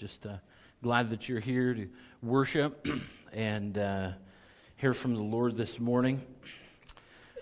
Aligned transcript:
Just 0.00 0.24
uh, 0.24 0.38
glad 0.82 1.10
that 1.10 1.28
you're 1.28 1.40
here 1.40 1.74
to 1.74 1.86
worship 2.22 2.88
and 3.34 3.76
uh, 3.76 4.12
hear 4.76 4.94
from 4.94 5.14
the 5.14 5.20
Lord 5.20 5.58
this 5.58 5.78
morning. 5.78 6.22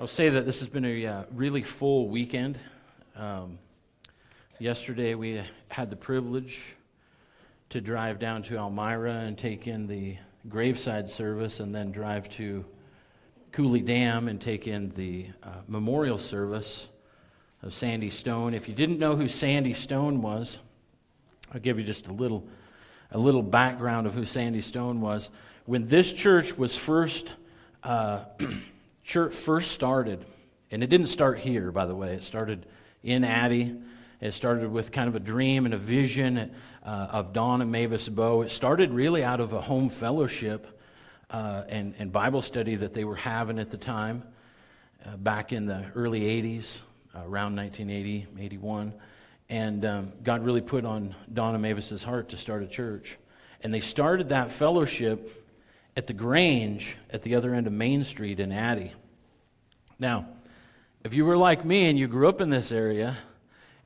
I'll 0.01 0.09
say 0.09 0.29
that 0.31 0.45
this 0.45 0.59
has 0.59 0.69
been 0.69 0.85
a 0.85 1.07
uh, 1.07 1.23
really 1.33 1.63
full 1.63 2.09
weekend. 2.09 2.59
Um, 3.15 3.61
yesterday, 4.59 5.15
we 5.15 5.41
had 5.71 5.89
the 5.89 5.95
privilege 5.95 6.75
to 7.69 7.81
drive 7.81 8.19
down 8.19 8.43
to 8.43 8.57
Elmira 8.57 9.15
and 9.15 9.39
take 9.39 9.69
in 9.69 9.87
the 9.87 10.17
graveside 10.49 11.09
service, 11.09 11.61
and 11.61 11.73
then 11.73 11.93
drive 11.93 12.29
to 12.31 12.65
Coulee 13.53 13.83
Dam 13.83 14.27
and 14.27 14.41
take 14.41 14.67
in 14.67 14.89
the 14.97 15.29
uh, 15.45 15.61
memorial 15.69 16.19
service 16.19 16.89
of 17.63 17.73
Sandy 17.73 18.11
Stone. 18.11 18.53
If 18.53 18.69
you 18.69 18.75
didn't 18.75 18.99
know 18.99 19.15
who 19.15 19.29
Sandy 19.29 19.75
Stone 19.75 20.23
was, 20.23 20.59
I'll 21.53 21.61
give 21.61 21.79
you 21.79 21.85
just 21.85 22.09
a 22.09 22.13
little, 22.13 22.47
a 23.11 23.19
little 23.19 23.43
background 23.43 24.07
of 24.07 24.15
who 24.15 24.25
Sandy 24.25 24.61
Stone 24.61 25.01
was. 25.01 25.31
When 25.65 25.89
this 25.89 26.13
church 26.13 26.57
was 26.59 26.77
first, 26.77 27.35
uh, 27.83 28.25
church 29.05 29.33
first 29.35 29.73
started, 29.73 30.25
and 30.71 30.83
it 30.83 30.89
didn't 30.89 31.07
start 31.07 31.39
here, 31.39 31.73
by 31.73 31.87
the 31.87 31.95
way. 31.95 32.13
It 32.15 32.23
started 32.23 32.67
in 33.03 33.25
Addy. 33.25 33.77
It 34.21 34.33
started 34.33 34.71
with 34.71 34.93
kind 34.93 35.09
of 35.09 35.15
a 35.15 35.21
dream 35.21 35.65
and 35.65 35.73
a 35.73 35.79
vision 35.79 36.51
uh, 36.85 37.09
of 37.11 37.33
Don 37.33 37.63
and 37.63 37.73
Mavis 37.73 38.09
Bow. 38.09 38.43
It 38.43 38.51
started 38.51 38.93
really 38.93 39.25
out 39.25 39.41
of 39.41 39.55
a 39.55 39.61
home 39.61 39.89
fellowship 39.89 40.79
uh, 41.31 41.65
and, 41.69 41.95
and, 41.99 42.11
Bible 42.11 42.41
study 42.41 42.75
that 42.77 42.95
they 42.95 43.05
were 43.05 43.15
having 43.15 43.59
at 43.59 43.71
the 43.71 43.77
time, 43.77 44.23
uh, 45.05 45.17
back 45.19 45.53
in 45.53 45.67
the 45.67 45.85
early 45.95 46.23
80s, 46.23 46.81
around 47.15 47.55
1980, 47.55 48.27
81. 48.41 48.95
And 49.49 49.85
um, 49.85 50.13
God 50.23 50.45
really 50.45 50.61
put 50.61 50.85
on 50.85 51.15
Donna 51.33 51.59
Mavis's 51.59 52.03
heart 52.03 52.31
to 52.31 52.37
start 52.37 52.63
a 52.63 52.67
church. 52.67 53.17
And 53.63 53.73
they 53.73 53.81
started 53.81 54.29
that 54.29 54.53
fellowship 54.53 55.47
at 55.97 56.07
the 56.07 56.13
Grange 56.13 56.97
at 57.11 57.23
the 57.23 57.35
other 57.35 57.55
end 57.55 57.67
of 57.67 57.73
Main 57.73 58.05
Street 58.05 58.41
in 58.41 58.53
Addy. 58.53 58.93
Now, 59.99 60.29
if 61.03 61.15
you 61.15 61.25
were 61.25 61.37
like 61.37 61.65
me 61.65 61.89
and 61.89 61.99
you 61.99 62.09
grew 62.09 62.29
up 62.29 62.41
in 62.41 62.51
this 62.51 62.71
area, 62.71 63.17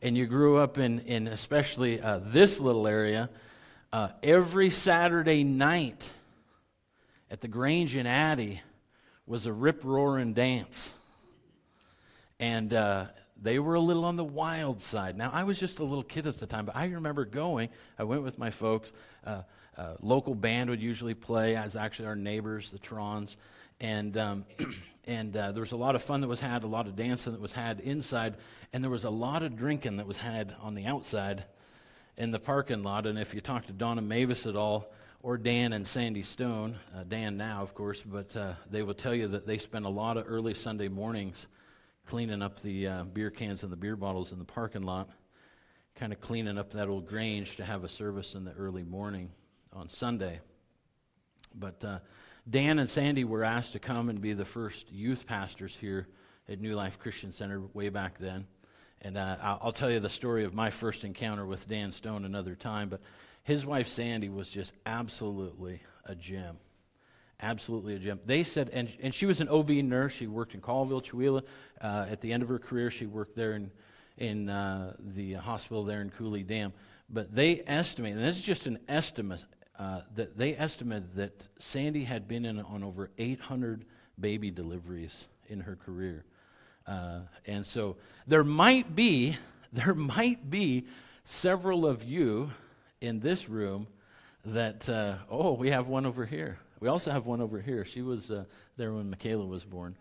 and 0.03 0.19
you 0.19 0.27
grew 0.27 0.59
up 0.59 0.78
in, 0.78 0.98
in 1.01 1.28
especially 1.28 2.01
uh, 2.01 2.19
this 2.23 2.58
little 2.58 2.89
area, 2.89 3.31
uh, 3.92 4.08
every 4.23 4.69
Saturday 4.69 5.45
night 5.45 6.11
at 7.31 7.41
the 7.41 7.48
Grange 7.48 7.97
in 7.97 8.06
Addy 8.06 8.61
was 9.27 9.47
a 9.47 9.53
rip 9.53 9.84
roaring 9.84 10.34
dance. 10.34 10.92
And 12.41 12.75
uh, 12.75 13.06
they 13.43 13.59
were 13.59 13.75
a 13.75 13.81
little 13.81 14.05
on 14.05 14.17
the 14.17 14.25
wild 14.25 14.81
side. 14.81 15.17
Now, 15.17 15.31
I 15.33 15.43
was 15.43 15.59
just 15.59 15.81
a 15.81 15.85
little 15.85 16.05
kid 16.05 16.27
at 16.27 16.39
the 16.39 16.47
time, 16.47 16.65
but 16.65 16.77
I 16.77 16.87
remember 16.87 17.25
going. 17.25 17.71
I 17.98 18.05
went 18.05 18.23
with 18.23 18.39
my 18.39 18.51
folks. 18.51 18.93
Uh, 19.27 19.43
uh, 19.77 19.95
local 20.01 20.35
band 20.35 20.71
would 20.71 20.81
usually 20.81 21.15
play, 21.15 21.57
as 21.57 21.75
actually 21.75 22.07
our 22.07 22.17
neighbors, 22.17 22.70
the 22.70 22.79
Trons. 22.79 23.37
And, 23.81 24.17
um, 24.17 24.45
and 25.07 25.37
uh, 25.37 25.53
there 25.53 25.61
was 25.61 25.73
a 25.73 25.77
lot 25.77 25.97
of 25.97 26.03
fun 26.03 26.20
that 26.20 26.29
was 26.29 26.41
had, 26.41 26.63
a 26.63 26.69
lot 26.69 26.87
of 26.87 26.95
dancing 26.95 27.33
that 27.33 27.41
was 27.41 27.53
had 27.53 27.81
inside, 27.81 28.37
and 28.73 28.83
there 28.83 28.91
was 28.91 29.05
a 29.05 29.11
lot 29.11 29.43
of 29.43 29.57
drinking 29.57 29.97
that 29.97 30.07
was 30.07 30.19
had 30.19 30.55
on 30.61 30.75
the 30.75 30.87
outside 30.87 31.45
in 32.17 32.31
the 32.31 32.39
parking 32.39 32.85
lot. 32.85 33.07
And 33.07 33.19
if 33.19 33.35
you 33.35 33.41
talk 33.41 33.67
to 33.67 33.73
Donna 33.73 34.03
Mavis 34.03 34.47
at 34.47 34.55
all, 34.55 34.93
or 35.23 35.37
Dan 35.37 35.73
and 35.73 35.87
Sandy 35.87 36.23
Stone, 36.23 36.77
uh, 36.95 37.05
Dan 37.05 37.37
now, 37.37 37.63
of 37.63 37.75
course, 37.75 38.03
but 38.03 38.37
uh, 38.37 38.55
they 38.70 38.83
will 38.83 38.95
tell 38.95 39.15
you 39.15 39.29
that 39.29 39.47
they 39.47 39.57
spent 39.57 39.85
a 39.85 39.89
lot 39.89 40.17
of 40.17 40.25
early 40.29 40.53
Sunday 40.53 40.89
mornings 40.89 41.47
cleaning 42.06 42.42
up 42.42 42.61
the 42.61 42.86
uh, 42.86 43.05
beer 43.05 43.31
cans 43.31 43.62
and 43.62 43.72
the 43.72 43.77
beer 43.77 43.97
bottles 43.97 44.33
in 44.33 44.39
the 44.39 44.45
parking 44.45 44.83
lot, 44.83 45.08
kind 45.95 46.12
of 46.12 46.20
cleaning 46.20 46.58
up 46.58 46.72
that 46.72 46.89
old 46.89 47.06
grange 47.06 47.56
to 47.56 47.64
have 47.64 47.84
a 47.84 47.89
service 47.89 48.34
in 48.34 48.45
the 48.45 48.53
early 48.53 48.83
morning 48.83 49.31
on 49.72 49.89
Sunday. 49.89 50.41
But 51.55 51.84
uh, 51.84 51.98
Dan 52.48 52.78
and 52.78 52.89
Sandy 52.89 53.25
were 53.25 53.45
asked 53.45 53.73
to 53.73 53.78
come 53.78 54.08
and 54.08 54.20
be 54.20 54.33
the 54.33 54.45
first 54.45 54.91
youth 54.91 55.27
pastors 55.27 55.77
here 55.77 56.08
at 56.48 56.61
New 56.61 56.74
Life 56.74 56.98
Christian 56.98 57.33
Center 57.33 57.61
way 57.73 57.89
back 57.89 58.19
then. 58.19 58.46
And 59.01 59.17
uh, 59.17 59.36
I'll 59.40 59.73
tell 59.73 59.90
you 59.90 60.01
the 60.01 60.08
story 60.08 60.45
of 60.45 60.55
my 60.55 60.70
first 60.70 61.05
encounter 61.05 61.45
with 61.45 61.69
Dan 61.69 61.90
Stone 61.90 62.24
another 62.24 62.55
time, 62.55 62.89
but 62.89 63.01
his 63.42 63.67
wife 63.67 63.89
Sandy 63.89 64.29
was 64.29 64.48
just 64.48 64.73
absolutely 64.86 65.80
a 66.05 66.14
gem 66.14 66.57
absolutely 67.42 67.97
a 67.97 67.98
gem. 67.98 68.20
They 68.25 68.45
said, 68.45 68.70
and, 68.73 68.89
and 69.03 69.14
she 69.14 69.27
was 69.27 69.41
an 69.41 69.48
OB 69.48 69.70
nurse. 69.70 70.13
She 70.13 70.27
worked 70.27 70.55
in 70.55 70.61
Colville, 70.61 71.03
Chewelah. 71.03 71.42
Uh, 71.80 72.07
at 72.08 72.20
the 72.20 72.33
end 72.33 72.42
of 72.42 72.48
her 72.48 72.58
career, 72.58 72.91
she 72.91 73.07
worked 73.07 73.36
there 73.36 73.53
in, 73.53 73.70
in 74.17 74.48
uh, 74.48 74.95
the 74.98 75.35
hospital 75.35 75.85
there 75.85 76.01
in 76.01 76.11
Coulee 76.11 76.45
Dam. 76.45 76.73
But 77.11 77.35
they 77.35 77.63
estimate, 77.67 78.14
and 78.14 78.25
this 78.25 78.36
is 78.36 78.42
just 78.42 78.67
an 78.67 78.79
estimate, 78.89 79.45
uh, 79.79 80.02
that 80.14 80.39
they 80.39 80.55
estimated 80.57 81.17
that 81.17 81.48
Sandy 81.58 82.05
had 82.05 82.29
been 82.29 82.45
in 82.45 82.61
on 82.61 82.85
over 82.85 83.11
800 83.19 83.85
baby 84.19 84.51
deliveries 84.51 85.27
in 85.48 85.61
her 85.61 85.77
career. 85.77 86.25
Uh, 86.86 87.20
and 87.47 87.67
so 87.67 87.97
there 88.27 88.45
might 88.45 88.95
be, 88.95 89.36
there 89.73 89.95
might 89.95 90.48
be 90.48 90.86
several 91.25 91.86
of 91.86 92.05
you 92.05 92.51
in 93.01 93.20
this 93.20 93.48
room 93.48 93.89
that, 94.45 94.89
uh, 94.89 95.17
oh, 95.31 95.52
we 95.52 95.70
have 95.70 95.89
one 95.89 96.07
over 96.07 96.25
here. 96.27 96.58
We 96.83 96.89
also 96.89 97.13
have 97.13 97.27
one 97.27 97.41
over 97.41 97.61
here. 97.61 97.85
She 97.85 98.03
was 98.03 98.29
uh, 98.29 98.43
there 98.77 98.93
when 98.93 99.09
Michaela 99.09 99.47
was 99.47 99.63
born. 99.65 99.95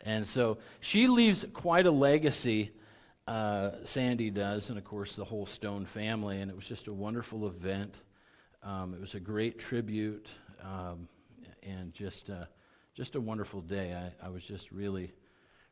And 0.00 0.26
so 0.26 0.58
she 0.80 1.06
leaves 1.06 1.46
quite 1.52 1.86
a 1.86 1.92
legacy, 1.92 2.72
uh, 3.28 3.70
Sandy 3.84 4.28
does, 4.28 4.68
and 4.68 4.78
of 4.78 4.84
course 4.84 5.14
the 5.14 5.24
whole 5.24 5.46
Stone 5.46 5.86
family. 5.86 6.40
And 6.40 6.50
it 6.50 6.56
was 6.56 6.66
just 6.66 6.88
a 6.88 6.92
wonderful 6.92 7.46
event. 7.46 7.94
Um, 8.64 8.94
it 8.94 9.00
was 9.00 9.14
a 9.14 9.20
great 9.20 9.60
tribute 9.60 10.28
um, 10.60 11.06
and 11.62 11.94
just, 11.94 12.30
uh, 12.30 12.46
just 12.96 13.14
a 13.14 13.20
wonderful 13.20 13.60
day. 13.60 13.94
I, 13.94 14.26
I, 14.26 14.28
was 14.28 14.42
just 14.42 14.72
really, 14.72 15.12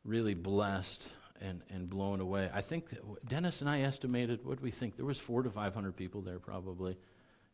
really 0.04 0.34
blessed 0.34 1.08
and, 1.40 1.60
and 1.70 1.90
blown 1.90 2.20
away. 2.20 2.50
I 2.54 2.60
think 2.60 2.96
Dennis 3.26 3.62
and 3.62 3.68
I 3.68 3.80
estimated, 3.80 4.44
what 4.44 4.60
we 4.60 4.70
think? 4.70 4.96
There 4.96 5.06
was 5.06 5.18
four 5.18 5.42
to 5.42 5.50
500 5.50 5.96
people 5.96 6.20
there 6.20 6.38
probably. 6.38 6.96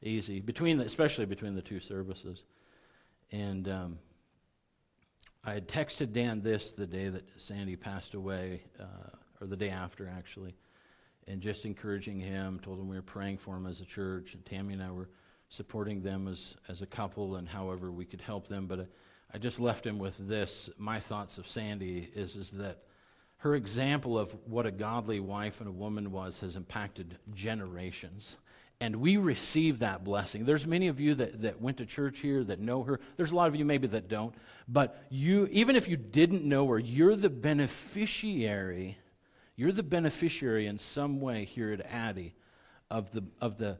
Easy, 0.03 0.41
between 0.41 0.77
the, 0.77 0.85
especially 0.85 1.25
between 1.25 1.55
the 1.55 1.63
two 1.63 1.81
services. 1.81 2.43
And 3.33 3.67
um, 3.67 3.99
I 5.43 5.55
had 5.55 5.67
texted 5.67 6.13
Dan 6.13 6.43
this 6.43 6.71
the 6.73 6.87
day 6.87 7.09
that 7.09 7.25
Sandy 7.41 7.77
passed 7.77 8.15
away, 8.15 8.63
uh, 8.79 9.17
or 9.41 9.47
the 9.47 9.57
day 9.57 9.71
after, 9.71 10.07
actually, 10.07 10.55
and 11.27 11.41
just 11.41 11.65
encouraging 11.65 12.21
him, 12.21 12.61
told 12.61 12.79
him 12.79 12.89
we 12.89 12.97
were 12.97 13.03
praying 13.03 13.39
for 13.39 13.57
him 13.57 13.67
as 13.67 13.81
a 13.81 13.87
church, 13.87 14.35
and 14.35 14.45
Tammy 14.45 14.75
and 14.75 14.83
I 14.83 14.91
were 14.91 15.09
supporting 15.49 16.03
them 16.03 16.29
as, 16.29 16.55
as 16.69 16.83
a 16.83 16.87
couple 16.87 17.37
and 17.37 17.49
however 17.49 17.91
we 17.91 18.05
could 18.05 18.21
help 18.21 18.49
them. 18.49 18.67
But 18.67 18.81
uh, 18.81 18.85
I 19.33 19.39
just 19.39 19.59
left 19.59 19.87
him 19.87 19.99
with 19.99 20.17
this. 20.19 20.69
My 20.77 21.01
thoughts 21.01 21.39
of 21.39 21.49
Sandy 21.49 22.11
is, 22.15 22.37
is 22.37 22.51
that 22.51 22.85
her 23.39 23.55
example 23.55 24.19
of 24.19 24.31
what 24.47 24.67
a 24.67 24.71
godly 24.71 25.21
wife 25.21 25.61
and 25.61 25.69
a 25.69 25.73
woman 25.73 26.13
was 26.13 26.39
has 26.41 26.55
impacted 26.55 27.19
generations 27.35 28.37
and 28.83 28.97
we 28.97 29.17
receive 29.17 29.79
that 29.79 30.03
blessing. 30.03 30.45
There's 30.45 30.67
many 30.67 30.89
of 30.89 30.99
you 30.99 31.15
that, 31.15 31.43
that 31.43 31.61
went 31.61 31.77
to 31.77 31.87
church 31.87 32.19
here 32.19 32.43
that 32.43 32.59
know 32.59 32.83
her. 32.83 32.99
There's 33.17 33.31
a 33.31 33.37
lot 33.37 33.47
of 33.47 33.55
you 33.55 33.65
maybe 33.65 33.87
that 33.87 34.09
don't. 34.09 34.35
But 34.67 35.01
you, 35.09 35.49
even 35.53 35.77
if 35.77 35.87
you 35.87 35.97
didn't 35.97 36.43
know 36.43 36.67
her, 36.67 36.81
you're 36.81 37.15
the 37.15 37.31
beneficiary. 37.31 38.99
You're 39.55 39.71
the 39.71 39.85
beneficiary 39.85 40.67
in 40.67 40.79
some 40.79 41.21
way 41.21 41.45
here 41.45 41.73
at 41.73 41.81
Addy 41.87 42.35
of 42.91 43.13
the, 43.13 43.23
of 43.41 43.57
the, 43.57 43.79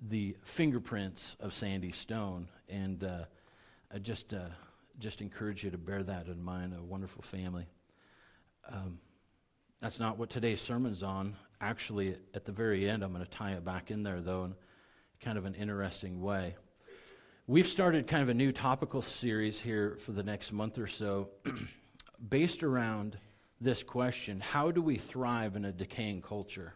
the 0.00 0.36
fingerprints 0.44 1.34
of 1.40 1.52
Sandy 1.52 1.90
Stone. 1.90 2.46
And 2.68 3.02
uh, 3.02 3.24
I 3.92 3.98
just, 3.98 4.32
uh, 4.32 4.50
just 5.00 5.22
encourage 5.22 5.64
you 5.64 5.72
to 5.72 5.78
bear 5.78 6.04
that 6.04 6.28
in 6.28 6.40
mind, 6.40 6.72
a 6.78 6.80
wonderful 6.80 7.22
family. 7.22 7.66
Um, 8.70 9.00
that's 9.82 9.98
not 9.98 10.18
what 10.18 10.30
today's 10.30 10.60
sermon's 10.60 11.02
on 11.02 11.34
actually, 11.60 12.16
at 12.34 12.44
the 12.44 12.52
very 12.52 12.88
end, 12.88 13.02
I'm 13.02 13.12
going 13.12 13.24
to 13.24 13.30
tie 13.30 13.52
it 13.52 13.64
back 13.64 13.90
in 13.90 14.02
there, 14.02 14.20
though, 14.20 14.44
in 14.44 14.54
kind 15.20 15.36
of 15.36 15.44
an 15.44 15.54
interesting 15.54 16.20
way. 16.20 16.56
We've 17.46 17.66
started 17.66 18.06
kind 18.06 18.22
of 18.22 18.28
a 18.28 18.34
new 18.34 18.52
topical 18.52 19.02
series 19.02 19.60
here 19.60 19.96
for 20.00 20.12
the 20.12 20.22
next 20.22 20.52
month 20.52 20.78
or 20.78 20.86
so 20.86 21.30
based 22.28 22.62
around 22.62 23.18
this 23.60 23.82
question 23.82 24.40
How 24.40 24.70
do 24.70 24.80
we 24.80 24.96
thrive 24.96 25.56
in 25.56 25.64
a 25.64 25.72
decaying 25.72 26.22
culture? 26.22 26.74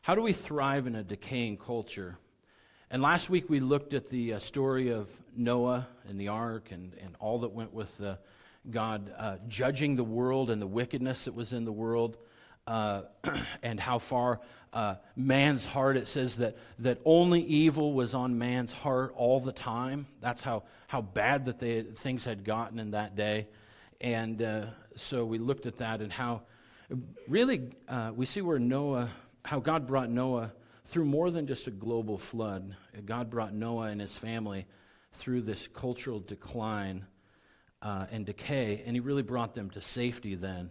How 0.00 0.14
do 0.14 0.22
we 0.22 0.32
thrive 0.32 0.86
in 0.86 0.94
a 0.94 1.02
decaying 1.02 1.58
culture? 1.58 2.16
And 2.90 3.02
last 3.02 3.28
week 3.28 3.50
we 3.50 3.58
looked 3.58 3.92
at 3.92 4.08
the 4.08 4.34
uh, 4.34 4.38
story 4.38 4.90
of 4.90 5.10
Noah 5.36 5.88
and 6.08 6.20
the 6.20 6.28
ark 6.28 6.68
and, 6.70 6.94
and 7.02 7.16
all 7.18 7.40
that 7.40 7.48
went 7.48 7.74
with 7.74 8.00
uh, 8.00 8.14
God 8.70 9.12
uh, 9.16 9.38
judging 9.48 9.96
the 9.96 10.04
world 10.04 10.48
and 10.50 10.62
the 10.62 10.66
wickedness 10.66 11.24
that 11.24 11.34
was 11.34 11.52
in 11.52 11.64
the 11.64 11.72
world 11.72 12.16
uh, 12.66 13.02
and 13.62 13.78
how 13.78 13.98
far 13.98 14.40
uh, 14.72 14.96
man's 15.14 15.64
heart, 15.64 15.96
it 15.96 16.06
says 16.06 16.36
that, 16.36 16.56
that 16.80 16.98
only 17.04 17.42
evil 17.42 17.94
was 17.94 18.12
on 18.12 18.38
man's 18.38 18.72
heart 18.72 19.12
all 19.16 19.40
the 19.40 19.52
time. 19.52 20.06
That's 20.20 20.42
how, 20.42 20.64
how 20.86 21.00
bad 21.00 21.46
that 21.46 21.58
they, 21.58 21.82
things 21.82 22.24
had 22.24 22.44
gotten 22.44 22.78
in 22.78 22.90
that 22.90 23.16
day. 23.16 23.48
And 24.00 24.42
uh, 24.42 24.66
so 24.96 25.24
we 25.24 25.38
looked 25.38 25.66
at 25.66 25.78
that 25.78 26.00
and 26.00 26.12
how 26.12 26.42
really 27.26 27.70
uh, 27.88 28.12
we 28.14 28.26
see 28.26 28.40
where 28.42 28.58
Noah, 28.58 29.10
how 29.44 29.60
God 29.60 29.86
brought 29.86 30.10
Noah 30.10 30.52
through 30.86 31.06
more 31.06 31.30
than 31.30 31.46
just 31.46 31.66
a 31.66 31.70
global 31.70 32.18
flood. 32.18 32.76
God 33.04 33.30
brought 33.30 33.54
Noah 33.54 33.86
and 33.86 34.00
his 34.00 34.16
family 34.16 34.66
through 35.12 35.42
this 35.42 35.68
cultural 35.68 36.20
decline 36.20 37.06
uh, 37.82 38.06
and 38.10 38.26
decay, 38.26 38.82
and 38.86 38.94
he 38.94 39.00
really 39.00 39.22
brought 39.22 39.54
them 39.54 39.70
to 39.70 39.80
safety 39.80 40.34
then. 40.34 40.70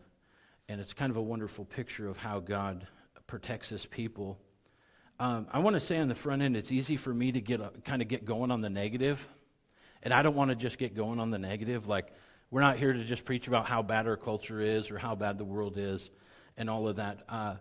And 0.68 0.82
it's 0.82 0.94
kind 0.94 1.12
of 1.12 1.18
a 1.18 1.22
wonderful 1.22 1.66
picture 1.66 2.08
of 2.08 2.18
how 2.18 2.40
God 2.40 2.88
protects 3.28 3.70
his 3.70 3.86
people. 3.86 4.40
Um, 5.20 5.48
I 5.52 5.60
want 5.60 5.76
to 5.76 5.80
say 5.80 5.98
on 5.98 6.08
the 6.08 6.16
front 6.16 6.42
end, 6.42 6.58
it's 6.58 6.72
easy 6.72 6.98
for 6.98 7.14
me 7.14 7.32
to 7.32 7.40
get 7.40 7.86
kind 7.86 8.02
of 8.02 8.08
get 8.08 8.26
going 8.26 8.52
on 8.52 8.62
the 8.62 8.70
negative, 8.70 9.28
and 10.04 10.14
I 10.14 10.22
don't 10.22 10.36
want 10.36 10.50
to 10.50 10.56
just 10.56 10.78
get 10.78 10.94
going 10.94 11.20
on 11.20 11.32
the 11.32 11.40
negative. 11.40 11.88
Like 11.88 12.12
we're 12.52 12.62
not 12.62 12.78
here 12.78 12.92
to 12.92 13.04
just 13.04 13.24
preach 13.24 13.48
about 13.48 13.66
how 13.66 13.82
bad 13.82 14.08
our 14.08 14.18
culture 14.18 14.60
is 14.60 14.92
or 14.92 14.98
how 14.98 15.16
bad 15.16 15.38
the 15.38 15.46
world 15.46 15.78
is, 15.78 16.12
and 16.58 16.70
all 16.70 16.88
of 16.88 16.98
that. 16.98 17.24
Uh, 17.30 17.56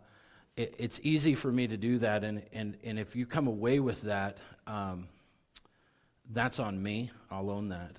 it, 0.57 0.75
it's 0.79 0.99
easy 1.03 1.35
for 1.35 1.53
me 1.53 1.69
to 1.69 1.77
do 1.77 1.99
that, 1.99 2.25
and 2.25 2.43
and 2.53 2.77
and 2.83 2.99
if 2.99 3.15
you 3.15 3.25
come 3.25 3.47
away 3.47 3.79
with 3.79 4.03
that, 4.03 4.39
um, 4.67 5.07
that's 6.33 6.59
on 6.59 6.83
me. 6.83 7.13
I'll 7.31 7.51
own 7.51 7.69
that. 7.69 7.93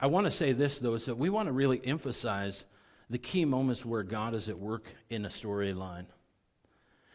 I 0.00 0.06
want 0.06 0.26
to 0.26 0.30
say 0.30 0.52
this 0.52 0.78
though, 0.78 0.94
is 0.94 1.04
that 1.04 1.16
we 1.16 1.28
want 1.28 1.48
to 1.48 1.52
really 1.52 1.80
emphasize 1.84 2.64
the 3.08 3.18
key 3.18 3.44
moments 3.44 3.84
where 3.84 4.02
God 4.02 4.34
is 4.34 4.48
at 4.48 4.58
work 4.58 4.88
in 5.10 5.24
a 5.24 5.28
storyline. 5.28 6.06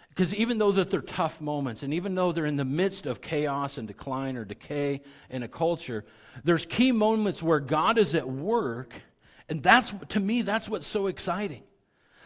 Because 0.10 0.36
even 0.36 0.58
though 0.58 0.74
that 0.74 0.90
they're 0.90 1.02
tough 1.02 1.40
moments, 1.40 1.84
and 1.84 1.94
even 1.94 2.16
though 2.16 2.34
they're 2.34 2.46
in 2.46 2.58
the 2.58 2.66
midst 2.66 3.06
of 3.06 3.22
chaos 3.22 3.78
and 3.78 3.88
decline 3.88 4.36
or 4.36 4.44
decay 4.44 5.02
in 5.30 5.42
a 5.42 5.48
culture, 5.48 6.04
there's 6.44 6.66
key 6.66 6.92
moments 6.92 7.42
where 7.42 7.62
God 7.62 7.98
is 7.98 8.14
at 8.14 8.30
work, 8.30 8.94
and 9.48 9.64
that's 9.64 9.94
to 10.10 10.20
me 10.20 10.42
that's 10.42 10.68
what's 10.68 10.88
so 10.88 11.08
exciting. 11.08 11.64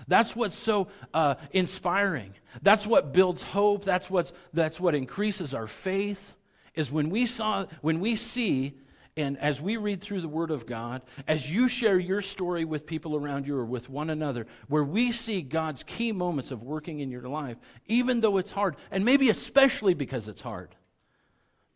That's 0.08 0.36
what's 0.36 0.58
so 0.58 0.88
uh, 1.14 1.36
inspiring. 1.52 2.34
That's 2.62 2.86
what 2.86 3.14
builds 3.14 3.44
hope. 3.44 3.84
That's 3.84 4.10
what's 4.10 4.34
that's 4.54 4.80
what 4.80 4.96
increases 4.96 5.54
our 5.54 5.68
faith. 5.68 6.36
Is 6.74 6.92
when 6.92 7.12
we 7.12 7.28
saw 7.28 7.66
when 7.82 8.00
we 8.00 8.16
see 8.16 8.74
and 9.18 9.38
as 9.38 9.62
we 9.62 9.78
read 9.78 10.02
through 10.02 10.20
the 10.22 10.28
Word 10.28 10.52
of 10.52 10.66
God, 10.66 11.02
as 11.28 11.50
you 11.50 11.70
share 11.70 11.98
your 11.98 12.20
story 12.20 12.66
with 12.66 12.86
people 12.86 13.16
around 13.16 13.48
you 13.48 13.56
or 13.56 13.64
with 13.64 13.90
one 13.90 14.10
another, 14.10 14.46
where 14.68 14.84
we 14.84 15.14
see 15.14 15.42
God's 15.42 15.84
key 15.84 16.12
moments 16.12 16.52
of 16.52 16.64
working 16.64 17.00
in 17.00 17.10
your 17.10 17.30
life, 17.30 17.56
even 17.86 18.20
though 18.20 18.38
it's 18.38 18.52
hard, 18.52 18.76
and 18.92 19.06
maybe 19.06 19.30
especially 19.30 19.94
because 19.94 20.28
it's 20.28 20.42
hard. 20.42 20.76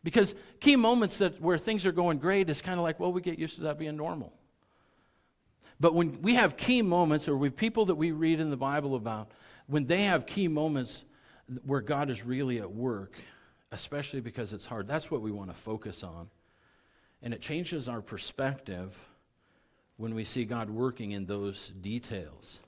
Because 0.02 0.34
key 0.60 0.76
moments 0.76 1.18
that 1.18 1.40
where 1.40 1.56
things 1.56 1.86
are 1.86 1.92
going 1.92 2.18
great 2.18 2.50
is 2.50 2.60
kind 2.60 2.78
of 2.78 2.84
like, 2.84 3.00
well, 3.00 3.12
we 3.12 3.22
get 3.22 3.38
used 3.38 3.56
to 3.56 3.62
that 3.62 3.78
being 3.78 3.96
normal. 3.96 4.32
But 5.78 5.94
when 5.94 6.20
we 6.20 6.34
have 6.34 6.58
key 6.58 6.82
moments, 6.82 7.26
or 7.26 7.38
we 7.38 7.48
people 7.48 7.86
that 7.86 7.94
we 7.94 8.12
read 8.12 8.38
in 8.38 8.50
the 8.50 8.56
Bible 8.56 8.96
about, 8.96 9.30
when 9.66 9.86
they 9.86 10.02
have 10.02 10.26
key 10.26 10.46
moments 10.46 11.04
where 11.64 11.80
God 11.80 12.10
is 12.10 12.22
really 12.22 12.58
at 12.58 12.70
work, 12.70 13.14
especially 13.72 14.20
because 14.20 14.52
it's 14.52 14.66
hard, 14.66 14.86
that's 14.86 15.10
what 15.10 15.22
we 15.22 15.30
want 15.30 15.48
to 15.48 15.56
focus 15.56 16.02
on. 16.02 16.28
And 17.22 17.34
it 17.34 17.40
changes 17.40 17.88
our 17.88 18.00
perspective 18.00 18.96
when 19.96 20.14
we 20.14 20.24
see 20.24 20.44
God 20.44 20.70
working 20.70 21.10
in 21.10 21.26
those 21.26 21.68
details. 21.80 22.58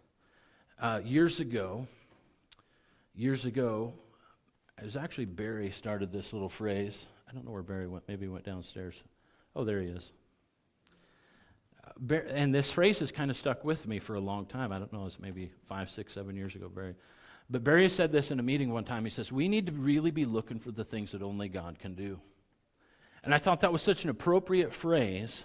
Uh, 0.79 1.01
years 1.05 1.41
ago, 1.41 1.87
years 3.15 3.47
ago, 3.47 3.95
it 4.79 4.85
was 4.85 4.97
actually 4.97 5.27
Barry 5.27 5.71
started 5.71 6.13
this 6.13 6.33
little 6.33 6.49
phrase. 6.49 7.07
I 7.29 7.33
don't 7.33 7.45
know 7.45 7.53
where 7.53 7.63
Barry 7.63 7.87
went. 7.87 8.05
Maybe 8.09 8.27
he 8.27 8.29
went 8.29 8.45
downstairs. 8.45 9.03
Oh, 9.57 9.65
there 9.65 9.81
he 9.81 9.89
is. 9.89 10.13
And 12.11 12.55
this 12.55 12.71
phrase 12.71 12.99
has 12.99 13.13
kind 13.13 13.31
of 13.31 13.37
stuck 13.37 13.65
with 13.65 13.87
me 13.87 13.99
for 13.99 14.15
a 14.15 14.21
long 14.21 14.47
time. 14.47 14.73
I 14.73 14.79
don't 14.79 14.93
know, 14.93 15.07
it's 15.07 15.19
maybe 15.19 15.51
five, 15.69 15.91
six, 15.91 16.13
seven 16.13 16.37
years 16.37 16.55
ago, 16.55 16.69
Barry. 16.69 16.95
But 17.49 17.65
Barry 17.65 17.89
said 17.89 18.13
this 18.13 18.31
in 18.31 18.41
a 18.41 18.43
meeting 18.43 18.73
one 18.73 18.85
time. 18.85 19.05
He 19.05 19.11
says, 19.11 19.31
We 19.31 19.49
need 19.49 19.67
to 19.67 19.73
really 19.73 20.11
be 20.11 20.25
looking 20.25 20.59
for 20.59 20.71
the 20.71 20.85
things 20.85 21.13
that 21.13 21.23
only 21.23 21.49
God 21.49 21.79
can 21.79 21.95
do. 21.95 22.21
And 23.25 23.35
I 23.35 23.39
thought 23.39 23.61
that 23.61 23.73
was 23.73 23.83
such 23.83 24.05
an 24.05 24.11
appropriate 24.11 24.73
phrase, 24.73 25.45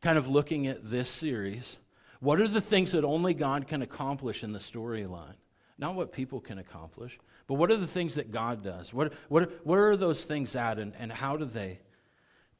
kind 0.00 0.16
of 0.16 0.28
looking 0.28 0.66
at 0.66 0.88
this 0.88 1.08
series. 1.08 1.78
What 2.20 2.40
are 2.40 2.48
the 2.48 2.60
things 2.60 2.92
that 2.92 3.04
only 3.04 3.34
God 3.34 3.66
can 3.66 3.82
accomplish 3.82 4.44
in 4.44 4.52
the 4.52 4.58
storyline? 4.58 5.34
Not 5.78 5.94
what 5.94 6.12
people 6.12 6.40
can 6.40 6.58
accomplish, 6.58 7.18
but 7.46 7.54
what 7.54 7.70
are 7.70 7.76
the 7.76 7.86
things 7.86 8.14
that 8.14 8.30
God 8.30 8.62
does? 8.62 8.92
What, 8.92 9.14
what, 9.28 9.66
what 9.66 9.78
are 9.78 9.96
those 9.96 10.22
things 10.22 10.54
at, 10.54 10.78
and, 10.78 10.92
and 10.98 11.10
how 11.10 11.36
do 11.36 11.46
they 11.46 11.80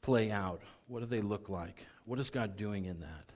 play 0.01 0.31
out? 0.31 0.61
What 0.87 1.01
do 1.01 1.05
they 1.05 1.21
look 1.21 1.47
like? 1.47 1.85
What 2.05 2.19
is 2.19 2.29
God 2.29 2.57
doing 2.57 2.85
in 2.85 2.99
that? 3.01 3.31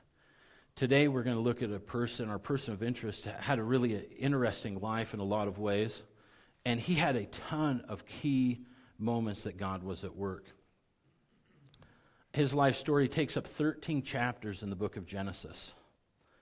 Today, 0.76 1.08
we're 1.08 1.24
going 1.24 1.38
to 1.38 1.44
look 1.44 1.62
at 1.62 1.72
a 1.72 1.80
person, 1.80 2.30
our 2.30 2.40
person 2.40 2.74
of 2.74 2.84
interest, 2.84 3.26
had 3.26 3.60
a 3.60 3.64
really 3.64 3.94
interesting 4.20 4.82
life 4.82 5.14
in 5.14 5.22
a 5.22 5.24
lot 5.24 5.48
of 5.48 5.60
ways, 5.60 6.04
and 6.66 6.80
he 6.80 6.96
had 6.96 7.16
a 7.16 7.26
ton 7.28 7.86
of 7.88 8.06
key 8.06 8.66
moments 8.98 9.44
that 9.44 9.58
God 9.58 9.84
was 9.84 10.04
at 10.04 10.16
work 10.16 10.46
his 12.36 12.54
life 12.54 12.76
story 12.76 13.08
takes 13.08 13.38
up 13.38 13.48
13 13.48 14.04
chapters 14.04 14.62
in 14.62 14.70
the 14.70 14.76
book 14.76 14.98
of 14.98 15.06
Genesis. 15.06 15.72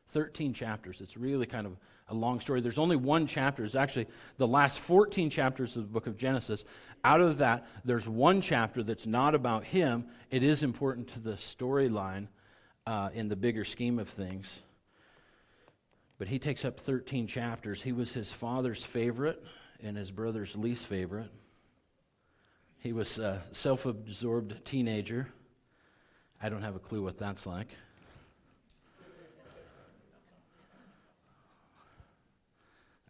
13 0.10 0.54
chapters. 0.54 1.02
It's 1.02 1.16
really 1.18 1.46
kind 1.46 1.68
of 1.68 1.78
a 2.08 2.16
long 2.16 2.40
story. 2.40 2.62
There's 2.62 2.80
only 2.80 2.96
one 2.96 3.28
chapter. 3.28 3.64
It's 3.64 3.76
actually 3.76 4.08
the 4.38 4.48
last 4.48 4.80
14 4.80 5.30
chapters 5.30 5.78
of 5.78 5.84
the 5.84 5.90
book 5.90 6.08
of 6.08 6.18
Genesis. 6.18 6.66
Out 7.04 7.22
of 7.22 7.38
that, 7.38 7.68
there's 7.86 8.08
one 8.08 8.42
chapter 8.42 8.82
that's 8.82 9.06
not 9.06 9.36
about 9.36 9.66
him. 9.66 10.06
It 10.32 10.42
is 10.42 10.64
important 10.64 11.10
to 11.10 11.20
the 11.20 11.34
storyline 11.34 12.28
uh, 12.88 13.10
in 13.14 13.30
the 13.30 13.36
bigger 13.36 13.64
scheme 13.64 14.00
of 14.00 14.10
things. 14.10 14.52
But 16.18 16.28
he 16.28 16.40
takes 16.40 16.66
up 16.66 16.80
13 16.80 17.28
chapters. 17.28 17.84
He 17.84 17.92
was 17.92 18.14
his 18.14 18.32
father's 18.32 18.84
favorite 18.84 19.44
and 19.82 19.96
his 19.96 20.10
brother's 20.10 20.56
least 20.56 20.88
favorite. 20.88 21.30
He 22.80 22.94
was 22.94 23.20
a 23.20 23.44
self 23.52 23.86
absorbed 23.86 24.66
teenager 24.66 25.28
I 26.44 26.50
don't 26.50 26.62
have 26.62 26.76
a 26.76 26.80
clue 26.80 27.02
what 27.02 27.18
that's 27.18 27.46
like. 27.46 27.70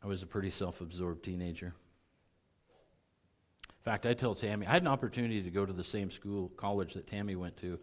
I 0.03 0.07
was 0.07 0.21
a 0.21 0.27
pretty 0.27 0.51
self 0.51 0.81
absorbed 0.81 1.25
teenager. 1.25 1.73
In 3.67 3.83
fact, 3.83 4.05
I 4.05 4.13
tell 4.13 4.35
Tammy, 4.35 4.67
I 4.67 4.71
had 4.71 4.83
an 4.83 4.87
opportunity 4.87 5.41
to 5.41 5.49
go 5.49 5.65
to 5.65 5.73
the 5.73 5.83
same 5.83 6.11
school, 6.11 6.51
college 6.57 6.93
that 6.93 7.07
Tammy 7.07 7.35
went 7.35 7.57
to, 7.57 7.79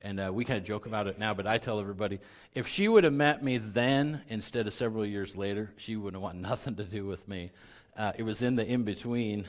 and 0.00 0.18
uh, 0.18 0.30
we 0.32 0.42
kind 0.46 0.58
of 0.58 0.64
joke 0.64 0.86
about 0.86 1.06
it 1.06 1.18
now, 1.18 1.34
but 1.34 1.46
I 1.46 1.58
tell 1.58 1.80
everybody 1.80 2.18
if 2.54 2.66
she 2.66 2.88
would 2.88 3.04
have 3.04 3.12
met 3.12 3.44
me 3.44 3.58
then 3.58 4.22
instead 4.28 4.66
of 4.66 4.72
several 4.72 5.04
years 5.04 5.36
later, 5.36 5.70
she 5.76 5.96
wouldn't 5.96 6.22
want 6.22 6.38
nothing 6.40 6.76
to 6.76 6.84
do 6.84 7.04
with 7.04 7.28
me. 7.28 7.50
Uh, 7.94 8.12
it 8.16 8.22
was 8.22 8.40
in 8.40 8.56
the 8.56 8.66
in 8.66 8.84
between 8.84 9.46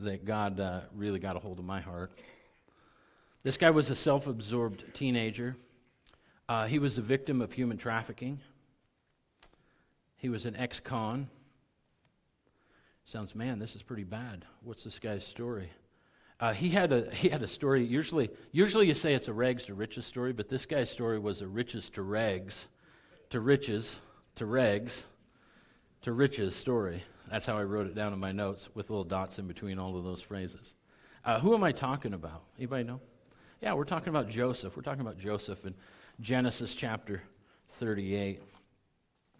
that 0.00 0.26
God 0.26 0.60
uh, 0.60 0.80
really 0.94 1.20
got 1.20 1.36
a 1.36 1.38
hold 1.38 1.58
of 1.58 1.64
my 1.64 1.80
heart. 1.80 2.12
This 3.44 3.58
guy 3.58 3.70
was 3.70 3.90
a 3.90 3.94
self 3.94 4.26
absorbed 4.26 4.94
teenager. 4.94 5.56
Uh, 6.48 6.66
he 6.66 6.78
was 6.78 6.98
a 6.98 7.02
victim 7.02 7.40
of 7.42 7.52
human 7.52 7.76
trafficking. 7.76 8.40
He 10.16 10.30
was 10.30 10.46
an 10.46 10.56
ex 10.56 10.80
con. 10.80 11.28
Sounds, 13.04 13.34
man, 13.34 13.58
this 13.58 13.76
is 13.76 13.82
pretty 13.82 14.04
bad. 14.04 14.46
What's 14.62 14.82
this 14.82 14.98
guy's 14.98 15.26
story? 15.26 15.70
Uh, 16.40 16.54
he, 16.54 16.70
had 16.70 16.90
a, 16.90 17.10
he 17.10 17.28
had 17.28 17.42
a 17.42 17.46
story. 17.46 17.84
Usually, 17.84 18.30
usually 18.50 18.86
you 18.86 18.94
say 18.94 19.12
it's 19.12 19.28
a 19.28 19.32
rags 19.32 19.64
to 19.64 19.74
riches 19.74 20.06
story, 20.06 20.32
but 20.32 20.48
this 20.48 20.64
guy's 20.64 20.90
story 20.90 21.18
was 21.18 21.42
a 21.42 21.46
riches 21.46 21.90
to 21.90 22.02
rags, 22.02 22.66
to 23.28 23.40
riches, 23.40 24.00
to 24.36 24.46
rags, 24.46 25.04
to 26.00 26.12
riches 26.12 26.56
story. 26.56 27.04
That's 27.30 27.44
how 27.44 27.58
I 27.58 27.64
wrote 27.64 27.86
it 27.86 27.94
down 27.94 28.14
in 28.14 28.18
my 28.18 28.32
notes 28.32 28.70
with 28.74 28.88
little 28.88 29.04
dots 29.04 29.38
in 29.38 29.46
between 29.46 29.78
all 29.78 29.98
of 29.98 30.04
those 30.04 30.22
phrases. 30.22 30.74
Uh, 31.24 31.40
who 31.40 31.54
am 31.54 31.62
I 31.62 31.72
talking 31.72 32.14
about? 32.14 32.42
Anybody 32.56 32.84
know? 32.84 33.00
Yeah, 33.60 33.74
we're 33.74 33.84
talking 33.84 34.08
about 34.08 34.28
Joseph. 34.28 34.76
We're 34.76 34.82
talking 34.82 35.00
about 35.00 35.18
Joseph 35.18 35.64
in 35.64 35.74
Genesis 36.20 36.74
chapter 36.74 37.22
38. 37.70 38.42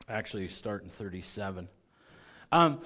Actually, 0.08 0.48
start 0.48 0.84
in 0.84 0.88
37. 0.88 1.68
Um, 2.52 2.80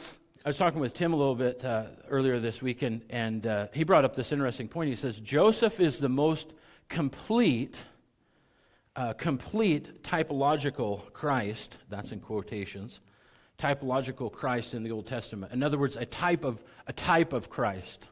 I 0.45 0.49
was 0.49 0.57
talking 0.57 0.81
with 0.81 0.95
Tim 0.95 1.13
a 1.13 1.17
little 1.17 1.35
bit 1.35 1.65
uh, 1.65 1.89
earlier 2.09 2.39
this 2.39 2.63
week, 2.63 2.83
and, 2.83 3.03
and 3.11 3.47
uh, 3.47 3.67
he 3.73 3.85
brought 3.85 4.05
up 4.05 4.15
this 4.15 4.33
interesting 4.33 4.69
point. 4.69 4.89
He 4.89 4.97
says 4.97 5.21
Joseph 5.21 5.81
is 5.81 5.99
the 5.99 6.09
most 6.09 6.53
complete, 6.89 7.77
uh, 8.97 9.13
complete 9.13 10.03
typological 10.03 11.13
Christ. 11.13 11.79
That's 11.91 12.11
in 12.11 12.21
quotations. 12.21 13.01
Typological 13.59 14.33
Christ 14.33 14.75
in 14.75 14.83
the 14.83 14.93
Old 14.93 15.07
Testament. 15.07 15.53
In 15.53 15.63
other 15.63 15.79
words, 15.79 15.97
a 15.97 16.07
type 16.07 16.45
of 16.45 16.65
a 16.87 16.93
type 16.93 17.33
of 17.33 17.51
Christ. 17.51 18.09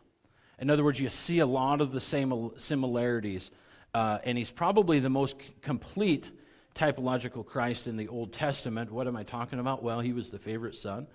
In 0.59 0.71
other 0.71 0.85
words, 0.85 0.99
you 0.99 1.09
see 1.09 1.41
a 1.41 1.47
lot 1.47 1.81
of 1.81 1.93
the 1.93 2.01
same 2.01 2.51
similarities. 2.57 3.51
Uh, 3.95 4.19
and 4.25 4.37
he's 4.37 4.51
probably 4.51 5.01
the 5.01 5.11
most 5.11 5.37
complete 5.63 6.31
typological 6.75 7.45
Christ 7.45 7.87
in 7.87 7.97
the 7.97 8.09
Old 8.09 8.33
Testament. 8.33 8.91
What 8.91 9.07
am 9.07 9.17
I 9.17 9.23
talking 9.23 9.59
about? 9.59 9.83
Well, 9.83 10.01
he 10.01 10.13
was 10.13 10.31
the 10.31 10.39
favorite 10.39 10.75
son. 10.75 11.07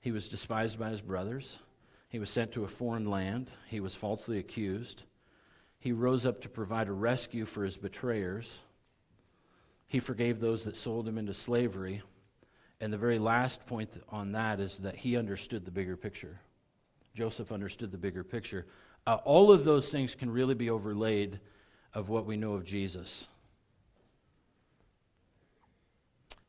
He 0.00 0.12
was 0.12 0.28
despised 0.28 0.78
by 0.78 0.90
his 0.90 1.00
brothers. 1.00 1.58
He 2.08 2.18
was 2.18 2.30
sent 2.30 2.52
to 2.52 2.64
a 2.64 2.68
foreign 2.68 3.08
land. 3.08 3.50
He 3.68 3.80
was 3.80 3.94
falsely 3.94 4.38
accused. 4.38 5.04
He 5.78 5.92
rose 5.92 6.26
up 6.26 6.42
to 6.42 6.48
provide 6.48 6.88
a 6.88 6.92
rescue 6.92 7.44
for 7.44 7.64
his 7.64 7.76
betrayers. 7.76 8.60
He 9.86 9.98
forgave 9.98 10.38
those 10.38 10.64
that 10.64 10.76
sold 10.76 11.08
him 11.08 11.18
into 11.18 11.34
slavery. 11.34 12.02
And 12.80 12.92
the 12.92 12.98
very 12.98 13.18
last 13.18 13.66
point 13.66 13.90
on 14.08 14.32
that 14.32 14.60
is 14.60 14.78
that 14.78 14.96
he 14.96 15.16
understood 15.16 15.64
the 15.64 15.70
bigger 15.70 15.96
picture. 15.96 16.40
Joseph 17.14 17.52
understood 17.52 17.92
the 17.92 17.98
bigger 17.98 18.24
picture. 18.24 18.66
Uh, 19.06 19.18
all 19.24 19.52
of 19.52 19.64
those 19.64 19.88
things 19.88 20.14
can 20.14 20.30
really 20.30 20.54
be 20.54 20.70
overlaid 20.70 21.40
of 21.94 22.08
what 22.08 22.26
we 22.26 22.36
know 22.36 22.54
of 22.54 22.64
Jesus. 22.64 23.26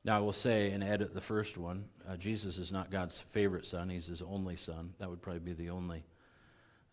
Now, 0.06 0.18
I 0.18 0.20
will 0.20 0.34
say 0.34 0.72
and 0.72 0.84
edit 0.84 1.14
the 1.14 1.22
first 1.22 1.58
one 1.58 1.86
uh, 2.08 2.18
Jesus 2.18 2.58
is 2.58 2.72
not 2.72 2.92
God's 2.92 3.20
favorite 3.20 3.66
son, 3.66 3.90
he's 3.90 4.08
his 4.08 4.22
only 4.22 4.58
son. 4.58 4.94
That 5.00 5.10
would 5.10 5.22
probably 5.22 5.40
be 5.40 5.54
the 5.54 5.70
only 5.70 6.04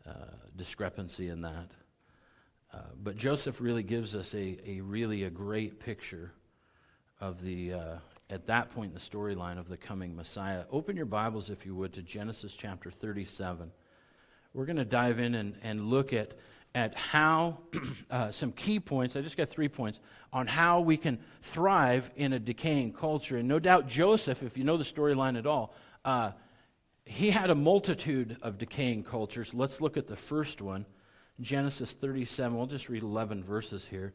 uh, 0.06 0.12
discrepancy 0.56 1.28
in 1.28 1.42
that. 1.42 1.70
Uh, 2.72 2.78
but 3.02 3.16
Joseph 3.16 3.60
really 3.60 3.82
gives 3.82 4.14
us 4.14 4.32
a, 4.34 4.58
a 4.64 4.80
really 4.80 5.24
a 5.24 5.30
great 5.30 5.80
picture 5.80 6.32
of 7.20 7.42
the, 7.42 7.72
uh, 7.72 7.96
at 8.30 8.46
that 8.46 8.70
point 8.70 8.90
in 8.90 8.94
the 8.94 9.00
storyline 9.00 9.58
of 9.58 9.68
the 9.68 9.76
coming 9.76 10.14
Messiah. 10.14 10.64
Open 10.70 10.96
your 10.96 11.06
Bibles, 11.06 11.50
if 11.50 11.66
you 11.66 11.74
would, 11.74 11.92
to 11.94 12.02
Genesis 12.02 12.54
chapter 12.54 12.90
37. 12.90 13.72
We're 14.54 14.66
going 14.66 14.76
to 14.76 14.84
dive 14.84 15.18
in 15.18 15.34
and, 15.34 15.56
and 15.62 15.86
look 15.90 16.12
at 16.12 16.34
at 16.72 16.94
how 16.94 17.58
uh, 18.10 18.30
some 18.30 18.52
key 18.52 18.78
points, 18.78 19.16
I 19.16 19.22
just 19.22 19.36
got 19.36 19.50
three 19.50 19.68
points, 19.68 19.98
on 20.32 20.46
how 20.46 20.80
we 20.80 20.96
can 20.96 21.18
thrive 21.42 22.10
in 22.14 22.32
a 22.32 22.38
decaying 22.38 22.92
culture. 22.92 23.38
And 23.38 23.48
no 23.48 23.58
doubt 23.58 23.88
Joseph, 23.88 24.44
if 24.44 24.56
you 24.56 24.62
know 24.62 24.76
the 24.76 24.84
storyline 24.84 25.36
at 25.36 25.46
all, 25.46 25.74
uh, 26.04 26.30
he 27.04 27.30
had 27.30 27.50
a 27.50 27.56
multitude 27.56 28.36
of 28.40 28.56
decaying 28.56 29.02
cultures. 29.02 29.52
Let's 29.52 29.80
look 29.80 29.96
at 29.96 30.06
the 30.06 30.14
first 30.14 30.60
one 30.60 30.86
Genesis 31.40 31.90
37. 31.90 32.56
We'll 32.56 32.66
just 32.66 32.88
read 32.88 33.02
11 33.02 33.42
verses 33.42 33.84
here. 33.84 34.14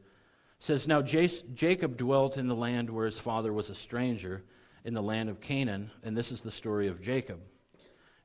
Says, 0.60 0.88
Now 0.88 1.02
Jacob 1.02 1.98
dwelt 1.98 2.38
in 2.38 2.48
the 2.48 2.56
land 2.56 2.90
where 2.90 3.06
his 3.06 3.20
father 3.20 3.54
was 3.54 3.70
a 3.70 3.76
stranger, 3.76 4.44
in 4.86 4.94
the 4.94 5.02
land 5.02 5.30
of 5.30 5.42
Canaan. 5.42 5.92
And 6.04 6.16
this 6.16 6.32
is 6.32 6.42
the 6.42 6.52
story 6.52 6.88
of 6.88 7.02
Jacob. 7.02 7.42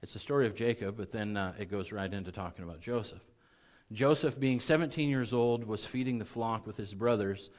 It's 0.03 0.13
the 0.13 0.19
story 0.19 0.47
of 0.47 0.55
Jacob, 0.55 0.97
but 0.97 1.11
then 1.11 1.37
uh, 1.37 1.55
it 1.59 1.71
goes 1.71 1.91
right 1.91 2.13
into 2.13 2.31
talking 2.31 2.65
about 2.65 2.81
Joseph. 2.81 3.21
Joseph, 3.93 4.39
being 4.39 4.61
17 4.61 5.09
years 5.09 5.33
old, 5.33 5.65
was 5.65 5.85
feeding 5.85 6.19
the 6.19 6.25
flock 6.25 6.67
with 6.67 6.77
his 6.77 6.95
brothers. 6.95 7.51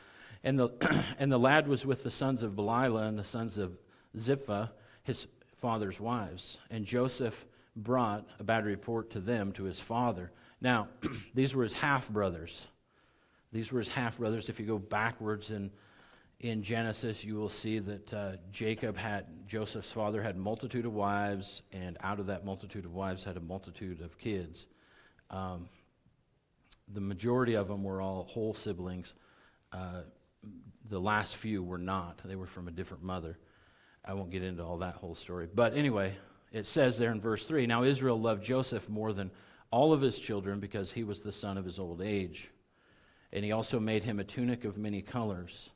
And 0.44 0.58
the, 0.58 0.70
and 1.20 1.32
the 1.32 1.38
lad 1.38 1.68
was 1.68 1.86
with 1.86 2.04
the 2.04 2.12
sons 2.12 2.42
of 2.42 2.54
Bilhah 2.54 3.08
and 3.08 3.20
the 3.20 3.24
sons 3.24 3.58
of 3.58 3.78
Zilpah, 4.18 4.72
his 5.04 5.28
father's 5.58 6.00
wives. 6.00 6.60
And 6.70 6.86
Joseph 6.86 7.46
brought 7.76 8.28
a 8.40 8.44
bad 8.44 8.66
report 8.66 9.12
to 9.12 9.20
them, 9.20 9.52
to 9.54 9.64
his 9.64 9.80
father. 9.80 10.32
Now, 10.62 10.88
these 11.34 11.54
were 11.54 11.64
his 11.64 11.74
half 11.74 12.10
brothers. 12.10 12.68
These 13.52 13.72
were 13.72 13.80
his 13.80 13.90
half 13.90 14.18
brothers. 14.18 14.50
If 14.50 14.60
you 14.60 14.66
go 14.66 14.80
backwards 14.80 15.52
in, 15.52 15.72
in 16.40 16.64
Genesis, 16.64 17.24
you 17.24 17.36
will 17.36 17.50
see 17.50 17.80
that 17.80 18.14
uh, 18.14 18.32
Jacob 18.52 18.98
had, 18.98 19.26
Joseph's 19.48 19.92
father 19.92 20.22
had 20.22 20.38
multitude 20.38 20.86
of 20.86 20.94
wives, 20.94 21.62
and 21.72 21.98
out 22.02 22.20
of 22.20 22.28
that 22.28 22.46
multitude 22.46 22.86
of 22.86 22.94
wives 22.94 23.24
had 23.24 23.38
a 23.38 23.42
multitude 23.42 24.02
of 24.02 24.18
kids. 24.18 24.68
Um, 25.30 25.68
the 26.94 27.02
majority 27.02 27.56
of 27.56 27.68
them 27.68 27.84
were 27.84 28.02
all 28.02 28.26
whole 28.30 28.54
siblings. 28.54 29.14
Uh, 29.72 30.02
the 30.90 31.00
last 31.00 31.36
few 31.36 31.64
were 31.64 31.78
not. 31.78 32.20
They 32.26 32.36
were 32.36 32.48
from 32.48 32.68
a 32.68 32.72
different 32.72 33.04
mother. 33.04 33.38
I 34.04 34.14
won't 34.14 34.32
get 34.32 34.44
into 34.44 34.64
all 34.64 34.78
that 34.80 34.96
whole 34.96 35.16
story. 35.16 35.48
But 35.54 35.76
anyway, 35.76 36.16
it 36.52 36.66
says 36.66 36.98
there 36.98 37.12
in 37.12 37.22
verse 37.22 37.46
3 37.46 37.68
Now 37.68 37.84
Israel 37.84 38.20
loved 38.20 38.44
Joseph 38.44 38.90
more 38.90 39.14
than 39.14 39.32
all 39.72 39.94
of 39.94 40.02
his 40.02 40.20
children 40.20 40.60
because 40.60 40.92
he 40.92 41.04
was 41.04 41.20
the 41.20 41.32
son 41.32 41.58
of 41.58 41.66
his 41.66 41.80
old 41.80 42.02
age. 42.02 42.50
And 43.34 43.46
he 43.46 43.52
also 43.52 43.80
made 43.80 44.04
him 44.04 44.20
a 44.20 44.24
tunic 44.24 44.66
of 44.66 44.78
many 44.78 45.02
colors. 45.02 45.72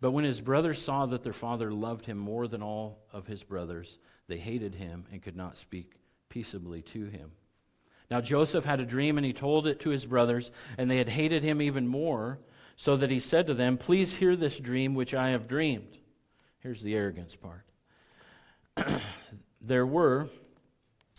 But 0.00 0.12
when 0.12 0.24
his 0.24 0.40
brothers 0.40 0.82
saw 0.82 1.06
that 1.06 1.22
their 1.22 1.32
father 1.32 1.72
loved 1.72 2.06
him 2.06 2.18
more 2.18 2.46
than 2.46 2.62
all 2.62 3.04
of 3.12 3.26
his 3.26 3.42
brothers, 3.42 3.98
they 4.28 4.38
hated 4.38 4.74
him 4.74 5.04
and 5.12 5.22
could 5.22 5.36
not 5.36 5.56
speak 5.56 5.94
peaceably 6.28 6.82
to 6.82 7.06
him. 7.06 7.32
Now 8.10 8.20
Joseph 8.20 8.64
had 8.64 8.80
a 8.80 8.86
dream, 8.86 9.16
and 9.16 9.24
he 9.24 9.32
told 9.32 9.66
it 9.66 9.80
to 9.80 9.90
his 9.90 10.04
brothers, 10.04 10.50
and 10.76 10.90
they 10.90 10.98
had 10.98 11.08
hated 11.08 11.42
him 11.42 11.62
even 11.62 11.86
more, 11.86 12.38
so 12.76 12.96
that 12.96 13.10
he 13.10 13.20
said 13.20 13.46
to 13.46 13.54
them, 13.54 13.78
Please 13.78 14.16
hear 14.16 14.36
this 14.36 14.58
dream 14.58 14.94
which 14.94 15.14
I 15.14 15.30
have 15.30 15.48
dreamed. 15.48 15.98
Here's 16.58 16.82
the 16.82 16.94
arrogance 16.94 17.36
part. 17.36 17.64
there 19.60 19.86
were, 19.86 20.28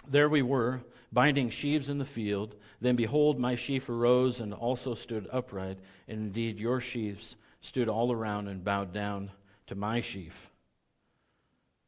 there 0.08 0.30
we 0.30 0.42
were, 0.42 0.82
binding 1.16 1.50
sheaves 1.50 1.90
in 1.90 1.98
the 1.98 2.06
field. 2.06 2.56
Then 2.82 2.96
behold, 2.96 3.40
my 3.40 3.56
sheaf 3.56 3.90
arose 3.90 4.42
and 4.42 4.54
also 4.54 4.94
stood 4.94 5.28
upright, 5.32 5.80
and 6.08 6.20
indeed 6.20 6.60
your 6.60 6.82
sheaves 6.82 7.38
stood 7.62 7.90
all 7.90 8.12
around 8.12 8.50
and 8.50 8.64
bowed 8.64 8.94
down 8.94 9.32
to 9.68 9.76
my 9.76 10.02
sheaf. 10.02 10.52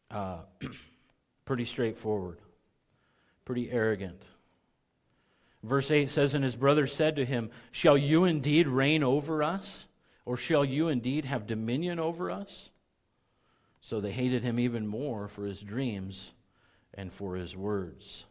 Uh, 0.10 0.44
pretty 1.46 1.66
straightforward, 1.66 2.40
pretty 3.46 3.70
arrogant. 3.70 4.24
Verse 5.62 5.92
8 5.92 6.10
says, 6.10 6.34
And 6.34 6.44
his 6.44 6.56
brothers 6.56 6.94
said 6.94 7.18
to 7.18 7.26
him, 7.26 7.52
Shall 7.72 7.98
you 7.98 8.24
indeed 8.24 8.68
reign 8.68 9.04
over 9.04 9.44
us? 9.44 9.86
Or 10.26 10.38
shall 10.38 10.64
you 10.64 10.88
indeed 10.88 11.26
have 11.26 11.48
dominion 11.48 12.00
over 12.00 12.32
us? 12.32 12.70
So 13.82 14.00
they 14.00 14.12
hated 14.12 14.44
him 14.44 14.60
even 14.60 14.88
more 14.88 15.28
for 15.28 15.46
his 15.46 15.62
dreams 15.62 16.32
and 16.94 17.12
for 17.12 17.36
his 17.36 17.56
words. 17.56 18.26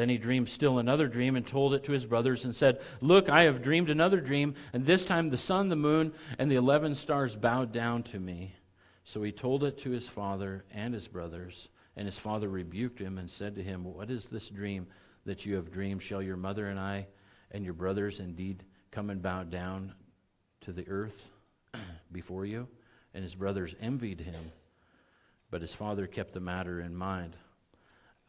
Then 0.00 0.08
he 0.08 0.16
dreamed 0.16 0.48
still 0.48 0.78
another 0.78 1.08
dream 1.08 1.36
and 1.36 1.46
told 1.46 1.74
it 1.74 1.84
to 1.84 1.92
his 1.92 2.06
brothers 2.06 2.46
and 2.46 2.56
said, 2.56 2.80
Look, 3.02 3.28
I 3.28 3.42
have 3.42 3.60
dreamed 3.60 3.90
another 3.90 4.18
dream, 4.18 4.54
and 4.72 4.86
this 4.86 5.04
time 5.04 5.28
the 5.28 5.36
sun, 5.36 5.68
the 5.68 5.76
moon, 5.76 6.14
and 6.38 6.50
the 6.50 6.56
eleven 6.56 6.94
stars 6.94 7.36
bowed 7.36 7.70
down 7.70 8.02
to 8.04 8.18
me. 8.18 8.54
So 9.04 9.22
he 9.22 9.30
told 9.30 9.62
it 9.62 9.76
to 9.80 9.90
his 9.90 10.08
father 10.08 10.64
and 10.70 10.94
his 10.94 11.06
brothers, 11.06 11.68
and 11.96 12.06
his 12.06 12.16
father 12.16 12.48
rebuked 12.48 12.98
him 12.98 13.18
and 13.18 13.30
said 13.30 13.56
to 13.56 13.62
him, 13.62 13.84
What 13.84 14.10
is 14.10 14.24
this 14.24 14.48
dream 14.48 14.86
that 15.26 15.44
you 15.44 15.56
have 15.56 15.70
dreamed, 15.70 16.02
shall 16.02 16.22
your 16.22 16.38
mother 16.38 16.68
and 16.68 16.80
I 16.80 17.06
and 17.50 17.62
your 17.62 17.74
brothers 17.74 18.20
indeed 18.20 18.64
come 18.90 19.10
and 19.10 19.20
bow 19.20 19.42
down 19.42 19.92
to 20.62 20.72
the 20.72 20.88
earth 20.88 21.28
before 22.10 22.46
you? 22.46 22.68
And 23.12 23.22
his 23.22 23.34
brothers 23.34 23.74
envied 23.82 24.22
him, 24.22 24.50
but 25.50 25.60
his 25.60 25.74
father 25.74 26.06
kept 26.06 26.32
the 26.32 26.40
matter 26.40 26.80
in 26.80 26.96
mind. 26.96 27.36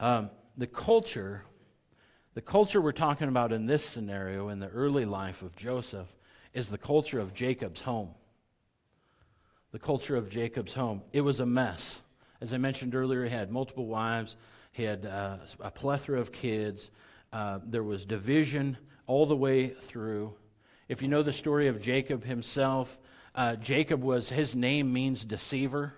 Um, 0.01 0.31
the 0.57 0.67
culture, 0.67 1.45
the 2.33 2.41
culture 2.41 2.81
we're 2.81 2.91
talking 2.91 3.27
about 3.27 3.51
in 3.51 3.65
this 3.65 3.85
scenario, 3.85 4.49
in 4.49 4.59
the 4.59 4.69
early 4.69 5.05
life 5.05 5.41
of 5.41 5.55
Joseph, 5.55 6.07
is 6.53 6.69
the 6.69 6.77
culture 6.77 7.19
of 7.19 7.33
Jacob's 7.33 7.81
home. 7.81 8.09
The 9.71 9.79
culture 9.79 10.15
of 10.15 10.29
Jacob's 10.29 10.73
home. 10.73 11.01
It 11.13 11.21
was 11.21 11.39
a 11.39 11.45
mess. 11.45 12.01
As 12.41 12.53
I 12.53 12.57
mentioned 12.57 12.95
earlier, 12.95 13.23
he 13.23 13.29
had 13.29 13.51
multiple 13.51 13.85
wives. 13.85 14.35
He 14.71 14.83
had 14.83 15.05
uh, 15.05 15.37
a 15.59 15.71
plethora 15.71 16.19
of 16.19 16.31
kids. 16.31 16.89
Uh, 17.31 17.59
there 17.65 17.83
was 17.83 18.05
division 18.05 18.77
all 19.07 19.25
the 19.25 19.35
way 19.35 19.69
through. 19.69 20.33
If 20.87 21.01
you 21.01 21.07
know 21.07 21.23
the 21.23 21.33
story 21.33 21.67
of 21.67 21.81
Jacob 21.81 22.23
himself, 22.23 22.97
uh, 23.35 23.55
Jacob 23.55 24.03
was, 24.03 24.29
his 24.29 24.55
name 24.55 24.91
means 24.91 25.23
deceiver. 25.23 25.93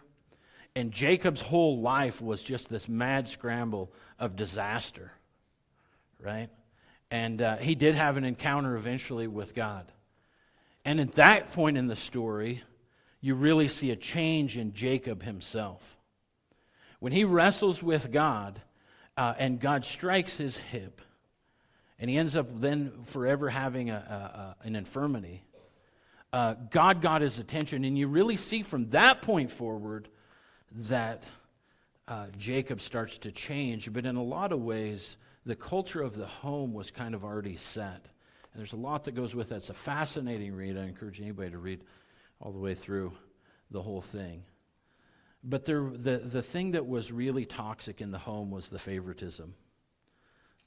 And 0.76 0.92
Jacob's 0.92 1.42
whole 1.42 1.80
life 1.82 2.22
was 2.22 2.44
just 2.44 2.70
this 2.70 2.88
mad 2.88 3.28
scramble 3.28 3.92
of 4.20 4.36
disaster, 4.36 5.12
right? 6.24 6.50
And 7.12 7.42
uh, 7.42 7.58
he 7.58 7.76
did 7.76 7.96
have 7.96 8.18
an 8.18 8.24
encounter 8.24 8.76
eventually 8.76 9.28
with 9.28 9.54
God. 9.54 9.92
And 10.86 11.00
at 11.00 11.14
that 11.14 11.54
point 11.54 11.78
in 11.78 11.88
the 11.88 11.96
story, 11.96 12.64
you 13.22 13.36
really 13.36 13.68
see 13.68 13.92
a 13.92 13.96
change 13.96 14.58
in 14.58 14.74
Jacob 14.74 15.24
himself. 15.24 15.98
When 17.00 17.14
he 17.14 17.24
wrestles 17.24 17.84
with 17.84 18.12
God 18.12 18.62
uh, 19.16 19.34
and 19.38 19.60
God 19.60 19.86
strikes 19.86 20.38
his 20.38 20.58
hip, 20.58 21.02
and 22.00 22.10
he 22.10 22.18
ends 22.18 22.36
up 22.36 22.48
then 22.60 23.04
forever 23.06 23.50
having 23.50 23.90
a, 23.90 23.94
a, 23.94 24.66
a, 24.66 24.68
an 24.68 24.76
infirmity, 24.76 25.44
uh, 26.34 26.56
God 26.72 27.02
got 27.02 27.22
his 27.22 27.40
attention. 27.40 27.86
And 27.86 27.98
you 27.98 28.08
really 28.08 28.36
see 28.36 28.64
from 28.64 28.90
that 28.90 29.22
point 29.22 29.52
forward 29.52 30.10
that 30.72 31.24
uh, 32.08 32.26
Jacob 32.38 32.82
starts 32.82 33.20
to 33.20 33.32
change. 33.32 33.94
But 33.94 34.06
in 34.06 34.16
a 34.16 34.24
lot 34.24 34.52
of 34.52 34.60
ways, 34.60 35.16
the 35.46 35.56
culture 35.56 36.02
of 36.02 36.16
the 36.16 36.26
home 36.26 36.74
was 36.74 36.92
kind 36.92 37.14
of 37.14 37.24
already 37.24 37.56
set. 37.56 38.08
And 38.54 38.60
there's 38.60 38.74
a 38.74 38.78
lot 38.78 39.04
that 39.06 39.16
goes 39.16 39.36
with 39.36 39.50
that. 39.50 39.56
It's 39.56 39.70
a 39.70 39.74
fascinating 39.74 40.56
read. 40.56 40.78
I 40.78 40.84
encourage 40.84 41.20
anybody 41.20 41.52
to 41.52 41.58
read 41.58 41.84
all 42.40 42.52
the 42.52 42.60
way 42.60 42.76
through 42.76 43.14
the 43.72 43.82
whole 43.82 44.02
thing. 44.02 44.44
But 45.44 45.66
there, 45.66 45.90
the, 45.92 46.20
the 46.20 46.42
thing 46.42 46.72
that 46.72 46.88
was 46.88 47.12
really 47.12 47.46
toxic 47.46 48.00
in 48.00 48.12
the 48.12 48.18
home 48.18 48.52
was 48.52 48.70
the 48.70 48.80
favoritism. 48.80 49.54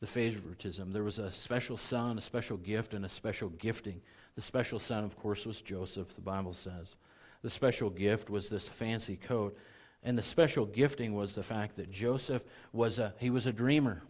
The 0.00 0.06
favoritism. 0.06 0.92
There 0.92 1.04
was 1.04 1.18
a 1.18 1.32
special 1.32 1.78
son, 1.78 2.18
a 2.18 2.20
special 2.20 2.58
gift, 2.58 2.92
and 2.92 3.04
a 3.04 3.08
special 3.08 3.48
gifting. 3.48 4.02
The 4.34 4.42
special 4.42 4.78
son, 4.78 5.04
of 5.04 5.16
course, 5.16 5.46
was 5.46 5.62
Joseph, 5.62 6.14
the 6.14 6.20
Bible 6.20 6.52
says. 6.52 6.96
The 7.42 7.48
special 7.48 7.88
gift 7.88 8.28
was 8.28 8.50
this 8.50 8.68
fancy 8.68 9.16
coat. 9.16 9.56
And 10.02 10.18
the 10.18 10.22
special 10.22 10.66
gifting 10.66 11.14
was 11.14 11.34
the 11.34 11.42
fact 11.42 11.76
that 11.76 11.90
Joseph 11.90 12.42
was 12.72 12.98
a, 12.98 13.14
he 13.18 13.30
was 13.30 13.46
a 13.46 13.52
dreamer. 13.52 14.02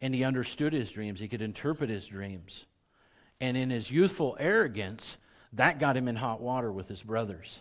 And 0.00 0.14
he 0.14 0.24
understood 0.24 0.72
his 0.72 0.92
dreams. 0.92 1.20
He 1.20 1.28
could 1.28 1.42
interpret 1.42 1.90
his 1.90 2.06
dreams. 2.06 2.66
And 3.40 3.56
in 3.56 3.70
his 3.70 3.90
youthful 3.90 4.36
arrogance, 4.38 5.18
that 5.52 5.78
got 5.78 5.96
him 5.96 6.08
in 6.08 6.16
hot 6.16 6.40
water 6.40 6.70
with 6.70 6.88
his 6.88 7.02
brothers. 7.02 7.60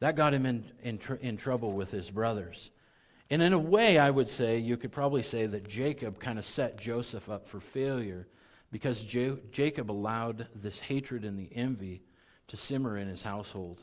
That 0.00 0.16
got 0.16 0.34
him 0.34 0.46
in, 0.46 0.64
in, 0.82 0.98
tr- 0.98 1.14
in 1.14 1.36
trouble 1.36 1.72
with 1.72 1.90
his 1.90 2.10
brothers. 2.10 2.70
And 3.30 3.40
in 3.40 3.52
a 3.52 3.58
way, 3.58 3.98
I 3.98 4.10
would 4.10 4.28
say, 4.28 4.58
you 4.58 4.76
could 4.76 4.92
probably 4.92 5.22
say 5.22 5.46
that 5.46 5.68
Jacob 5.68 6.18
kind 6.18 6.38
of 6.38 6.44
set 6.44 6.76
Joseph 6.76 7.30
up 7.30 7.46
for 7.46 7.60
failure 7.60 8.26
because 8.70 9.00
Jacob 9.00 9.90
allowed 9.90 10.48
this 10.54 10.80
hatred 10.80 11.24
and 11.24 11.38
the 11.38 11.48
envy 11.54 12.02
to 12.48 12.56
simmer 12.56 12.98
in 12.98 13.08
his 13.08 13.22
household. 13.22 13.80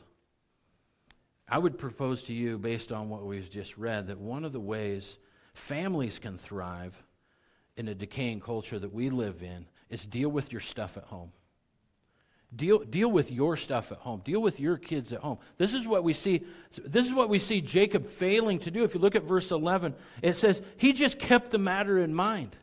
I 1.48 1.58
would 1.58 1.78
propose 1.78 2.22
to 2.24 2.32
you, 2.32 2.58
based 2.58 2.92
on 2.92 3.08
what 3.08 3.24
we've 3.24 3.50
just 3.50 3.76
read, 3.76 4.06
that 4.08 4.18
one 4.18 4.44
of 4.44 4.52
the 4.52 4.60
ways 4.60 5.18
families 5.54 6.18
can 6.18 6.38
thrive 6.38 7.02
in 7.80 7.88
a 7.88 7.94
decaying 7.94 8.40
culture 8.40 8.78
that 8.78 8.92
we 8.92 9.08
live 9.08 9.42
in 9.42 9.66
is 9.88 10.04
deal 10.04 10.28
with 10.28 10.52
your 10.52 10.60
stuff 10.60 10.98
at 10.98 11.04
home. 11.04 11.32
Deal, 12.54 12.80
deal 12.80 13.10
with 13.10 13.32
your 13.32 13.56
stuff 13.56 13.90
at 13.90 13.98
home. 13.98 14.20
Deal 14.22 14.42
with 14.42 14.60
your 14.60 14.76
kids 14.76 15.12
at 15.12 15.20
home. 15.20 15.38
This 15.56 15.72
is 15.72 15.86
what 15.86 16.04
we 16.04 16.12
see. 16.12 16.42
This 16.84 17.06
is 17.06 17.14
what 17.14 17.30
we 17.30 17.38
see 17.38 17.60
Jacob 17.62 18.06
failing 18.06 18.58
to 18.60 18.70
do. 18.70 18.84
If 18.84 18.94
you 18.94 19.00
look 19.00 19.16
at 19.16 19.22
verse 19.22 19.50
11, 19.50 19.94
it 20.20 20.34
says 20.36 20.60
he 20.76 20.92
just 20.92 21.18
kept 21.18 21.52
the 21.52 21.58
matter 21.58 21.98
in 21.98 22.14
mind. 22.14 22.54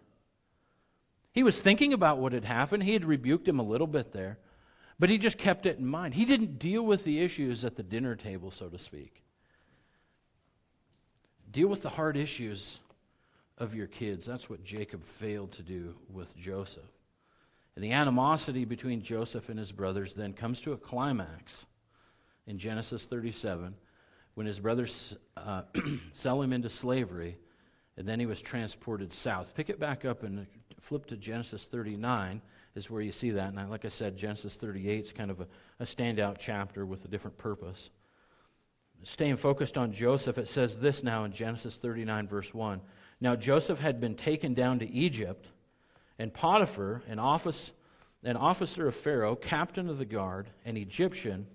He 1.31 1.41
was 1.41 1.57
thinking 1.57 1.93
about 1.93 2.19
what 2.19 2.33
had 2.33 2.45
happened. 2.45 2.83
He 2.83 2.93
had 2.93 3.05
rebuked 3.05 3.47
him 3.47 3.59
a 3.59 3.63
little 3.63 3.87
bit 3.87 4.11
there, 4.11 4.37
but 4.99 5.09
he 5.09 5.17
just 5.17 5.39
kept 5.39 5.65
it 5.65 5.79
in 5.79 5.85
mind. 5.87 6.13
He 6.13 6.25
didn't 6.25 6.59
deal 6.59 6.85
with 6.85 7.03
the 7.03 7.21
issues 7.21 7.65
at 7.65 7.75
the 7.75 7.83
dinner 7.83 8.15
table, 8.15 8.51
so 8.51 8.67
to 8.69 8.77
speak. 8.77 9.23
Deal 11.49 11.69
with 11.69 11.81
the 11.81 11.89
hard 11.89 12.17
issues 12.17 12.79
of 13.57 13.75
your 13.75 13.87
kids. 13.87 14.25
That's 14.25 14.49
what 14.49 14.63
Jacob 14.63 15.03
failed 15.03 15.51
to 15.53 15.63
do 15.63 15.95
with 16.09 16.35
Joseph. 16.37 16.83
And 17.75 17.83
the 17.83 17.91
animosity 17.91 18.65
between 18.65 19.01
Joseph 19.01 19.49
and 19.49 19.59
his 19.59 19.71
brothers 19.71 20.13
then 20.13 20.33
comes 20.33 20.61
to 20.61 20.73
a 20.73 20.77
climax 20.77 21.65
in 22.47 22.57
Genesis 22.57 23.05
37 23.05 23.75
when 24.33 24.47
his 24.47 24.59
brothers 24.59 25.15
uh, 25.35 25.63
sell 26.13 26.41
him 26.41 26.53
into 26.53 26.69
slavery 26.69 27.37
and 27.97 28.07
then 28.07 28.19
he 28.19 28.25
was 28.25 28.41
transported 28.41 29.11
south. 29.11 29.53
Pick 29.55 29.69
it 29.69 29.79
back 29.79 30.05
up 30.05 30.23
and 30.23 30.47
flip 30.79 31.07
to 31.07 31.17
Genesis 31.17 31.65
39 31.65 32.41
is 32.75 32.89
where 32.89 33.01
you 33.01 33.11
see 33.11 33.31
that. 33.31 33.53
And 33.53 33.69
like 33.69 33.85
I 33.85 33.89
said, 33.89 34.15
Genesis 34.15 34.55
38 34.55 35.05
is 35.05 35.13
kind 35.13 35.31
of 35.31 35.41
a, 35.41 35.47
a 35.79 35.83
standout 35.83 36.37
chapter 36.39 36.85
with 36.85 37.03
a 37.05 37.07
different 37.07 37.37
purpose. 37.37 37.89
Staying 39.03 39.37
focused 39.37 39.77
on 39.77 39.91
Joseph, 39.91 40.37
it 40.37 40.47
says 40.47 40.77
this 40.77 41.03
now 41.03 41.23
in 41.23 41.31
Genesis 41.31 41.75
39, 41.75 42.27
verse 42.27 42.53
1. 42.53 42.81
Now 43.19 43.35
Joseph 43.35 43.79
had 43.79 43.99
been 43.99 44.15
taken 44.15 44.53
down 44.53 44.79
to 44.79 44.89
Egypt 44.89 45.47
and 46.19 46.33
Potiphar, 46.33 47.03
an, 47.07 47.19
office, 47.19 47.71
an 48.23 48.37
officer 48.37 48.87
of 48.87 48.95
Pharaoh, 48.95 49.35
captain 49.35 49.89
of 49.89 49.97
the 49.97 50.05
guard, 50.05 50.49
an 50.65 50.77
Egyptian, 50.77 51.47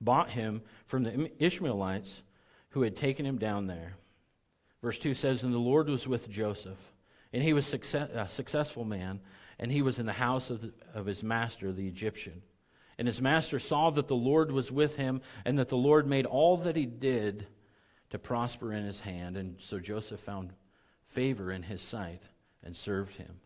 bought 0.00 0.30
him 0.30 0.62
from 0.86 1.02
the 1.02 1.30
Ishmaelites 1.42 2.22
who 2.70 2.82
had 2.82 2.96
taken 2.96 3.26
him 3.26 3.38
down 3.38 3.66
there. 3.66 3.94
Verse 4.82 4.98
2 4.98 5.14
says, 5.14 5.42
And 5.42 5.52
the 5.52 5.58
Lord 5.58 5.88
was 5.88 6.06
with 6.06 6.28
Joseph, 6.28 6.92
and 7.32 7.42
he 7.42 7.52
was 7.52 7.66
success, 7.66 8.10
a 8.14 8.28
successful 8.28 8.84
man, 8.84 9.20
and 9.58 9.72
he 9.72 9.82
was 9.82 9.98
in 9.98 10.06
the 10.06 10.12
house 10.12 10.50
of, 10.50 10.60
the, 10.60 10.72
of 10.94 11.06
his 11.06 11.22
master, 11.22 11.72
the 11.72 11.88
Egyptian. 11.88 12.42
And 12.98 13.06
his 13.06 13.22
master 13.22 13.58
saw 13.58 13.90
that 13.90 14.08
the 14.08 14.16
Lord 14.16 14.52
was 14.52 14.70
with 14.70 14.96
him, 14.96 15.20
and 15.44 15.58
that 15.58 15.68
the 15.68 15.76
Lord 15.76 16.06
made 16.06 16.26
all 16.26 16.56
that 16.58 16.76
he 16.76 16.86
did 16.86 17.46
to 18.10 18.18
prosper 18.18 18.72
in 18.72 18.84
his 18.84 19.00
hand. 19.00 19.36
And 19.36 19.56
so 19.58 19.78
Joseph 19.78 20.20
found 20.20 20.52
favor 21.04 21.52
in 21.52 21.62
his 21.62 21.82
sight 21.82 22.22
and 22.62 22.76
served 22.76 23.16
him. 23.16 23.40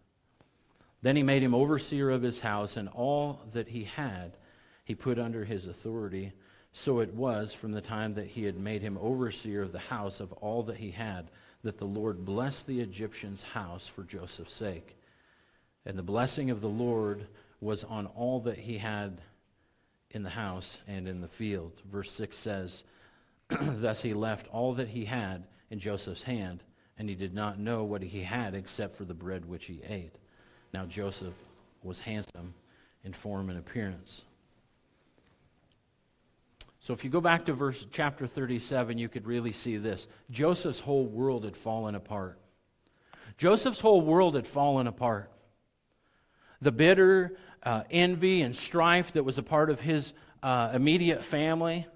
Then 1.03 1.17
he 1.17 1.23
made 1.23 1.43
him 1.43 1.55
overseer 1.55 2.11
of 2.11 2.23
his 2.23 2.41
house, 2.41 2.77
and 2.77 2.89
all 2.89 3.41
that 3.53 3.69
he 3.69 3.85
had 3.85 4.37
he 4.85 4.95
put 4.95 5.19
under 5.19 5.45
his 5.45 5.67
authority. 5.67 6.33
So 6.73 7.01
it 7.01 7.13
was 7.13 7.53
from 7.53 7.73
the 7.73 7.81
time 7.81 8.15
that 8.15 8.29
he 8.29 8.45
had 8.45 8.57
made 8.57 8.83
him 8.83 8.99
overseer 9.01 9.63
of 9.63 9.73
the 9.73 9.79
house 9.79 10.21
of 10.21 10.33
all 10.35 10.63
that 10.65 10.77
he 10.77 10.91
had 10.91 11.31
that 11.63 11.79
the 11.79 11.85
Lord 11.85 12.25
blessed 12.25 12.67
the 12.67 12.81
Egyptian's 12.81 13.43
house 13.43 13.87
for 13.87 14.03
Joseph's 14.03 14.55
sake. 14.55 14.97
And 15.85 15.99
the 15.99 16.03
blessing 16.03 16.51
of 16.51 16.61
the 16.61 16.69
Lord 16.69 17.27
was 17.61 17.85
on 17.85 18.07
all 18.07 18.41
that 18.41 18.59
he 18.59 18.79
had 18.79 19.21
in 20.11 20.23
the 20.23 20.31
house 20.31 20.81
and 20.89 21.07
in 21.09 21.21
the 21.21 21.29
field. 21.29 21.73
Verse 21.91 22.11
6 22.13 22.37
says, 22.37 22.85
Thus 23.61 24.03
he 24.03 24.15
left 24.15 24.49
all 24.49 24.75
that 24.75 24.89
he 24.89 25.05
had 25.05 25.45
in 25.71 25.79
Joseph's 25.79 26.23
hand 26.23 26.63
and 26.99 27.09
he 27.09 27.15
did 27.15 27.35
not 27.35 27.59
know 27.59 27.85
what 27.85 28.03
he 28.03 28.23
had 28.23 28.55
except 28.55 28.97
for 28.97 29.05
the 29.05 29.15
bread 29.15 29.45
which 29.45 29.67
he 29.67 29.81
ate. 29.89 30.15
Now 30.73 30.87
Joseph 30.87 31.35
was 31.83 31.99
handsome 31.99 32.55
in 33.05 33.13
form 33.13 33.51
and 33.51 33.59
appearance. 33.59 34.23
So 36.81 36.93
if 36.93 37.05
you 37.05 37.11
go 37.11 37.21
back 37.21 37.47
to 37.47 37.53
verse 37.53 37.87
chapter 37.93 38.27
37, 38.27 38.99
you 38.99 39.09
could 39.09 39.27
really 39.27 39.53
see 39.53 39.77
this. 39.77 40.09
Joseph's 40.31 40.81
whole 40.81 41.07
world 41.07 41.45
had 41.45 41.57
fallen 41.57 41.95
apart. 41.95 42.39
Joseph's 43.39 43.81
whole 43.81 44.01
world 44.01 44.35
had 44.35 44.47
fallen 44.47 44.87
apart. 44.87 45.31
The 46.61 46.73
bitter 46.73 47.37
uh, 47.63 47.83
envy 47.91 48.43
and 48.43 48.55
strife 48.55 49.13
that 49.13 49.25
was 49.25 49.39
a 49.39 49.43
part 49.43 49.71
of 49.71 49.81
his 49.81 50.13
uh, 50.43 50.71
immediate 50.75 51.23
family 51.23 51.87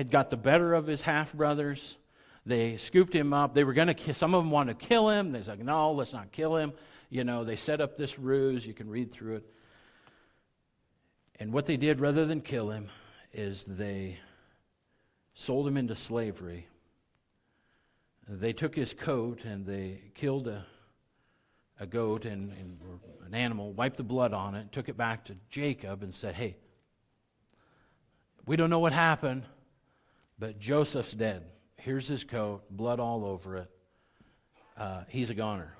had 0.00 0.10
got 0.10 0.30
the 0.30 0.36
better 0.38 0.72
of 0.72 0.86
his 0.86 1.02
half 1.02 1.34
brothers. 1.34 1.98
They 2.46 2.78
scooped 2.78 3.14
him 3.14 3.34
up. 3.34 3.52
They 3.52 3.64
were 3.64 3.74
going 3.74 3.94
to, 3.94 4.14
some 4.14 4.34
of 4.34 4.42
them 4.42 4.50
wanted 4.50 4.80
to 4.80 4.86
kill 4.86 5.10
him. 5.10 5.30
They 5.30 5.42
said, 5.42 5.62
no, 5.62 5.92
let's 5.92 6.14
not 6.14 6.32
kill 6.32 6.56
him. 6.56 6.72
You 7.10 7.22
know, 7.22 7.44
they 7.44 7.54
set 7.54 7.82
up 7.82 7.98
this 7.98 8.18
ruse. 8.18 8.66
You 8.66 8.72
can 8.72 8.88
read 8.88 9.12
through 9.12 9.36
it. 9.36 9.44
And 11.38 11.52
what 11.52 11.66
they 11.66 11.76
did 11.76 12.00
rather 12.00 12.24
than 12.24 12.40
kill 12.40 12.70
him 12.70 12.88
is 13.34 13.62
they 13.64 14.18
sold 15.34 15.68
him 15.68 15.76
into 15.76 15.94
slavery. 15.94 16.66
They 18.26 18.54
took 18.54 18.74
his 18.74 18.94
coat 18.94 19.44
and 19.44 19.66
they 19.66 20.00
killed 20.14 20.48
a, 20.48 20.64
a 21.78 21.86
goat 21.86 22.24
and, 22.24 22.52
and 22.52 22.80
an 23.26 23.34
animal, 23.34 23.74
wiped 23.74 23.98
the 23.98 24.02
blood 24.02 24.32
on 24.32 24.54
it, 24.54 24.72
took 24.72 24.88
it 24.88 24.96
back 24.96 25.26
to 25.26 25.36
Jacob 25.50 26.02
and 26.02 26.14
said, 26.14 26.36
Hey, 26.36 26.56
we 28.46 28.56
don't 28.56 28.70
know 28.70 28.78
what 28.78 28.94
happened, 28.94 29.44
but 30.40 30.58
Joseph's 30.58 31.12
dead. 31.12 31.44
Here's 31.76 32.08
his 32.08 32.24
coat, 32.24 32.62
blood 32.70 32.98
all 32.98 33.24
over 33.24 33.58
it. 33.58 33.70
Uh, 34.76 35.02
he's 35.08 35.28
a 35.28 35.34
goner. 35.34 35.74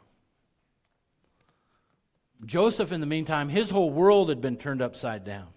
Joseph, 2.44 2.92
in 2.92 3.00
the 3.00 3.06
meantime, 3.06 3.48
his 3.48 3.70
whole 3.70 3.90
world 3.90 4.28
had 4.28 4.40
been 4.40 4.56
turned 4.56 4.82
upside 4.82 5.24
down. 5.24 5.48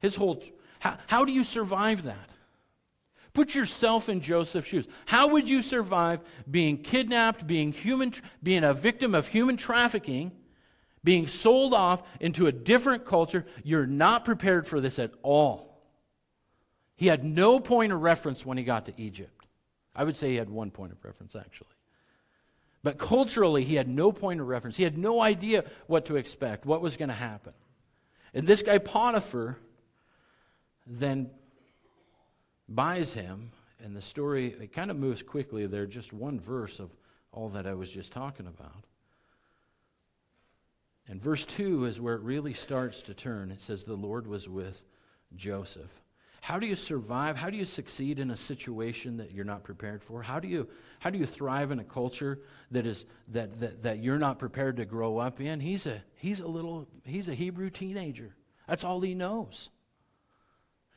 His 0.00 0.16
whole. 0.16 0.42
How, 0.80 0.98
how 1.06 1.24
do 1.24 1.32
you 1.32 1.44
survive 1.44 2.04
that? 2.04 2.30
Put 3.34 3.54
yourself 3.54 4.08
in 4.08 4.20
Joseph's 4.20 4.66
shoes. 4.66 4.86
How 5.06 5.28
would 5.28 5.48
you 5.48 5.62
survive 5.62 6.20
being 6.50 6.78
kidnapped, 6.78 7.46
being 7.46 7.72
human, 7.72 8.12
being 8.42 8.64
a 8.64 8.74
victim 8.74 9.14
of 9.14 9.28
human 9.28 9.56
trafficking, 9.56 10.32
being 11.04 11.28
sold 11.28 11.74
off 11.74 12.02
into 12.20 12.48
a 12.48 12.52
different 12.52 13.04
culture? 13.04 13.46
You're 13.62 13.86
not 13.86 14.24
prepared 14.24 14.66
for 14.66 14.80
this 14.80 14.98
at 14.98 15.12
all. 15.22 15.67
He 16.98 17.06
had 17.06 17.24
no 17.24 17.60
point 17.60 17.92
of 17.92 18.02
reference 18.02 18.44
when 18.44 18.58
he 18.58 18.64
got 18.64 18.86
to 18.86 18.92
Egypt. 19.00 19.46
I 19.94 20.02
would 20.02 20.16
say 20.16 20.30
he 20.30 20.34
had 20.34 20.50
one 20.50 20.72
point 20.72 20.90
of 20.90 21.02
reference, 21.04 21.36
actually. 21.36 21.68
But 22.82 22.98
culturally, 22.98 23.64
he 23.64 23.76
had 23.76 23.88
no 23.88 24.10
point 24.10 24.40
of 24.40 24.48
reference. 24.48 24.76
He 24.76 24.82
had 24.82 24.98
no 24.98 25.20
idea 25.20 25.64
what 25.86 26.06
to 26.06 26.16
expect, 26.16 26.66
what 26.66 26.82
was 26.82 26.96
going 26.96 27.08
to 27.08 27.14
happen. 27.14 27.52
And 28.34 28.48
this 28.48 28.62
guy, 28.62 28.78
Potiphar, 28.78 29.56
then 30.88 31.30
buys 32.68 33.12
him, 33.12 33.52
and 33.78 33.94
the 33.94 34.02
story, 34.02 34.56
it 34.60 34.72
kind 34.72 34.90
of 34.90 34.96
moves 34.96 35.22
quickly 35.22 35.68
there, 35.68 35.86
just 35.86 36.12
one 36.12 36.40
verse 36.40 36.80
of 36.80 36.90
all 37.30 37.48
that 37.50 37.64
I 37.64 37.74
was 37.74 37.92
just 37.92 38.10
talking 38.10 38.48
about. 38.48 38.84
And 41.06 41.22
verse 41.22 41.46
2 41.46 41.84
is 41.84 42.00
where 42.00 42.16
it 42.16 42.22
really 42.22 42.54
starts 42.54 43.02
to 43.02 43.14
turn. 43.14 43.52
It 43.52 43.60
says, 43.60 43.84
The 43.84 43.94
Lord 43.94 44.26
was 44.26 44.48
with 44.48 44.82
Joseph. 45.36 46.00
How 46.40 46.58
do 46.58 46.66
you 46.66 46.76
survive? 46.76 47.36
How 47.36 47.50
do 47.50 47.56
you 47.56 47.64
succeed 47.64 48.18
in 48.18 48.30
a 48.30 48.36
situation 48.36 49.16
that 49.18 49.32
you're 49.32 49.44
not 49.44 49.64
prepared 49.64 50.02
for? 50.02 50.22
How 50.22 50.40
do 50.40 50.48
you, 50.48 50.68
how 51.00 51.10
do 51.10 51.18
you 51.18 51.26
thrive 51.26 51.70
in 51.70 51.78
a 51.78 51.84
culture 51.84 52.40
that, 52.70 52.86
is, 52.86 53.04
that, 53.28 53.58
that, 53.58 53.82
that 53.82 54.02
you're 54.02 54.18
not 54.18 54.38
prepared 54.38 54.76
to 54.76 54.84
grow 54.84 55.18
up 55.18 55.40
in? 55.40 55.60
He's 55.60 55.86
a, 55.86 56.02
he's 56.16 56.40
a 56.40 56.46
little, 56.46 56.86
he's 57.04 57.28
a 57.28 57.34
Hebrew 57.34 57.70
teenager. 57.70 58.34
That's 58.68 58.84
all 58.84 59.00
he 59.00 59.14
knows. 59.14 59.70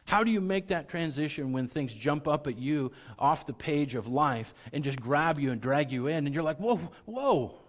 How 0.06 0.24
do 0.24 0.32
you 0.32 0.42
make 0.42 0.68
that 0.68 0.90
transition 0.90 1.54
when 1.54 1.68
things 1.68 1.94
jump 1.94 2.28
up 2.28 2.48
at 2.48 2.58
you 2.58 2.92
off 3.18 3.46
the 3.46 3.54
page 3.54 3.96
of 3.96 4.08
life 4.08 4.54
and 4.74 4.84
just 4.84 5.00
grab 5.00 5.40
you 5.40 5.52
and 5.52 5.62
drag 5.62 5.92
you 5.92 6.08
in 6.08 6.26
and 6.26 6.34
you're 6.34 6.44
like, 6.44 6.58
whoa, 6.58 6.80
whoa. 7.06 7.60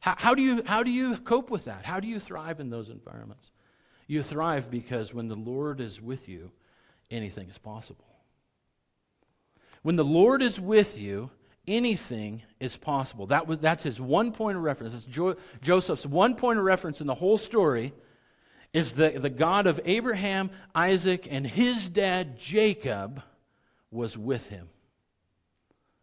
How, 0.00 0.14
how, 0.18 0.34
do 0.34 0.42
you, 0.42 0.62
how 0.66 0.82
do 0.82 0.90
you 0.90 1.16
cope 1.16 1.50
with 1.50 1.64
that? 1.64 1.84
How 1.84 2.00
do 2.00 2.08
you 2.08 2.20
thrive 2.20 2.60
in 2.60 2.70
those 2.70 2.90
environments? 2.90 3.50
You 4.06 4.22
thrive 4.22 4.70
because 4.70 5.14
when 5.14 5.28
the 5.28 5.34
Lord 5.34 5.80
is 5.80 6.00
with 6.00 6.28
you, 6.28 6.50
anything 7.10 7.48
is 7.48 7.58
possible. 7.58 8.04
When 9.82 9.96
the 9.96 10.04
Lord 10.04 10.42
is 10.42 10.60
with 10.60 10.98
you, 10.98 11.30
anything 11.66 12.42
is 12.60 12.76
possible. 12.76 13.26
That 13.26 13.46
was, 13.46 13.58
that's 13.58 13.84
his 13.84 14.00
one 14.00 14.32
point 14.32 14.56
of 14.56 14.62
reference. 14.62 14.94
It's 14.94 15.06
jo- 15.06 15.36
Joseph's 15.62 16.06
one 16.06 16.34
point 16.34 16.58
of 16.58 16.64
reference 16.64 17.00
in 17.00 17.06
the 17.06 17.14
whole 17.14 17.38
story 17.38 17.92
is 18.72 18.92
the, 18.92 19.10
the 19.10 19.30
God 19.30 19.66
of 19.66 19.80
Abraham, 19.84 20.50
Isaac, 20.74 21.26
and 21.30 21.46
his 21.46 21.88
dad 21.88 22.38
Jacob 22.38 23.22
was 23.90 24.16
with 24.18 24.48
him. 24.48 24.68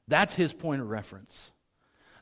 That's 0.08 0.34
his 0.34 0.54
point 0.54 0.82
of 0.82 0.90
reference. 0.90 1.52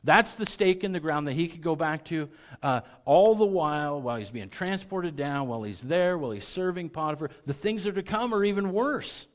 That's 0.04 0.34
the 0.34 0.46
stake 0.46 0.82
in 0.82 0.92
the 0.92 1.00
ground 1.00 1.28
that 1.28 1.34
he 1.34 1.46
could 1.46 1.62
go 1.62 1.76
back 1.76 2.04
to 2.06 2.28
uh, 2.62 2.80
all 3.04 3.36
the 3.36 3.44
while, 3.44 4.00
while 4.00 4.16
he's 4.16 4.30
being 4.30 4.48
transported 4.48 5.14
down, 5.14 5.46
while 5.46 5.62
he's 5.62 5.80
there, 5.80 6.18
while 6.18 6.32
he's 6.32 6.46
serving 6.46 6.90
Potiphar. 6.90 7.30
The 7.46 7.54
things 7.54 7.84
that 7.84 7.90
are 7.90 8.02
to 8.02 8.02
come 8.02 8.34
are 8.34 8.44
even 8.44 8.72
worse. 8.72 9.26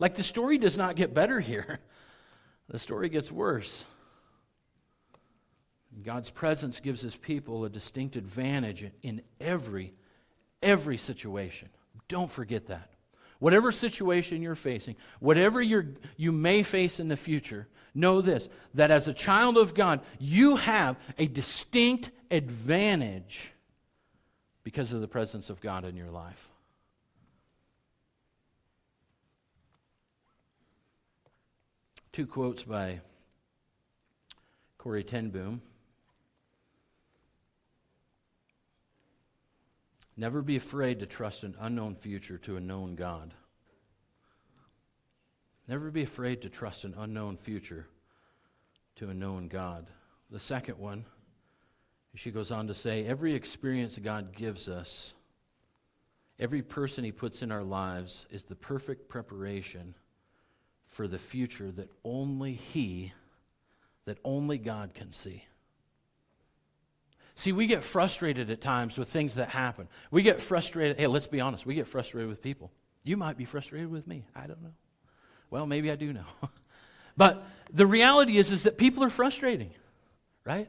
Like 0.00 0.16
the 0.16 0.22
story 0.22 0.58
does 0.58 0.76
not 0.76 0.96
get 0.96 1.14
better 1.14 1.38
here, 1.38 1.78
the 2.68 2.78
story 2.78 3.08
gets 3.08 3.30
worse. 3.30 3.84
God's 6.02 6.30
presence 6.30 6.80
gives 6.80 7.00
his 7.00 7.16
people 7.16 7.64
a 7.64 7.68
distinct 7.68 8.16
advantage 8.16 8.90
in 9.02 9.22
every, 9.40 9.92
every 10.62 10.96
situation. 10.96 11.68
Don't 12.08 12.30
forget 12.30 12.66
that. 12.68 12.89
Whatever 13.40 13.72
situation 13.72 14.42
you're 14.42 14.54
facing, 14.54 14.96
whatever 15.18 15.60
you're, 15.60 15.86
you 16.16 16.30
may 16.30 16.62
face 16.62 17.00
in 17.00 17.08
the 17.08 17.16
future, 17.16 17.66
know 17.94 18.20
this 18.20 18.48
that 18.74 18.90
as 18.90 19.08
a 19.08 19.12
child 19.12 19.56
of 19.56 19.74
God, 19.74 20.00
you 20.18 20.56
have 20.56 20.96
a 21.18 21.26
distinct 21.26 22.10
advantage 22.30 23.52
because 24.62 24.92
of 24.92 25.00
the 25.00 25.08
presence 25.08 25.50
of 25.50 25.60
God 25.60 25.84
in 25.84 25.96
your 25.96 26.10
life. 26.10 26.50
Two 32.12 32.26
quotes 32.26 32.62
by 32.62 33.00
Corrie 34.78 35.04
ten 35.04 35.30
Never 40.20 40.42
be 40.42 40.56
afraid 40.56 41.00
to 41.00 41.06
trust 41.06 41.44
an 41.44 41.56
unknown 41.58 41.94
future 41.94 42.36
to 42.36 42.58
a 42.58 42.60
known 42.60 42.94
God. 42.94 43.32
Never 45.66 45.90
be 45.90 46.02
afraid 46.02 46.42
to 46.42 46.50
trust 46.50 46.84
an 46.84 46.94
unknown 46.98 47.38
future 47.38 47.86
to 48.96 49.08
a 49.08 49.14
known 49.14 49.48
God. 49.48 49.86
The 50.30 50.38
second 50.38 50.76
one, 50.76 51.06
she 52.14 52.30
goes 52.30 52.50
on 52.50 52.66
to 52.66 52.74
say, 52.74 53.06
every 53.06 53.34
experience 53.34 53.96
God 53.96 54.36
gives 54.36 54.68
us, 54.68 55.14
every 56.38 56.60
person 56.60 57.02
He 57.02 57.12
puts 57.12 57.40
in 57.40 57.50
our 57.50 57.64
lives 57.64 58.26
is 58.30 58.42
the 58.42 58.54
perfect 58.54 59.08
preparation 59.08 59.94
for 60.86 61.08
the 61.08 61.18
future 61.18 61.72
that 61.72 61.88
only 62.04 62.52
He, 62.52 63.14
that 64.04 64.18
only 64.22 64.58
God 64.58 64.92
can 64.92 65.12
see. 65.12 65.44
See, 67.34 67.52
we 67.52 67.66
get 67.66 67.82
frustrated 67.82 68.50
at 68.50 68.60
times 68.60 68.98
with 68.98 69.08
things 69.08 69.34
that 69.34 69.48
happen. 69.48 69.88
We 70.10 70.22
get 70.22 70.40
frustrated. 70.40 70.98
Hey, 70.98 71.06
let's 71.06 71.26
be 71.26 71.40
honest. 71.40 71.64
We 71.64 71.74
get 71.74 71.86
frustrated 71.86 72.28
with 72.28 72.42
people. 72.42 72.70
You 73.02 73.16
might 73.16 73.38
be 73.38 73.44
frustrated 73.44 73.90
with 73.90 74.06
me. 74.06 74.26
I 74.34 74.46
don't 74.46 74.62
know. 74.62 74.74
Well, 75.50 75.66
maybe 75.66 75.90
I 75.90 75.96
do 75.96 76.12
know. 76.12 76.26
but 77.16 77.44
the 77.72 77.86
reality 77.86 78.36
is, 78.36 78.52
is 78.52 78.64
that 78.64 78.78
people 78.78 79.02
are 79.04 79.10
frustrating, 79.10 79.70
right? 80.44 80.68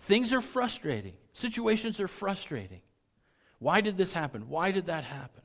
Things 0.00 0.32
are 0.32 0.40
frustrating. 0.40 1.14
Situations 1.32 2.00
are 2.00 2.08
frustrating. 2.08 2.80
Why 3.58 3.80
did 3.80 3.96
this 3.96 4.12
happen? 4.12 4.48
Why 4.48 4.72
did 4.72 4.86
that 4.86 5.04
happen? 5.04 5.42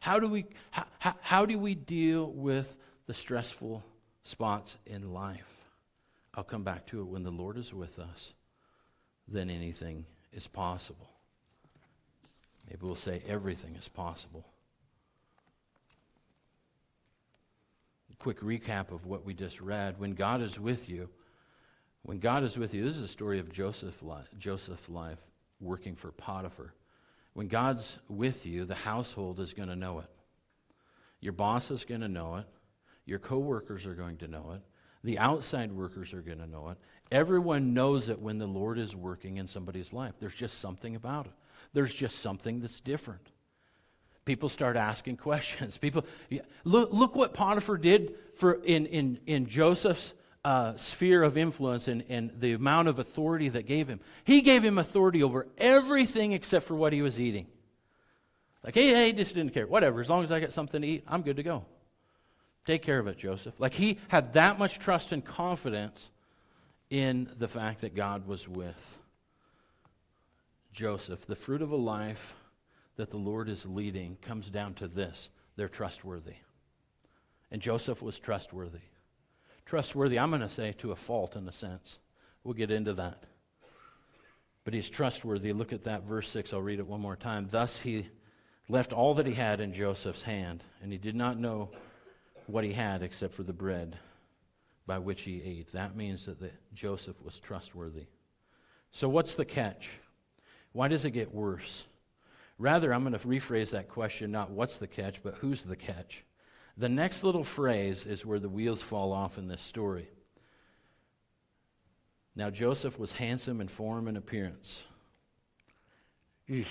How 0.00 0.20
do 0.20 0.28
we, 0.28 0.46
how, 0.70 1.14
how, 1.20 1.46
do 1.46 1.58
we 1.58 1.74
deal 1.74 2.30
with 2.30 2.76
the 3.06 3.14
stressful 3.14 3.82
spots 4.22 4.76
in 4.86 5.12
life? 5.12 5.70
I'll 6.34 6.44
come 6.44 6.62
back 6.62 6.86
to 6.86 7.00
it 7.00 7.06
when 7.06 7.24
the 7.24 7.32
Lord 7.32 7.56
is 7.58 7.74
with 7.74 7.98
us 7.98 8.32
then 9.28 9.50
anything 9.50 10.04
is 10.32 10.46
possible. 10.46 11.08
Maybe 12.68 12.80
we'll 12.82 12.96
say 12.96 13.22
everything 13.28 13.76
is 13.76 13.88
possible. 13.88 14.44
A 18.12 18.16
quick 18.16 18.40
recap 18.40 18.90
of 18.90 19.06
what 19.06 19.24
we 19.24 19.34
just 19.34 19.60
read. 19.60 19.98
When 19.98 20.12
God 20.12 20.42
is 20.42 20.58
with 20.58 20.88
you, 20.88 21.08
when 22.02 22.18
God 22.18 22.44
is 22.44 22.56
with 22.56 22.72
you, 22.72 22.84
this 22.84 22.96
is 22.96 23.02
a 23.02 23.08
story 23.08 23.38
of 23.38 23.52
Joseph 23.52 24.00
Joseph's 24.38 24.88
life 24.88 25.18
working 25.60 25.96
for 25.96 26.12
Potiphar. 26.12 26.72
When 27.34 27.48
God's 27.48 27.98
with 28.08 28.46
you, 28.46 28.64
the 28.64 28.74
household 28.74 29.40
is 29.40 29.52
going 29.52 29.68
to 29.68 29.76
know 29.76 29.98
it. 29.98 30.10
Your 31.20 31.32
boss 31.32 31.70
is 31.70 31.84
going 31.84 32.00
to 32.00 32.08
know 32.08 32.36
it. 32.36 32.46
Your 33.04 33.18
coworkers 33.18 33.86
are 33.86 33.94
going 33.94 34.18
to 34.18 34.28
know 34.28 34.52
it. 34.54 34.62
The 35.06 35.20
outside 35.20 35.70
workers 35.70 36.12
are 36.12 36.20
going 36.20 36.38
to 36.38 36.48
know 36.48 36.70
it. 36.70 36.78
Everyone 37.12 37.74
knows 37.74 38.08
it 38.08 38.20
when 38.20 38.38
the 38.38 38.46
Lord 38.48 38.76
is 38.76 38.96
working 38.96 39.36
in 39.36 39.46
somebody's 39.46 39.92
life. 39.92 40.14
There's 40.18 40.34
just 40.34 40.58
something 40.58 40.96
about 40.96 41.26
it. 41.26 41.32
There's 41.72 41.94
just 41.94 42.18
something 42.18 42.60
that's 42.60 42.80
different. 42.80 43.24
People 44.24 44.48
start 44.48 44.76
asking 44.76 45.16
questions. 45.18 45.78
People 45.78 46.04
look, 46.64 46.92
look 46.92 47.14
what 47.14 47.34
Potiphar 47.34 47.76
did 47.76 48.16
for 48.34 48.54
in, 48.64 48.86
in, 48.86 49.20
in 49.26 49.46
Joseph's 49.46 50.12
uh, 50.44 50.76
sphere 50.76 51.22
of 51.22 51.36
influence 51.36 51.86
and, 51.86 52.02
and 52.08 52.32
the 52.40 52.54
amount 52.54 52.88
of 52.88 52.98
authority 52.98 53.48
that 53.50 53.64
gave 53.64 53.86
him. 53.86 54.00
He 54.24 54.40
gave 54.40 54.64
him 54.64 54.76
authority 54.76 55.22
over 55.22 55.46
everything 55.56 56.32
except 56.32 56.66
for 56.66 56.74
what 56.74 56.92
he 56.92 57.00
was 57.00 57.20
eating. 57.20 57.46
Like, 58.64 58.74
hey, 58.74 58.88
hey, 58.88 59.12
just 59.12 59.36
didn't 59.36 59.54
care. 59.54 59.68
Whatever, 59.68 60.00
as 60.00 60.10
long 60.10 60.24
as 60.24 60.32
I 60.32 60.40
get 60.40 60.52
something 60.52 60.82
to 60.82 60.88
eat, 60.88 61.04
I'm 61.06 61.22
good 61.22 61.36
to 61.36 61.44
go. 61.44 61.64
Take 62.66 62.82
care 62.82 62.98
of 62.98 63.06
it, 63.06 63.16
Joseph. 63.16 63.58
Like 63.60 63.74
he 63.74 63.98
had 64.08 64.32
that 64.34 64.58
much 64.58 64.80
trust 64.80 65.12
and 65.12 65.24
confidence 65.24 66.10
in 66.90 67.30
the 67.38 67.48
fact 67.48 67.80
that 67.80 67.94
God 67.94 68.26
was 68.26 68.48
with 68.48 68.98
Joseph. 70.72 71.26
The 71.26 71.36
fruit 71.36 71.62
of 71.62 71.70
a 71.70 71.76
life 71.76 72.34
that 72.96 73.10
the 73.10 73.16
Lord 73.16 73.48
is 73.48 73.64
leading 73.64 74.16
comes 74.20 74.50
down 74.50 74.74
to 74.74 74.88
this 74.88 75.30
they're 75.56 75.68
trustworthy. 75.68 76.34
And 77.50 77.62
Joseph 77.62 78.02
was 78.02 78.18
trustworthy. 78.18 78.80
Trustworthy, 79.64 80.18
I'm 80.18 80.30
going 80.30 80.42
to 80.42 80.48
say 80.48 80.72
to 80.78 80.92
a 80.92 80.96
fault 80.96 81.34
in 81.34 81.48
a 81.48 81.52
sense. 81.52 81.98
We'll 82.44 82.54
get 82.54 82.70
into 82.70 82.92
that. 82.94 83.22
But 84.64 84.74
he's 84.74 84.90
trustworthy. 84.90 85.52
Look 85.52 85.72
at 85.72 85.84
that 85.84 86.02
verse 86.02 86.28
6. 86.28 86.52
I'll 86.52 86.60
read 86.60 86.78
it 86.78 86.86
one 86.86 87.00
more 87.00 87.16
time. 87.16 87.48
Thus 87.50 87.80
he 87.80 88.08
left 88.68 88.92
all 88.92 89.14
that 89.14 89.26
he 89.26 89.32
had 89.32 89.60
in 89.60 89.72
Joseph's 89.72 90.22
hand, 90.22 90.62
and 90.82 90.92
he 90.92 90.98
did 90.98 91.14
not 91.14 91.38
know 91.38 91.70
what 92.48 92.64
he 92.64 92.72
had 92.72 93.02
except 93.02 93.34
for 93.34 93.42
the 93.42 93.52
bread 93.52 93.98
by 94.86 94.98
which 94.98 95.22
he 95.22 95.42
ate. 95.42 95.72
That 95.72 95.96
means 95.96 96.26
that 96.26 96.40
the, 96.40 96.50
Joseph 96.74 97.20
was 97.22 97.38
trustworthy. 97.38 98.06
So, 98.92 99.08
what's 99.08 99.34
the 99.34 99.44
catch? 99.44 99.98
Why 100.72 100.88
does 100.88 101.04
it 101.04 101.10
get 101.10 101.34
worse? 101.34 101.84
Rather, 102.58 102.92
I'm 102.92 103.02
going 103.02 103.18
to 103.18 103.26
rephrase 103.26 103.70
that 103.70 103.88
question 103.88 104.30
not 104.30 104.50
what's 104.50 104.78
the 104.78 104.86
catch, 104.86 105.22
but 105.22 105.34
who's 105.34 105.62
the 105.62 105.76
catch? 105.76 106.24
The 106.78 106.88
next 106.88 107.24
little 107.24 107.42
phrase 107.42 108.04
is 108.06 108.24
where 108.24 108.38
the 108.38 108.48
wheels 108.48 108.82
fall 108.82 109.12
off 109.12 109.38
in 109.38 109.48
this 109.48 109.60
story. 109.60 110.08
Now, 112.34 112.50
Joseph 112.50 112.98
was 112.98 113.12
handsome 113.12 113.60
in 113.62 113.68
form 113.68 114.08
and 114.08 114.16
appearance. 114.16 114.84
Eesh. 116.48 116.66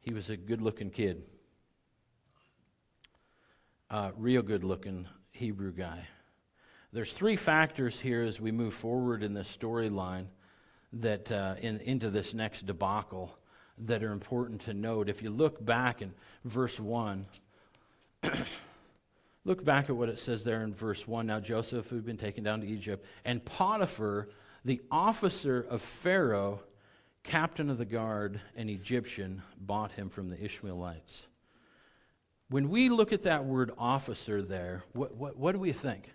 He 0.00 0.14
was 0.14 0.30
a 0.30 0.36
good 0.36 0.62
looking 0.62 0.90
kid, 0.90 1.24
uh, 3.90 4.10
real 4.16 4.42
good 4.42 4.64
looking 4.64 5.06
Hebrew 5.32 5.72
guy. 5.72 6.06
There's 6.92 7.12
three 7.12 7.36
factors 7.36 8.00
here 8.00 8.22
as 8.22 8.40
we 8.40 8.52
move 8.52 8.74
forward 8.74 9.22
in 9.22 9.34
this 9.34 9.54
storyline 9.54 10.26
that 10.94 11.30
uh, 11.30 11.56
in, 11.60 11.80
into 11.80 12.10
this 12.10 12.32
next 12.34 12.66
debacle 12.66 13.36
that 13.78 14.02
are 14.02 14.12
important 14.12 14.62
to 14.62 14.74
note. 14.74 15.08
If 15.08 15.22
you 15.22 15.30
look 15.30 15.62
back 15.64 16.00
in 16.00 16.14
verse 16.44 16.80
1, 16.80 17.26
look 19.44 19.64
back 19.64 19.90
at 19.90 19.96
what 19.96 20.08
it 20.08 20.18
says 20.18 20.42
there 20.42 20.62
in 20.62 20.72
verse 20.72 21.06
1. 21.06 21.26
Now 21.26 21.40
Joseph 21.40 21.90
had 21.90 22.04
been 22.06 22.16
taken 22.16 22.42
down 22.42 22.62
to 22.62 22.66
Egypt, 22.66 23.04
and 23.24 23.44
Potiphar, 23.44 24.28
the 24.64 24.80
officer 24.90 25.66
of 25.68 25.82
Pharaoh, 25.82 26.60
captain 27.22 27.68
of 27.68 27.78
the 27.78 27.84
guard, 27.84 28.40
an 28.56 28.68
Egyptian, 28.68 29.42
bought 29.60 29.92
him 29.92 30.08
from 30.08 30.30
the 30.30 30.42
Ishmaelites. 30.42 31.26
When 32.48 32.68
we 32.68 32.88
look 32.88 33.12
at 33.12 33.24
that 33.24 33.44
word 33.44 33.72
officer 33.76 34.42
there, 34.42 34.84
what, 34.92 35.16
what, 35.16 35.36
what 35.36 35.52
do 35.52 35.58
we 35.58 35.72
think? 35.72 36.12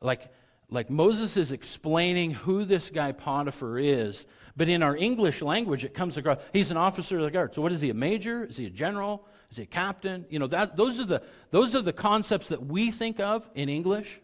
Like, 0.00 0.32
like 0.68 0.90
Moses 0.90 1.36
is 1.36 1.52
explaining 1.52 2.32
who 2.32 2.64
this 2.64 2.90
guy 2.90 3.12
Potiphar 3.12 3.78
is, 3.78 4.26
but 4.56 4.68
in 4.68 4.82
our 4.82 4.96
English 4.96 5.42
language, 5.42 5.84
it 5.84 5.94
comes 5.94 6.16
across 6.16 6.38
he's 6.52 6.70
an 6.70 6.76
officer 6.76 7.18
of 7.18 7.24
the 7.24 7.30
guard. 7.30 7.54
So, 7.54 7.62
what 7.62 7.72
is 7.72 7.80
he? 7.80 7.90
A 7.90 7.94
major? 7.94 8.44
Is 8.44 8.56
he 8.56 8.66
a 8.66 8.70
general? 8.70 9.26
Is 9.50 9.58
he 9.58 9.62
a 9.62 9.66
captain? 9.66 10.26
You 10.28 10.40
know, 10.40 10.48
that, 10.48 10.76
those, 10.76 10.98
are 10.98 11.04
the, 11.04 11.22
those 11.50 11.76
are 11.76 11.82
the 11.82 11.92
concepts 11.92 12.48
that 12.48 12.66
we 12.66 12.90
think 12.90 13.20
of 13.20 13.48
in 13.54 13.68
English. 13.68 14.20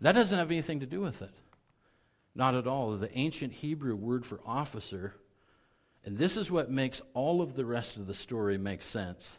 That 0.00 0.12
doesn't 0.12 0.36
have 0.36 0.50
anything 0.50 0.80
to 0.80 0.86
do 0.86 1.00
with 1.00 1.22
it. 1.22 1.34
Not 2.34 2.54
at 2.54 2.66
all. 2.66 2.96
The 2.96 3.16
ancient 3.16 3.52
Hebrew 3.52 3.94
word 3.94 4.26
for 4.26 4.40
officer, 4.46 5.14
and 6.04 6.18
this 6.18 6.36
is 6.36 6.50
what 6.50 6.70
makes 6.70 7.02
all 7.14 7.40
of 7.40 7.54
the 7.54 7.64
rest 7.64 7.96
of 7.96 8.06
the 8.06 8.14
story 8.14 8.58
make 8.58 8.82
sense. 8.82 9.38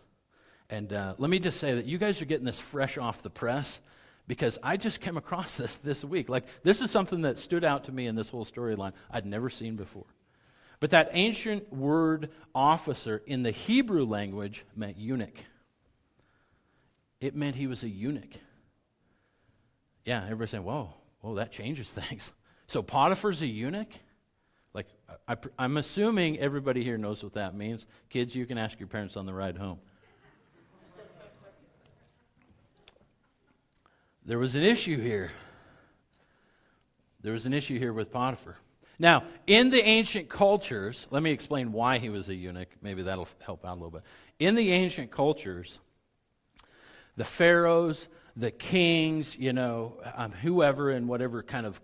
And 0.69 0.93
uh, 0.93 1.15
let 1.17 1.29
me 1.29 1.39
just 1.39 1.59
say 1.59 1.73
that 1.75 1.85
you 1.85 1.97
guys 1.97 2.21
are 2.21 2.25
getting 2.25 2.45
this 2.45 2.59
fresh 2.59 2.97
off 2.97 3.23
the 3.23 3.29
press 3.29 3.79
because 4.27 4.59
I 4.61 4.77
just 4.77 5.01
came 5.01 5.17
across 5.17 5.55
this 5.57 5.75
this 5.75 6.03
week. 6.03 6.29
Like, 6.29 6.45
this 6.63 6.81
is 6.81 6.91
something 6.91 7.21
that 7.21 7.39
stood 7.39 7.63
out 7.63 7.85
to 7.85 7.91
me 7.91 8.07
in 8.07 8.15
this 8.15 8.29
whole 8.29 8.45
storyline 8.45 8.93
I'd 9.11 9.25
never 9.25 9.49
seen 9.49 9.75
before. 9.75 10.05
But 10.79 10.91
that 10.91 11.09
ancient 11.11 11.73
word 11.73 12.29
officer 12.55 13.21
in 13.25 13.43
the 13.43 13.51
Hebrew 13.51 14.05
language 14.05 14.65
meant 14.75 14.97
eunuch. 14.97 15.43
It 17.19 17.35
meant 17.35 17.55
he 17.55 17.67
was 17.67 17.83
a 17.83 17.89
eunuch. 17.89 18.33
Yeah, 20.05 20.23
everybody's 20.23 20.51
saying, 20.51 20.63
whoa, 20.63 20.93
whoa, 21.19 21.35
that 21.35 21.51
changes 21.51 21.89
things. 21.89 22.31
So 22.67 22.81
Potiphar's 22.81 23.41
a 23.41 23.47
eunuch? 23.47 23.91
Like, 24.73 24.87
I, 25.27 25.35
am 25.57 25.77
assuming 25.77 26.39
everybody 26.39 26.83
here 26.83 26.97
knows 26.97 27.23
what 27.23 27.33
that 27.33 27.55
means. 27.55 27.87
Kids, 28.09 28.35
you 28.35 28.45
can 28.45 28.57
ask 28.57 28.79
your 28.79 28.87
parents 28.87 29.17
on 29.17 29.25
the 29.25 29.33
ride 29.33 29.57
home. 29.57 29.79
There 34.29 34.37
was 34.37 34.55
an 34.55 34.61
issue 34.61 35.01
here. 35.01 35.31
There 37.21 37.33
was 37.33 37.47
an 37.47 37.53
issue 37.53 37.79
here 37.79 37.91
with 37.91 38.11
Potiphar. 38.11 38.57
Now, 38.99 39.23
in 39.47 39.71
the 39.71 39.81
ancient 39.81 40.29
cultures, 40.29 41.07
let 41.09 41.23
me 41.23 41.31
explain 41.31 41.71
why 41.71 41.97
he 41.97 42.09
was 42.09 42.29
a 42.29 42.35
eunuch. 42.35 42.67
Maybe 42.83 43.01
that'll 43.01 43.27
help 43.39 43.65
out 43.65 43.71
a 43.71 43.79
little 43.81 43.89
bit. 43.89 44.03
In 44.37 44.53
the 44.53 44.71
ancient 44.71 45.09
cultures, 45.09 45.79
the 47.15 47.25
pharaohs, 47.25 48.07
the 48.35 48.51
kings, 48.51 49.35
you 49.35 49.51
know, 49.51 49.99
um, 50.15 50.31
whoever 50.31 50.91
in 50.91 51.07
whatever 51.07 51.41
kind 51.41 51.65
of 51.65 51.81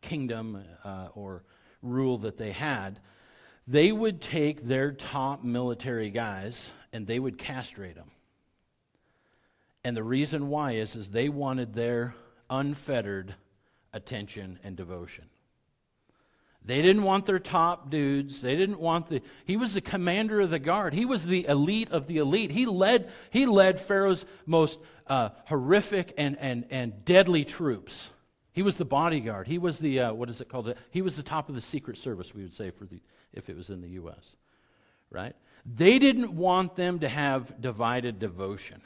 kingdom 0.00 0.64
uh, 0.82 1.10
or 1.14 1.44
rule 1.82 2.18
that 2.18 2.36
they 2.36 2.50
had, 2.50 2.98
they 3.68 3.92
would 3.92 4.20
take 4.20 4.66
their 4.66 4.90
top 4.90 5.44
military 5.44 6.10
guys 6.10 6.72
and 6.92 7.06
they 7.06 7.20
would 7.20 7.38
castrate 7.38 7.94
them. 7.94 8.10
And 9.84 9.96
the 9.96 10.02
reason 10.02 10.48
why 10.48 10.72
is, 10.72 10.94
is 10.94 11.08
they 11.08 11.28
wanted 11.28 11.74
their 11.74 12.14
unfettered 12.48 13.34
attention 13.92 14.58
and 14.62 14.76
devotion. 14.76 15.26
They 16.62 16.82
didn't 16.82 17.04
want 17.04 17.24
their 17.24 17.38
top 17.38 17.90
dudes. 17.90 18.42
They 18.42 18.54
didn't 18.54 18.80
want 18.80 19.08
the. 19.08 19.22
He 19.46 19.56
was 19.56 19.72
the 19.72 19.80
commander 19.80 20.40
of 20.40 20.50
the 20.50 20.58
guard. 20.58 20.92
He 20.92 21.06
was 21.06 21.24
the 21.24 21.46
elite 21.48 21.90
of 21.90 22.06
the 22.06 22.18
elite. 22.18 22.50
He 22.50 22.66
led. 22.66 23.10
He 23.30 23.46
led 23.46 23.80
Pharaoh's 23.80 24.26
most 24.44 24.78
uh, 25.06 25.30
horrific 25.46 26.12
and, 26.18 26.36
and 26.38 26.66
and 26.70 27.04
deadly 27.06 27.46
troops. 27.46 28.10
He 28.52 28.62
was 28.62 28.76
the 28.76 28.84
bodyguard. 28.84 29.46
He 29.46 29.56
was 29.56 29.78
the 29.78 30.00
uh, 30.00 30.12
what 30.12 30.28
is 30.28 30.42
it 30.42 30.50
called? 30.50 30.74
He 30.90 31.00
was 31.00 31.16
the 31.16 31.22
top 31.22 31.48
of 31.48 31.54
the 31.54 31.62
Secret 31.62 31.96
Service. 31.96 32.34
We 32.34 32.42
would 32.42 32.54
say 32.54 32.70
for 32.70 32.84
the 32.84 33.00
if 33.32 33.48
it 33.48 33.56
was 33.56 33.70
in 33.70 33.80
the 33.80 33.88
U.S. 33.90 34.36
Right? 35.10 35.34
They 35.64 35.98
didn't 35.98 36.32
want 36.32 36.76
them 36.76 36.98
to 37.00 37.08
have 37.08 37.58
divided 37.60 38.18
devotion. 38.18 38.82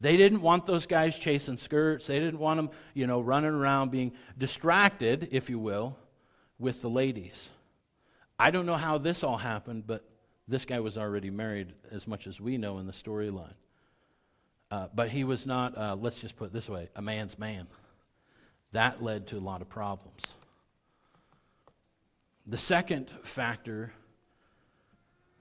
They 0.00 0.16
didn't 0.16 0.42
want 0.42 0.66
those 0.66 0.86
guys 0.86 1.18
chasing 1.18 1.56
skirts. 1.56 2.06
They 2.06 2.18
didn't 2.18 2.38
want 2.38 2.58
them, 2.58 2.70
you 2.92 3.06
know, 3.06 3.20
running 3.20 3.52
around 3.52 3.90
being 3.90 4.12
distracted, 4.36 5.28
if 5.30 5.48
you 5.48 5.58
will, 5.58 5.96
with 6.58 6.82
the 6.82 6.90
ladies. 6.90 7.50
I 8.38 8.50
don't 8.50 8.66
know 8.66 8.76
how 8.76 8.98
this 8.98 9.24
all 9.24 9.38
happened, 9.38 9.86
but 9.86 10.04
this 10.46 10.64
guy 10.64 10.80
was 10.80 10.98
already 10.98 11.30
married, 11.30 11.72
as 11.90 12.06
much 12.06 12.26
as 12.26 12.40
we 12.40 12.58
know 12.58 12.78
in 12.78 12.86
the 12.86 12.92
storyline. 12.92 13.54
Uh, 14.70 14.88
but 14.94 15.08
he 15.08 15.24
was 15.24 15.46
not, 15.46 15.76
uh, 15.78 15.96
let's 15.98 16.20
just 16.20 16.36
put 16.36 16.46
it 16.46 16.52
this 16.52 16.68
way, 16.68 16.88
a 16.94 17.02
man's 17.02 17.38
man. 17.38 17.66
That 18.72 19.02
led 19.02 19.28
to 19.28 19.36
a 19.36 19.40
lot 19.40 19.62
of 19.62 19.68
problems. 19.68 20.34
The 22.46 22.58
second 22.58 23.10
factor, 23.22 23.92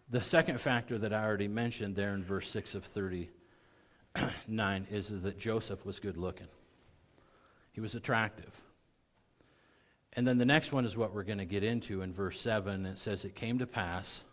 the 0.10 0.22
second 0.22 0.62
factor 0.62 0.98
that 0.98 1.12
I 1.12 1.24
already 1.24 1.48
mentioned 1.48 1.96
there 1.96 2.14
in 2.14 2.24
verse 2.24 2.50
6 2.50 2.76
of 2.76 2.86
39 4.46 4.88
is 4.92 5.10
that 5.22 5.38
Joseph 5.38 5.86
was 5.86 6.00
good 6.00 6.18
looking. 6.18 6.48
He 7.72 7.82
was 7.82 7.96
attractive. 7.96 8.52
And 10.14 10.26
then 10.26 10.38
the 10.38 10.46
next 10.46 10.72
one 10.72 10.86
is 10.86 10.96
what 10.96 11.14
we're 11.14 11.24
going 11.24 11.40
to 11.40 11.46
get 11.46 11.64
into 11.64 12.02
in 12.02 12.14
verse 12.14 12.40
7. 12.40 12.86
It 12.86 12.98
says, 12.98 13.26
It 13.26 13.36
came 13.36 13.60
to 13.60 13.68
pass 13.68 14.24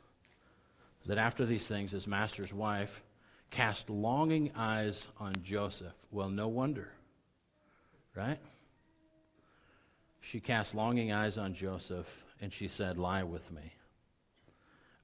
that 1.06 1.18
after 1.18 1.44
these 1.44 1.66
things, 1.66 1.90
his 1.90 2.06
master's 2.06 2.52
wife 2.52 3.02
cast 3.50 3.90
longing 3.90 4.52
eyes 4.54 5.08
on 5.18 5.32
Joseph. 5.42 5.92
Well, 6.12 6.30
no 6.30 6.46
wonder, 6.46 6.92
right? 8.14 8.38
She 10.20 10.38
cast 10.38 10.74
longing 10.74 11.10
eyes 11.10 11.36
on 11.36 11.52
Joseph 11.52 12.24
and 12.40 12.52
she 12.52 12.68
said, 12.68 12.96
Lie 12.96 13.24
with 13.24 13.50
me. 13.50 13.74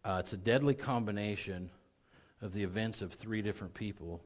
Uh, 0.04 0.18
it's 0.20 0.32
a 0.32 0.36
deadly 0.36 0.74
combination 0.74 1.70
of 2.40 2.52
the 2.52 2.62
events 2.62 3.02
of 3.02 3.12
three 3.12 3.42
different 3.42 3.74
people 3.74 4.22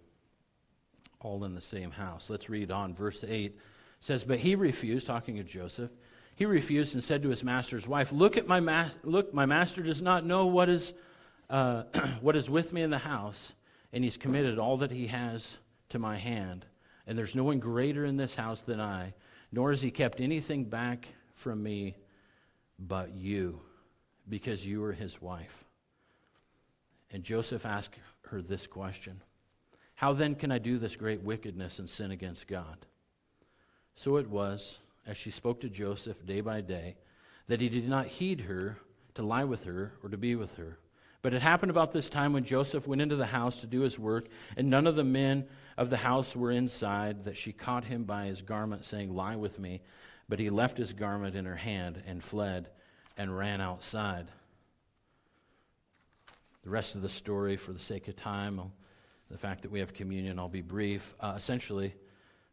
all 1.25 1.45
in 1.45 1.55
the 1.55 1.61
same 1.61 1.91
house. 1.91 2.29
Let's 2.29 2.49
read 2.49 2.71
on. 2.71 2.95
Verse 2.95 3.25
8 3.27 3.59
says, 4.01 4.25
But 4.25 4.41
he 4.41 4.55
refused, 4.55 5.07
talking 5.07 5.39
of 5.39 5.47
Joseph. 5.47 5.91
He 6.35 6.47
refused 6.47 6.95
and 6.95 7.05
said 7.05 7.23
to 7.23 7.29
his 7.29 7.45
master's 7.45 7.87
wife, 7.87 8.13
Look 8.13 8.37
at 8.37 8.47
my 8.47 8.61
ma- 8.61 8.89
look, 9.03 9.33
my 9.33 9.47
master 9.47 9.83
does 9.83 10.03
not 10.03 10.25
know 10.25 10.47
what 10.47 10.69
is 10.69 10.93
uh, 11.51 11.83
what 12.21 12.37
is 12.37 12.49
with 12.51 12.73
me 12.73 12.83
in 12.83 12.91
the 12.91 12.99
house, 12.99 13.53
and 13.93 14.03
he's 14.03 14.17
committed 14.17 14.59
all 14.59 14.79
that 14.79 14.91
he 14.91 15.07
has 15.09 15.59
to 15.91 15.99
my 15.99 16.17
hand. 16.17 16.65
And 17.07 17.19
there's 17.19 17.35
no 17.35 17.45
one 17.45 17.59
greater 17.59 18.05
in 18.05 18.17
this 18.17 18.35
house 18.35 18.63
than 18.63 18.81
I, 18.81 19.15
nor 19.53 19.71
has 19.71 19.83
he 19.83 19.91
kept 19.91 20.21
anything 20.21 20.65
back 20.65 21.09
from 21.35 21.63
me 21.63 21.97
but 22.79 23.15
you, 23.15 23.61
because 24.29 24.65
you 24.67 24.83
are 24.85 24.93
his 24.93 25.21
wife. 25.21 25.65
And 27.11 27.23
Joseph 27.23 27.67
asked 27.67 27.95
her 28.29 28.41
this 28.41 28.67
question 28.67 29.21
How 30.03 30.12
then 30.12 30.35
can 30.35 30.51
I 30.51 30.59
do 30.59 30.79
this 30.79 30.97
great 30.97 31.23
wickedness 31.23 31.79
and 31.79 31.88
sin 31.88 32.11
against 32.11 32.49
God? 32.49 32.87
So 33.95 34.17
it 34.17 34.29
was 34.29 34.79
as 35.07 35.17
she 35.17 35.31
spoke 35.31 35.61
to 35.61 35.69
Joseph 35.69 36.27
day 36.27 36.41
by 36.41 36.61
day, 36.61 36.97
that 37.47 37.61
he 37.61 37.69
did 37.69 37.88
not 37.88 38.09
heed 38.09 38.41
her 38.41 38.79
to 39.15 39.23
lie 39.23 39.45
with 39.45 39.62
her 39.62 39.93
or 40.03 40.09
to 40.09 40.17
be 40.17 40.35
with 40.35 40.57
her. 40.57 40.77
But 41.23 41.35
it 41.35 41.43
happened 41.43 41.71
about 41.71 41.93
this 41.93 42.09
time 42.09 42.33
when 42.33 42.43
Joseph 42.43 42.88
went 42.88 43.01
into 43.01 43.15
the 43.15 43.27
house 43.27 43.61
to 43.61 43.69
do 43.69 43.83
his 43.83 43.97
work, 43.97 44.27
and 44.57 44.69
none 44.69 44.88
of 44.88 44.97
the 44.97 45.05
men 45.05 45.47
of 45.79 45.88
the 45.88 45.99
house 45.99 46.35
were 46.35 46.51
inside, 46.51 47.23
that 47.23 47.37
she 47.37 47.53
caught 47.53 47.85
him 47.85 48.03
by 48.03 48.27
his 48.27 48.43
garment, 48.43 48.85
saying, 48.85 49.15
Lie 49.15 49.37
with 49.37 49.61
me. 49.61 49.83
But 50.29 50.41
he 50.41 50.51
left 50.51 50.79
his 50.79 50.93
garment 50.93 51.37
in 51.37 51.45
her 51.45 51.55
hand 51.55 52.03
and 52.09 52.25
fled 52.25 52.71
and 53.17 53.38
ran 53.38 53.61
outside. 53.61 54.27
The 56.65 56.71
rest 56.71 56.97
of 56.97 57.03
the 57.03 57.09
story, 57.09 57.57
for 57.57 57.73
the 57.73 57.79
sake 57.79 58.09
of 58.09 58.17
time, 58.17 58.73
the 59.33 59.38
fact 59.38 59.62
that 59.62 59.71
we 59.71 59.81
have 59.81 59.95
communion, 59.95 60.38
I'll 60.38 60.49
be 60.49 60.61
brief. 60.61 61.14
Uh, 61.18 61.33
essentially, 61.35 61.95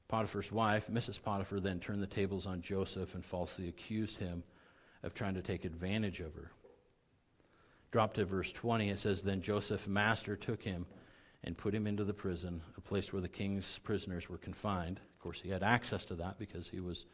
Potiphar's 0.08 0.50
wife, 0.50 0.88
Mrs. 0.90 1.22
Potiphar, 1.22 1.60
then 1.60 1.82
turned 1.82 2.02
the 2.02 2.08
tables 2.08 2.46
on 2.46 2.62
Joseph 2.62 3.16
and 3.16 3.24
falsely 3.24 3.68
accused 3.68 4.18
him 4.18 4.44
of 5.04 5.14
trying 5.14 5.34
to 5.34 5.42
take 5.42 5.66
advantage 5.66 6.22
of 6.22 6.34
her. 6.36 6.52
Drop 7.92 8.14
to 8.14 8.24
verse 8.24 8.54
20, 8.54 8.90
it 8.90 9.00
says, 9.00 9.22
Then 9.22 9.42
Joseph's 9.42 9.90
master 9.90 10.38
took 10.38 10.64
him 10.64 10.86
and 11.44 11.58
put 11.58 11.76
him 11.76 11.86
into 11.86 12.06
the 12.06 12.14
prison, 12.14 12.62
a 12.78 12.82
place 12.82 13.12
where 13.12 13.22
the 13.22 13.28
king's 13.28 13.80
prisoners 13.80 14.30
were 14.30 14.38
confined. 14.38 15.00
Of 15.00 15.20
course, 15.20 15.42
he 15.42 15.50
had 15.50 15.64
access 15.64 16.06
to 16.06 16.16
that 16.16 16.40
because 16.40 16.70
he 16.70 16.80
was 16.80 17.06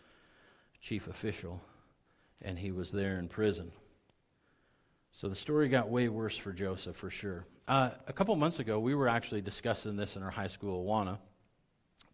chief 0.80 1.08
official, 1.08 1.60
and 2.44 2.60
he 2.60 2.72
was 2.72 2.92
there 2.92 3.18
in 3.18 3.30
prison. 3.30 3.72
So 5.18 5.30
the 5.30 5.36
story 5.36 5.70
got 5.70 5.88
way 5.88 6.10
worse 6.10 6.36
for 6.36 6.52
Joseph, 6.52 6.98
for 6.98 7.10
sure. 7.10 7.46
Uh, 7.70 7.92
a 8.06 8.12
couple 8.12 8.36
months 8.36 8.60
ago, 8.60 8.82
we 8.82 8.94
were 8.94 9.08
actually 9.08 9.40
discussing 9.40 9.96
this 9.96 10.18
in 10.18 10.24
our 10.24 10.30
high 10.30 10.48
school, 10.48 10.86
Awana. 10.86 11.20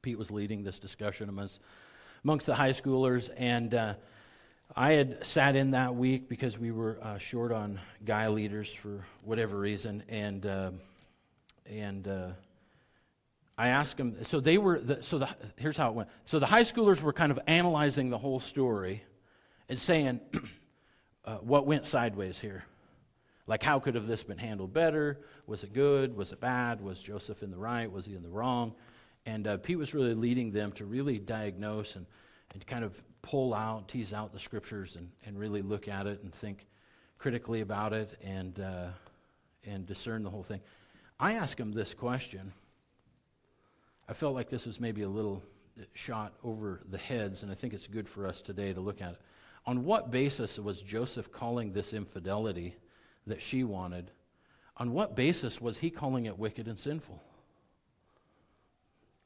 Pete 0.04 0.20
was 0.20 0.30
leading 0.30 0.64
this 0.64 0.78
discussion 0.78 1.28
amongst, 1.28 1.60
amongst 2.24 2.46
the 2.46 2.54
high 2.54 2.74
schoolers, 2.74 3.32
and 3.36 3.74
uh, 3.74 3.96
I 4.76 4.92
had 4.92 5.26
sat 5.26 5.56
in 5.56 5.72
that 5.72 5.96
week 5.96 6.30
because 6.30 6.60
we 6.60 6.72
were 6.72 7.00
uh, 7.02 7.18
short 7.18 7.52
on 7.52 7.80
guy 8.06 8.28
leaders 8.28 8.72
for 8.72 9.04
whatever 9.24 9.58
reason, 9.58 10.04
and 10.08 10.46
uh, 10.46 10.70
and 11.66 12.08
uh, 12.08 12.28
I 13.58 13.70
asked 13.70 13.98
them. 13.98 14.24
So 14.26 14.40
they 14.40 14.60
were. 14.60 14.80
The, 14.80 15.02
so 15.02 15.18
the, 15.18 15.30
here's 15.56 15.76
how 15.76 15.90
it 15.90 15.96
went. 15.96 16.10
So 16.26 16.38
the 16.38 16.46
high 16.46 16.66
schoolers 16.66 17.02
were 17.02 17.14
kind 17.14 17.32
of 17.32 17.40
analyzing 17.48 18.12
the 18.12 18.20
whole 18.20 18.40
story, 18.40 19.02
and 19.70 19.80
saying 19.80 20.20
uh, 21.26 21.38
what 21.38 21.66
went 21.66 21.88
sideways 21.88 22.38
here. 22.38 22.64
Like, 23.52 23.64
how 23.64 23.82
could 23.82 23.96
have 23.96 24.08
this 24.08 24.24
been 24.24 24.38
handled 24.38 24.72
better? 24.72 25.20
Was 25.46 25.66
it 25.66 25.74
good? 25.74 26.16
Was 26.16 26.32
it 26.32 26.40
bad? 26.40 26.80
Was 26.80 27.02
Joseph 27.02 27.44
in 27.44 27.52
the 27.52 27.58
right? 27.58 27.92
Was 27.92 28.06
he 28.06 28.16
in 28.16 28.24
the 28.24 28.30
wrong? 28.30 28.74
And 29.26 29.46
uh, 29.46 29.58
Pete 29.58 29.78
was 29.78 29.94
really 29.94 30.14
leading 30.14 30.54
them 30.54 30.72
to 30.72 30.86
really 30.86 31.20
diagnose 31.20 31.98
and, 31.98 32.06
and 32.54 32.66
kind 32.66 32.86
of 32.86 32.98
pull 33.22 33.54
out, 33.54 33.90
tease 33.90 34.14
out 34.14 34.32
the 34.32 34.40
scriptures 34.40 34.96
and, 34.96 35.10
and 35.26 35.38
really 35.38 35.62
look 35.62 35.90
at 35.90 36.08
it 36.08 36.24
and 36.24 36.34
think 36.34 36.66
critically 37.18 37.60
about 37.60 37.92
it 37.92 38.18
and, 38.24 38.58
uh, 38.62 38.88
and 39.66 39.86
discern 39.86 40.24
the 40.24 40.30
whole 40.30 40.44
thing. 40.44 40.62
I 41.20 41.34
asked 41.34 41.60
him 41.60 41.74
this 41.74 41.94
question. 41.94 42.54
I 44.08 44.14
felt 44.14 44.34
like 44.34 44.48
this 44.48 44.66
was 44.66 44.80
maybe 44.80 45.02
a 45.02 45.10
little 45.10 45.44
shot 45.94 46.32
over 46.42 46.84
the 46.90 46.98
heads, 46.98 47.44
and 47.44 47.52
I 47.52 47.56
think 47.56 47.74
it's 47.74 47.88
good 47.88 48.08
for 48.08 48.28
us 48.28 48.42
today 48.42 48.72
to 48.72 48.80
look 48.80 49.02
at 49.02 49.12
it. 49.12 49.22
On 49.66 49.84
what 49.84 50.10
basis 50.10 50.58
was 50.58 50.82
Joseph 50.82 51.34
calling 51.34 51.74
this 51.74 51.92
infidelity 51.92 52.78
that 53.28 53.42
she 53.42 53.64
wanted? 53.64 54.12
On 54.78 54.94
what 54.94 55.16
basis 55.16 55.62
was 55.62 55.78
he 55.78 55.90
calling 55.90 56.26
it 56.26 56.40
wicked 56.40 56.68
and 56.68 56.78
sinful? 56.78 57.22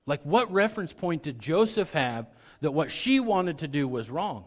Like, 0.05 0.21
what 0.23 0.51
reference 0.51 0.93
point 0.93 1.23
did 1.23 1.39
Joseph 1.39 1.91
have 1.91 2.27
that 2.61 2.71
what 2.71 2.91
she 2.91 3.19
wanted 3.19 3.59
to 3.59 3.67
do 3.67 3.87
was 3.87 4.09
wrong? 4.09 4.45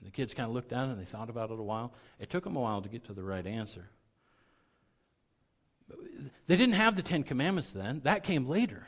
And 0.00 0.06
the 0.06 0.12
kids 0.12 0.34
kind 0.34 0.48
of 0.48 0.54
looked 0.54 0.70
down 0.70 0.90
and 0.90 1.00
they 1.00 1.04
thought 1.04 1.28
about 1.28 1.50
it 1.50 1.58
a 1.58 1.62
while. 1.62 1.92
It 2.20 2.30
took 2.30 2.44
them 2.44 2.56
a 2.56 2.60
while 2.60 2.82
to 2.82 2.88
get 2.88 3.04
to 3.06 3.12
the 3.12 3.24
right 3.24 3.46
answer. 3.46 3.90
They 6.46 6.56
didn't 6.56 6.74
have 6.74 6.94
the 6.94 7.02
Ten 7.02 7.24
Commandments 7.24 7.70
then, 7.70 8.02
that 8.04 8.22
came 8.22 8.46
later. 8.46 8.86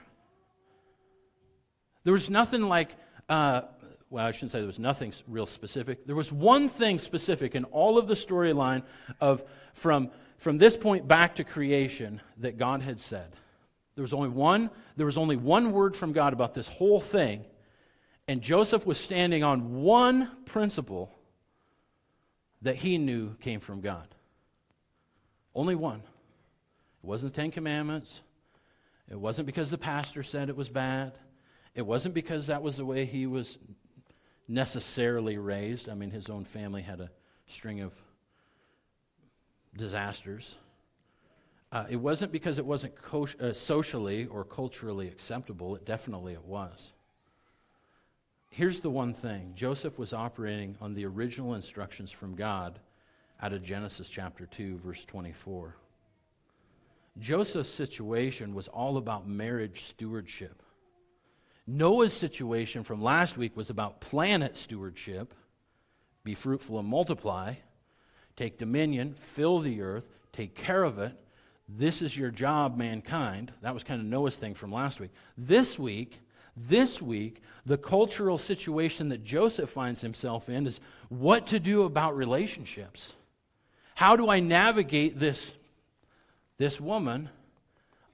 There 2.04 2.12
was 2.12 2.30
nothing 2.30 2.62
like, 2.68 2.90
uh, 3.28 3.62
well, 4.10 4.26
I 4.26 4.32
shouldn't 4.32 4.50
say 4.50 4.58
there 4.58 4.66
was 4.66 4.80
nothing 4.80 5.14
real 5.28 5.46
specific. 5.46 6.04
There 6.04 6.16
was 6.16 6.32
one 6.32 6.68
thing 6.68 6.98
specific 6.98 7.54
in 7.54 7.64
all 7.64 7.96
of 7.96 8.08
the 8.08 8.14
storyline 8.14 8.82
of 9.20 9.44
from, 9.72 10.10
from 10.36 10.58
this 10.58 10.76
point 10.76 11.06
back 11.06 11.36
to 11.36 11.44
creation 11.44 12.20
that 12.38 12.58
God 12.58 12.82
had 12.82 13.00
said. 13.00 13.36
There 13.94 14.02
was 14.02 14.12
only 14.12 14.28
one, 14.28 14.70
there 14.96 15.06
was 15.06 15.16
only 15.16 15.36
one 15.36 15.70
word 15.70 15.94
from 15.94 16.12
God 16.12 16.32
about 16.32 16.54
this 16.54 16.66
whole 16.66 17.00
thing, 17.00 17.44
and 18.26 18.40
Joseph 18.40 18.84
was 18.84 18.98
standing 18.98 19.44
on 19.44 19.82
one 19.82 20.30
principle 20.44 21.16
that 22.62 22.76
he 22.76 22.98
knew 22.98 23.34
came 23.36 23.60
from 23.60 23.80
God. 23.80 24.08
Only 25.54 25.76
one. 25.76 26.00
It 26.00 27.06
wasn't 27.06 27.32
the 27.32 27.40
Ten 27.40 27.50
Commandments. 27.50 28.22
It 29.08 29.18
wasn't 29.18 29.46
because 29.46 29.70
the 29.70 29.78
pastor 29.78 30.22
said 30.22 30.48
it 30.48 30.56
was 30.56 30.68
bad. 30.68 31.12
It 31.74 31.82
wasn't 31.82 32.14
because 32.14 32.48
that 32.48 32.62
was 32.62 32.76
the 32.76 32.84
way 32.84 33.04
he 33.04 33.26
was 33.26 33.58
necessarily 34.50 35.38
raised. 35.38 35.88
I 35.88 35.94
mean, 35.94 36.10
his 36.10 36.28
own 36.28 36.44
family 36.44 36.82
had 36.82 37.00
a 37.00 37.10
string 37.46 37.80
of 37.80 37.92
disasters. 39.76 40.56
Uh, 41.72 41.86
it 41.88 41.96
wasn't 41.96 42.32
because 42.32 42.58
it 42.58 42.66
wasn't 42.66 42.94
co- 42.96 43.28
uh, 43.40 43.52
socially 43.52 44.26
or 44.26 44.44
culturally 44.44 45.06
acceptable. 45.06 45.76
It 45.76 45.86
definitely 45.86 46.32
it 46.32 46.44
was. 46.44 46.92
Here's 48.50 48.80
the 48.80 48.90
one 48.90 49.14
thing 49.14 49.52
Joseph 49.54 49.96
was 49.96 50.12
operating 50.12 50.76
on 50.80 50.94
the 50.94 51.06
original 51.06 51.54
instructions 51.54 52.10
from 52.10 52.34
God 52.34 52.80
out 53.40 53.52
of 53.52 53.62
Genesis 53.62 54.08
chapter 54.08 54.46
2, 54.46 54.78
verse 54.78 55.04
24. 55.04 55.76
Joseph's 57.18 57.70
situation 57.70 58.54
was 58.54 58.66
all 58.66 58.96
about 58.96 59.28
marriage 59.28 59.84
stewardship. 59.84 60.62
Noah's 61.66 62.12
situation 62.12 62.82
from 62.82 63.02
last 63.02 63.36
week 63.36 63.56
was 63.56 63.70
about 63.70 64.00
planet 64.00 64.56
stewardship 64.56 65.34
be 66.24 66.34
fruitful 66.34 66.78
and 66.78 66.88
multiply, 66.88 67.54
take 68.36 68.58
dominion, 68.58 69.14
fill 69.18 69.60
the 69.60 69.80
earth, 69.80 70.06
take 70.32 70.54
care 70.54 70.82
of 70.82 70.98
it. 70.98 71.12
This 71.68 72.02
is 72.02 72.16
your 72.16 72.30
job, 72.30 72.76
mankind. 72.76 73.52
That 73.62 73.74
was 73.74 73.84
kind 73.84 74.00
of 74.00 74.06
Noah's 74.06 74.36
thing 74.36 74.54
from 74.54 74.72
last 74.72 75.00
week. 75.00 75.10
This 75.38 75.78
week, 75.78 76.20
this 76.56 77.00
week, 77.00 77.42
the 77.64 77.78
cultural 77.78 78.38
situation 78.38 79.08
that 79.10 79.24
Joseph 79.24 79.70
finds 79.70 80.00
himself 80.00 80.48
in 80.48 80.66
is 80.66 80.80
what 81.08 81.46
to 81.48 81.60
do 81.60 81.84
about 81.84 82.16
relationships. 82.16 83.14
How 83.94 84.16
do 84.16 84.28
I 84.28 84.40
navigate 84.40 85.18
this, 85.18 85.52
this 86.58 86.80
woman, 86.80 87.30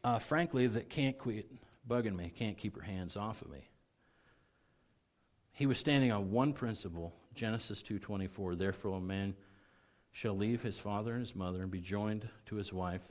uh, 0.04 0.18
frankly, 0.18 0.66
that 0.66 0.90
can't 0.90 1.18
quit 1.18 1.46
bugging 1.88 2.16
me, 2.16 2.32
can't 2.34 2.58
keep 2.58 2.76
her 2.76 2.82
hands 2.82 3.16
off 3.16 3.42
of 3.42 3.50
me. 3.50 3.68
He 5.52 5.66
was 5.66 5.78
standing 5.78 6.12
on 6.12 6.30
one 6.30 6.52
principle, 6.52 7.14
Genesis 7.34 7.82
2:24, 7.82 8.56
therefore 8.56 8.98
a 8.98 9.00
man 9.00 9.34
shall 10.10 10.36
leave 10.36 10.62
his 10.62 10.78
father 10.78 11.12
and 11.12 11.20
his 11.20 11.34
mother 11.34 11.62
and 11.62 11.70
be 11.70 11.80
joined 11.80 12.28
to 12.46 12.56
his 12.56 12.72
wife 12.72 13.02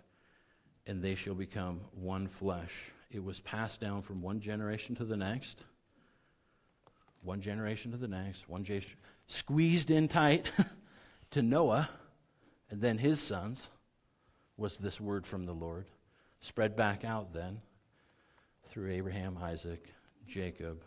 and 0.88 1.02
they 1.02 1.16
shall 1.16 1.34
become 1.34 1.82
one 1.92 2.28
flesh. 2.28 2.92
It 3.10 3.24
was 3.24 3.40
passed 3.40 3.80
down 3.80 4.02
from 4.04 4.22
one 4.22 4.40
generation 4.40 4.96
to 4.96 5.06
the 5.06 5.18
next, 5.18 5.64
one 7.24 7.42
generation 7.42 7.92
to 7.92 7.98
the 7.98 8.08
next, 8.08 8.48
one 8.48 8.64
generation, 8.64 8.98
squeezed 9.28 9.90
in 9.90 10.08
tight 10.08 10.52
to 11.32 11.42
Noah 11.42 11.90
and 12.70 12.82
then 12.82 13.00
his 13.00 13.20
sons 13.22 13.70
was 14.58 14.78
this 14.78 15.02
word 15.02 15.26
from 15.26 15.46
the 15.46 15.54
Lord. 15.54 15.86
Spread 16.40 16.76
back 16.76 17.04
out 17.04 17.34
then 17.34 17.62
through 18.76 18.92
Abraham, 18.92 19.38
Isaac, 19.42 19.88
Jacob. 20.28 20.84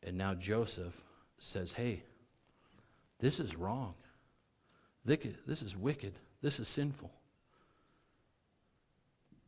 And 0.00 0.16
now 0.16 0.34
Joseph 0.34 0.94
says, 1.36 1.72
hey, 1.72 2.04
this 3.18 3.40
is 3.40 3.56
wrong. 3.56 3.94
This 5.04 5.60
is 5.60 5.76
wicked. 5.76 6.14
This 6.40 6.60
is 6.60 6.68
sinful. 6.68 7.10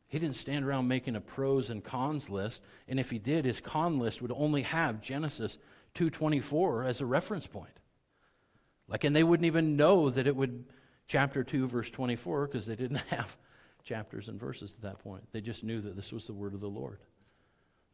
He 0.07 0.19
didn't 0.19 0.35
stand 0.35 0.65
around 0.65 0.89
making 0.89 1.15
a 1.15 1.21
pros 1.21 1.69
and 1.69 1.81
cons 1.81 2.29
list, 2.29 2.61
and 2.85 2.99
if 2.99 3.11
he 3.11 3.17
did, 3.17 3.45
his 3.45 3.61
con 3.61 3.97
list 3.97 4.21
would 4.21 4.33
only 4.35 4.63
have 4.63 5.01
Genesis 5.01 5.57
2:24 5.93 6.85
as 6.85 6.99
a 6.99 7.05
reference 7.05 7.47
point. 7.47 7.79
Like 8.89 9.05
and 9.05 9.15
they 9.15 9.23
wouldn't 9.23 9.45
even 9.45 9.77
know 9.77 10.09
that 10.09 10.27
it 10.27 10.35
would 10.35 10.65
chapter 11.07 11.45
2 11.45 11.67
verse 11.67 11.89
24 11.89 12.47
because 12.47 12.65
they 12.65 12.75
didn't 12.75 12.97
have 13.07 13.37
chapters 13.85 14.27
and 14.27 14.39
verses 14.39 14.73
at 14.75 14.81
that 14.81 14.99
point. 14.99 15.23
They 15.31 15.41
just 15.41 15.63
knew 15.63 15.79
that 15.81 15.95
this 15.95 16.11
was 16.11 16.27
the 16.27 16.33
word 16.33 16.53
of 16.53 16.59
the 16.59 16.67
Lord, 16.67 16.99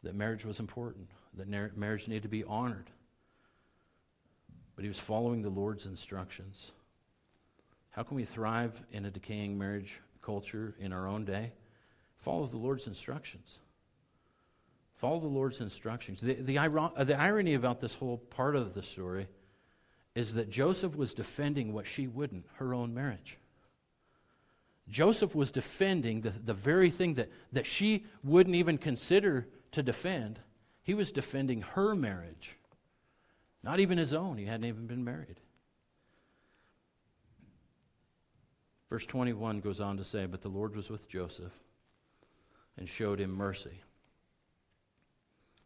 that 0.03 0.15
marriage 0.15 0.45
was 0.45 0.59
important, 0.59 1.09
that 1.35 1.47
marriage 1.77 2.07
needed 2.07 2.23
to 2.23 2.29
be 2.29 2.43
honored. 2.45 2.89
But 4.75 4.83
he 4.83 4.87
was 4.87 4.99
following 4.99 5.41
the 5.41 5.49
Lord's 5.49 5.85
instructions. 5.85 6.71
How 7.91 8.03
can 8.03 8.15
we 8.15 8.25
thrive 8.25 8.81
in 8.91 9.05
a 9.05 9.11
decaying 9.11 9.57
marriage 9.57 9.99
culture 10.21 10.75
in 10.79 10.93
our 10.93 11.07
own 11.07 11.25
day? 11.25 11.51
Follow 12.17 12.47
the 12.47 12.57
Lord's 12.57 12.87
instructions. 12.87 13.59
Follow 14.95 15.19
the 15.19 15.27
Lord's 15.27 15.59
instructions. 15.59 16.21
The, 16.21 16.35
the, 16.35 16.53
the 16.53 17.15
irony 17.15 17.53
about 17.55 17.81
this 17.81 17.95
whole 17.95 18.17
part 18.17 18.55
of 18.55 18.73
the 18.73 18.83
story 18.83 19.27
is 20.15 20.33
that 20.35 20.49
Joseph 20.49 20.95
was 20.95 21.13
defending 21.13 21.73
what 21.73 21.87
she 21.87 22.07
wouldn't 22.07 22.45
her 22.55 22.73
own 22.73 22.93
marriage. 22.93 23.37
Joseph 24.91 25.33
was 25.33 25.51
defending 25.51 26.21
the, 26.21 26.31
the 26.31 26.53
very 26.53 26.91
thing 26.91 27.15
that, 27.15 27.31
that 27.53 27.65
she 27.65 28.05
wouldn't 28.23 28.55
even 28.55 28.77
consider 28.77 29.47
to 29.71 29.81
defend. 29.81 30.39
He 30.83 30.93
was 30.93 31.11
defending 31.11 31.61
her 31.61 31.95
marriage, 31.95 32.57
not 33.63 33.79
even 33.79 33.97
his 33.97 34.13
own. 34.13 34.37
He 34.37 34.45
hadn't 34.45 34.65
even 34.65 34.87
been 34.87 35.03
married. 35.03 35.39
Verse 38.89 39.05
21 39.05 39.61
goes 39.61 39.79
on 39.79 39.95
to 39.95 40.03
say, 40.03 40.25
But 40.25 40.41
the 40.41 40.49
Lord 40.49 40.75
was 40.75 40.89
with 40.89 41.07
Joseph 41.07 41.53
and 42.77 42.89
showed 42.89 43.19
him 43.19 43.31
mercy. 43.31 43.81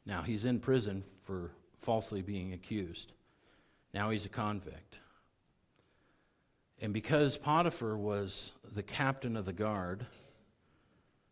Now, 0.05 0.21
he's 0.21 0.45
in 0.45 0.59
prison 0.59 1.03
for 1.23 1.51
falsely 1.79 2.21
being 2.21 2.53
accused. 2.53 3.13
Now 3.91 4.11
he's 4.11 4.25
a 4.25 4.29
convict. 4.29 4.99
And 6.81 6.93
because 6.93 7.37
Potiphar 7.37 7.97
was 7.97 8.51
the 8.73 8.83
captain 8.83 9.37
of 9.37 9.45
the 9.45 9.53
guard 9.53 10.05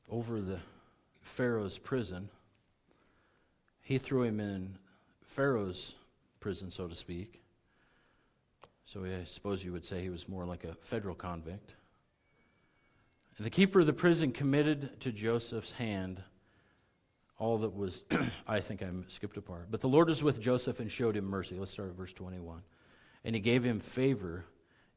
over 0.09 0.39
the 0.39 0.59
Pharaoh's 1.21 1.77
prison, 1.77 2.29
he 3.81 3.97
threw 3.97 4.23
him 4.23 4.39
in 4.39 4.77
Pharaoh's 5.21 5.95
prison, 6.39 6.71
so 6.71 6.87
to 6.87 6.95
speak. 6.95 7.41
So 8.85 9.03
I 9.05 9.23
suppose 9.25 9.63
you 9.63 9.71
would 9.71 9.85
say 9.85 10.01
he 10.01 10.09
was 10.09 10.27
more 10.27 10.45
like 10.45 10.63
a 10.63 10.75
federal 10.75 11.15
convict. 11.15 11.75
And 13.37 13.45
the 13.45 13.49
keeper 13.49 13.79
of 13.79 13.85
the 13.85 13.93
prison 13.93 14.31
committed 14.31 14.99
to 15.01 15.11
Joseph's 15.11 15.71
hand 15.71 16.21
all 17.39 17.57
that 17.59 17.75
was, 17.75 18.03
I 18.47 18.59
think 18.59 18.81
I 18.81 18.89
skipped 19.07 19.37
a 19.37 19.41
part. 19.41 19.67
But 19.71 19.81
the 19.81 19.89
Lord 19.89 20.07
was 20.07 20.23
with 20.23 20.39
Joseph 20.39 20.79
and 20.79 20.91
showed 20.91 21.17
him 21.17 21.25
mercy. 21.25 21.55
Let's 21.57 21.71
start 21.71 21.89
at 21.89 21.95
verse 21.95 22.13
21. 22.13 22.61
And 23.25 23.35
he 23.35 23.41
gave 23.41 23.63
him 23.63 23.79
favor 23.79 24.45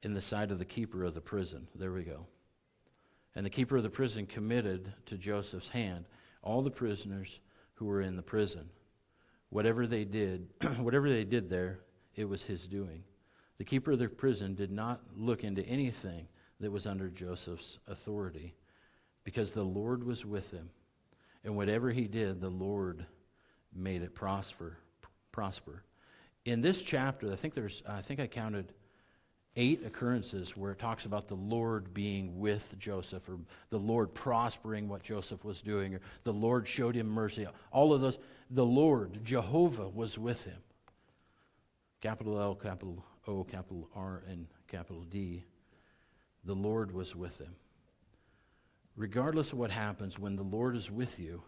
in 0.03 0.15
the 0.15 0.21
sight 0.21 0.51
of 0.51 0.59
the 0.59 0.65
keeper 0.65 1.05
of 1.05 1.15
the 1.15 1.21
prison. 1.21 1.69
There 1.75 1.93
we 1.93 2.05
go. 2.05 2.27
And 3.35 3.45
the 3.45 3.51
keeper 3.51 3.77
of 3.77 3.83
the 3.83 3.91
prison 3.91 4.27
committed 4.27 4.93
to 5.07 5.19
Joseph's 5.19 5.69
hand 5.69 6.07
all 6.43 6.63
the 6.63 6.71
prisoners 6.71 7.41
who 7.75 7.87
were 7.87 8.01
in 8.01 8.17
the 8.17 8.23
prison. 8.23 8.71
Whatever 9.51 9.87
they 9.87 10.05
did, 10.05 10.49
whatever 10.79 11.09
they 11.09 11.25
did 11.25 11.51
there, 11.51 11.81
it 12.15 12.29
was 12.29 12.43
his 12.43 12.67
doing. 12.67 13.03
The 13.59 13.65
keeper 13.65 13.93
of 13.93 13.99
the 13.99 14.09
prison 14.09 14.55
did 14.55 14.71
not 14.71 15.01
look 15.17 15.45
into 15.45 15.67
anything 15.67 16.29
that 16.61 16.71
was 16.71 16.87
under 16.87 17.09
Joseph's 17.09 17.79
authority 17.87 18.55
because 19.25 19.51
the 19.51 19.65
Lord 19.65 20.05
was 20.05 20.25
with 20.25 20.51
him. 20.51 20.71
And 21.45 21.57
whatever 21.57 21.91
he 21.91 22.07
did, 22.07 22.41
the 22.41 22.49
Lord 22.49 23.07
made 23.75 24.03
it 24.03 24.15
prosper. 24.15 24.79
prosper. 25.33 25.83
In 26.45 26.61
this 26.61 26.83
chapter, 26.83 27.33
I 27.33 27.37
think 27.37 27.55
there's 27.55 27.83
I 27.89 28.01
think 28.03 28.21
I 28.21 28.27
counted 28.27 28.73
eight 29.57 29.85
occurrences 29.87 30.57
where 30.57 30.73
it 30.73 30.79
talks 30.79 31.07
about 31.07 31.29
the 31.29 31.35
Lord 31.35 31.95
being 31.95 32.39
with 32.39 32.75
Joseph 32.79 33.29
or 33.29 33.39
the 33.71 33.79
Lord 33.79 34.15
prospering 34.15 34.89
what 34.89 35.03
Joseph 35.03 35.45
was 35.45 35.63
doing 35.63 35.95
or 35.95 36.01
the 36.25 36.33
Lord 36.33 36.69
showed 36.69 36.95
him 36.95 37.09
mercy. 37.09 37.47
All 37.71 37.93
of 37.93 38.03
those, 38.03 38.19
the 38.51 38.67
Lord, 38.67 39.25
Jehovah, 39.25 39.89
was 39.89 40.19
with 40.19 40.45
him. 40.45 40.59
Capital 42.03 42.41
L, 42.41 42.55
capital 42.55 43.05
O, 43.27 43.45
capital 43.45 43.89
R, 43.95 44.23
and 44.29 44.47
capital 44.69 45.03
D. 45.03 45.45
The 46.45 46.55
Lord 46.55 46.93
was 46.93 47.17
with 47.17 47.39
him. 47.39 47.57
Regardless 48.95 49.53
of 49.53 49.59
what 49.59 49.71
happens, 49.71 50.19
when 50.19 50.37
the 50.37 50.43
Lord 50.43 50.77
is 50.77 50.91
with 50.91 51.19
you, 51.19 51.43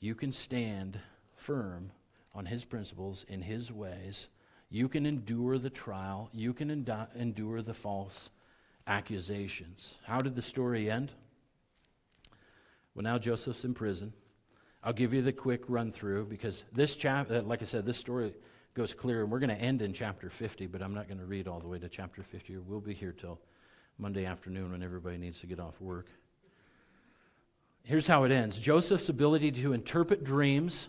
you 0.00 0.14
can 0.14 0.32
stand 0.32 0.98
firm 1.34 1.92
on 2.34 2.46
his 2.46 2.64
principles, 2.64 3.24
in 3.28 3.42
his 3.42 3.72
ways 3.72 4.28
you 4.70 4.88
can 4.88 5.06
endure 5.06 5.58
the 5.58 5.70
trial, 5.70 6.28
you 6.32 6.52
can 6.52 6.70
endure 6.70 7.62
the 7.62 7.74
false 7.74 8.30
accusations. 8.86 9.94
How 10.04 10.20
did 10.20 10.34
the 10.34 10.42
story 10.42 10.90
end? 10.90 11.12
Well, 12.94 13.04
now 13.04 13.18
Joseph's 13.18 13.64
in 13.64 13.74
prison. 13.74 14.12
I'll 14.82 14.92
give 14.92 15.12
you 15.12 15.22
the 15.22 15.32
quick 15.32 15.64
run 15.68 15.92
through 15.92 16.26
because 16.26 16.64
this 16.72 16.96
chapter, 16.96 17.36
uh, 17.36 17.42
like 17.42 17.60
I 17.60 17.64
said, 17.64 17.84
this 17.84 17.98
story 17.98 18.32
goes 18.74 18.94
clear, 18.94 19.22
and 19.22 19.30
we're 19.30 19.38
going 19.38 19.50
to 19.50 19.60
end 19.60 19.82
in 19.82 19.92
chapter 19.92 20.30
50, 20.30 20.66
but 20.66 20.82
I'm 20.82 20.94
not 20.94 21.08
going 21.08 21.18
to 21.18 21.24
read 21.24 21.48
all 21.48 21.60
the 21.60 21.66
way 21.66 21.78
to 21.78 21.88
chapter 21.88 22.22
50. 22.22 22.56
or 22.56 22.60
We'll 22.60 22.80
be 22.80 22.94
here 22.94 23.12
till 23.12 23.40
Monday 23.98 24.26
afternoon 24.26 24.72
when 24.72 24.82
everybody 24.82 25.16
needs 25.16 25.40
to 25.40 25.46
get 25.46 25.58
off 25.58 25.80
work. 25.80 26.08
Here's 27.84 28.06
how 28.06 28.24
it 28.24 28.32
ends 28.32 28.58
Joseph's 28.58 29.08
ability 29.08 29.52
to 29.52 29.72
interpret 29.72 30.24
dreams 30.24 30.88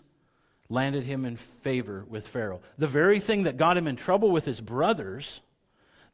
landed 0.68 1.04
him 1.04 1.24
in 1.24 1.36
favor 1.36 2.04
with 2.08 2.28
Pharaoh. 2.28 2.60
The 2.76 2.86
very 2.86 3.20
thing 3.20 3.44
that 3.44 3.56
got 3.56 3.76
him 3.76 3.86
in 3.86 3.96
trouble 3.96 4.30
with 4.30 4.44
his 4.44 4.60
brothers, 4.60 5.40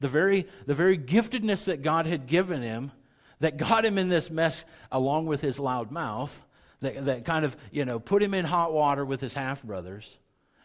the 0.00 0.08
very, 0.08 0.46
the 0.66 0.74
very 0.74 0.96
giftedness 0.96 1.64
that 1.64 1.82
God 1.82 2.06
had 2.06 2.26
given 2.26 2.62
him, 2.62 2.92
that 3.40 3.56
got 3.56 3.84
him 3.84 3.98
in 3.98 4.08
this 4.08 4.30
mess 4.30 4.64
along 4.92 5.26
with 5.26 5.40
his 5.40 5.58
loud 5.58 5.90
mouth, 5.90 6.42
that, 6.80 7.04
that 7.04 7.24
kind 7.24 7.44
of, 7.44 7.56
you 7.72 7.84
know, 7.84 7.98
put 7.98 8.22
him 8.22 8.34
in 8.34 8.44
hot 8.44 8.72
water 8.72 9.04
with 9.04 9.20
his 9.20 9.34
half 9.34 9.62
brothers, 9.62 10.18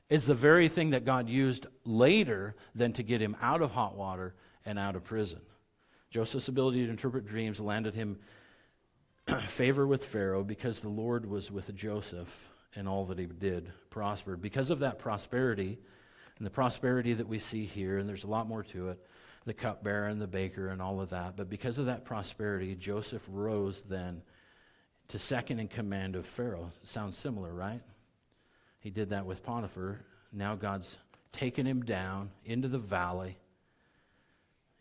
is 0.10 0.26
the 0.26 0.36
very 0.36 0.70
thing 0.70 0.92
that 0.92 1.06
God 1.06 1.30
used 1.30 1.66
later 1.84 2.56
than 2.76 2.94
to 2.94 3.04
get 3.04 3.22
him 3.22 3.36
out 3.42 3.62
of 3.62 3.72
hot 3.72 3.96
water 3.96 4.36
and 4.66 4.78
out 4.78 4.96
of 4.96 5.04
prison. 5.04 5.40
Joseph's 6.12 6.48
ability 6.48 6.86
to 6.86 6.92
interpret 6.92 7.26
dreams 7.26 7.60
landed 7.60 7.96
him 7.96 8.20
favor 9.48 9.86
with 9.86 10.04
Pharaoh 10.06 10.44
because 10.44 10.80
the 10.80 10.90
Lord 10.90 11.28
was 11.28 11.52
with 11.52 11.74
Joseph 11.76 12.50
and 12.76 12.88
all 12.88 13.05
that 13.05 13.20
he 13.20 13.26
did 13.26 13.72
prospered. 13.89 14.41
Because 14.41 14.70
of 14.70 14.80
that 14.80 14.99
prosperity, 14.99 15.80
and 16.38 16.45
the 16.45 16.51
prosperity 16.51 17.13
that 17.13 17.28
we 17.28 17.39
see 17.39 17.65
here, 17.65 17.97
and 17.97 18.07
there's 18.07 18.24
a 18.24 18.28
lot 18.28 18.47
more 18.47 18.63
to 18.63 18.89
it 18.89 19.05
the 19.45 19.53
cupbearer 19.53 20.07
and 20.07 20.22
the 20.22 20.28
baker 20.28 20.67
and 20.67 20.82
all 20.82 21.01
of 21.01 21.09
that. 21.09 21.36
But 21.36 21.49
because 21.49 21.80
of 21.80 21.88
that 21.88 22.05
prosperity, 22.05 22.76
Joseph 22.76 23.24
rose 23.28 23.82
then 23.82 24.22
to 25.07 25.17
second 25.17 25.59
in 25.59 25.67
command 25.67 26.15
of 26.15 26.26
Pharaoh. 26.26 26.72
Sounds 26.84 27.17
similar, 27.17 27.51
right? 27.51 27.82
He 28.80 28.91
did 28.91 29.09
that 29.09 29.26
with 29.26 29.43
Potiphar. 29.43 30.01
Now 30.32 30.55
God's 30.55 30.97
taken 31.32 31.65
him 31.65 31.84
down 31.84 32.30
into 32.45 32.67
the 32.67 32.80
valley, 32.80 33.38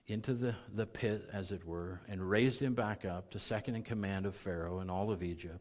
into 0.07 0.35
the, 0.35 0.55
the 0.75 0.87
pit, 0.87 1.29
as 1.33 1.51
it 1.51 1.67
were, 1.67 2.01
and 2.09 2.29
raised 2.29 2.61
him 2.61 2.75
back 2.75 3.05
up 3.05 3.31
to 3.31 3.39
second 3.39 3.75
in 3.75 3.83
command 3.83 4.27
of 4.27 4.35
Pharaoh 4.35 4.81
and 4.81 4.91
all 4.91 5.11
of 5.11 5.23
Egypt. 5.23 5.61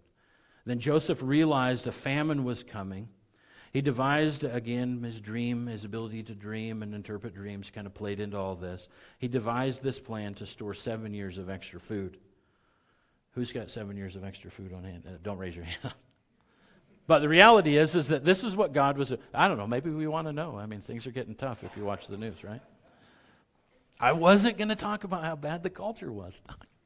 Then 0.68 0.80
Joseph 0.80 1.24
realized 1.24 1.88
a 1.88 1.94
famine 1.94 2.44
was 2.44 2.62
coming. 2.62 3.08
He 3.72 3.80
devised, 3.80 4.44
again, 4.44 5.02
his 5.02 5.22
dream, 5.22 5.68
his 5.68 5.86
ability 5.86 6.24
to 6.24 6.36
dream 6.36 6.84
and 6.84 6.94
interpret 6.94 7.34
dreams 7.34 7.72
kind 7.74 7.88
of 7.88 7.94
played 7.94 8.20
into 8.20 8.38
all 8.38 8.56
this. 8.56 8.90
He 9.18 9.30
devised 9.30 9.82
this 9.82 9.98
plan 9.98 10.34
to 10.36 10.46
store 10.46 10.74
seven 10.74 11.14
years 11.14 11.38
of 11.38 11.50
extra 11.50 11.80
food. 11.80 12.18
Who's 13.32 13.54
got 13.54 13.72
seven 13.72 13.96
years 13.96 14.18
of 14.18 14.26
extra 14.26 14.52
food 14.52 14.74
on 14.74 14.84
hand? 14.84 15.04
Uh, 15.08 15.12
don't 15.24 15.38
raise 15.38 15.56
your 15.56 15.64
hand. 15.64 15.94
but 17.08 17.20
the 17.20 17.30
reality 17.30 17.78
is, 17.78 17.96
is 17.96 18.10
that 18.10 18.26
this 18.26 18.44
is 18.44 18.54
what 18.54 18.74
God 18.74 18.98
was. 18.98 19.14
I 19.34 19.48
don't 19.48 19.58
know. 19.58 19.68
Maybe 19.68 19.90
we 19.90 20.06
want 20.06 20.28
to 20.28 20.34
know. 20.34 20.58
I 20.58 20.66
mean, 20.66 20.82
things 20.82 21.08
are 21.08 21.12
getting 21.12 21.36
tough 21.36 21.64
if 21.64 21.78
you 21.78 21.86
watch 21.86 22.08
the 22.08 22.18
news, 22.18 22.44
right? 22.44 22.62
I 24.02 24.12
wasn't 24.12 24.58
going 24.58 24.68
to 24.70 24.76
talk 24.76 25.06
about 25.06 25.24
how 25.24 25.38
bad 25.38 25.64
the 25.64 25.70
culture 25.70 26.12
was 26.12 26.42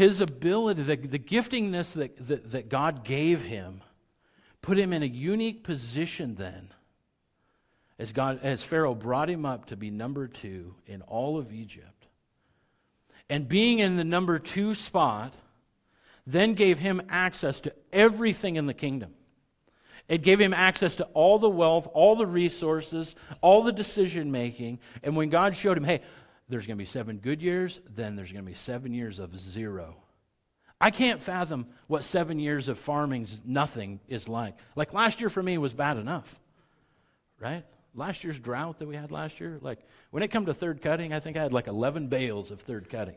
his 0.00 0.22
ability, 0.22 0.82
the, 0.82 0.96
the 0.96 1.18
giftingness 1.18 1.92
that, 1.92 2.26
that, 2.26 2.52
that 2.52 2.68
God 2.70 3.04
gave 3.04 3.42
him, 3.42 3.82
put 4.62 4.78
him 4.78 4.94
in 4.94 5.02
a 5.02 5.06
unique 5.06 5.62
position 5.62 6.36
then 6.36 6.70
as, 7.98 8.14
God, 8.14 8.40
as 8.42 8.62
Pharaoh 8.62 8.94
brought 8.94 9.28
him 9.28 9.44
up 9.44 9.66
to 9.66 9.76
be 9.76 9.90
number 9.90 10.26
two 10.26 10.74
in 10.86 11.02
all 11.02 11.36
of 11.36 11.52
Egypt. 11.52 12.06
And 13.28 13.46
being 13.46 13.78
in 13.78 13.96
the 13.96 14.04
number 14.04 14.38
two 14.38 14.74
spot 14.74 15.34
then 16.26 16.54
gave 16.54 16.78
him 16.78 17.02
access 17.10 17.60
to 17.60 17.72
everything 17.92 18.56
in 18.56 18.66
the 18.66 18.74
kingdom. 18.74 19.12
It 20.08 20.22
gave 20.22 20.40
him 20.40 20.54
access 20.54 20.96
to 20.96 21.04
all 21.12 21.38
the 21.38 21.50
wealth, 21.50 21.86
all 21.92 22.16
the 22.16 22.26
resources, 22.26 23.14
all 23.42 23.62
the 23.62 23.72
decision 23.72 24.32
making. 24.32 24.78
And 25.02 25.14
when 25.14 25.28
God 25.28 25.54
showed 25.54 25.76
him, 25.76 25.84
hey, 25.84 26.00
there's 26.50 26.66
going 26.66 26.76
to 26.76 26.82
be 26.82 26.88
seven 26.88 27.18
good 27.18 27.40
years, 27.40 27.80
then 27.94 28.16
there's 28.16 28.32
going 28.32 28.44
to 28.44 28.50
be 28.50 28.56
seven 28.56 28.92
years 28.92 29.18
of 29.18 29.38
zero. 29.38 29.96
I 30.80 30.90
can't 30.90 31.20
fathom 31.20 31.66
what 31.86 32.04
seven 32.04 32.38
years 32.38 32.68
of 32.68 32.78
farming's 32.78 33.40
nothing 33.44 34.00
is 34.08 34.28
like. 34.28 34.56
Like 34.76 34.94
last 34.94 35.20
year 35.20 35.28
for 35.28 35.42
me 35.42 35.58
was 35.58 35.72
bad 35.74 35.98
enough, 35.98 36.40
right? 37.38 37.64
Last 37.94 38.24
year's 38.24 38.38
drought 38.38 38.78
that 38.78 38.88
we 38.88 38.96
had 38.96 39.10
last 39.10 39.40
year, 39.40 39.58
like 39.60 39.78
when 40.10 40.22
it 40.22 40.28
come 40.28 40.46
to 40.46 40.54
third 40.54 40.80
cutting, 40.80 41.12
I 41.12 41.20
think 41.20 41.36
I 41.36 41.42
had 41.42 41.52
like 41.52 41.66
11 41.66 42.08
bales 42.08 42.50
of 42.50 42.60
third 42.60 42.88
cutting. 42.88 43.16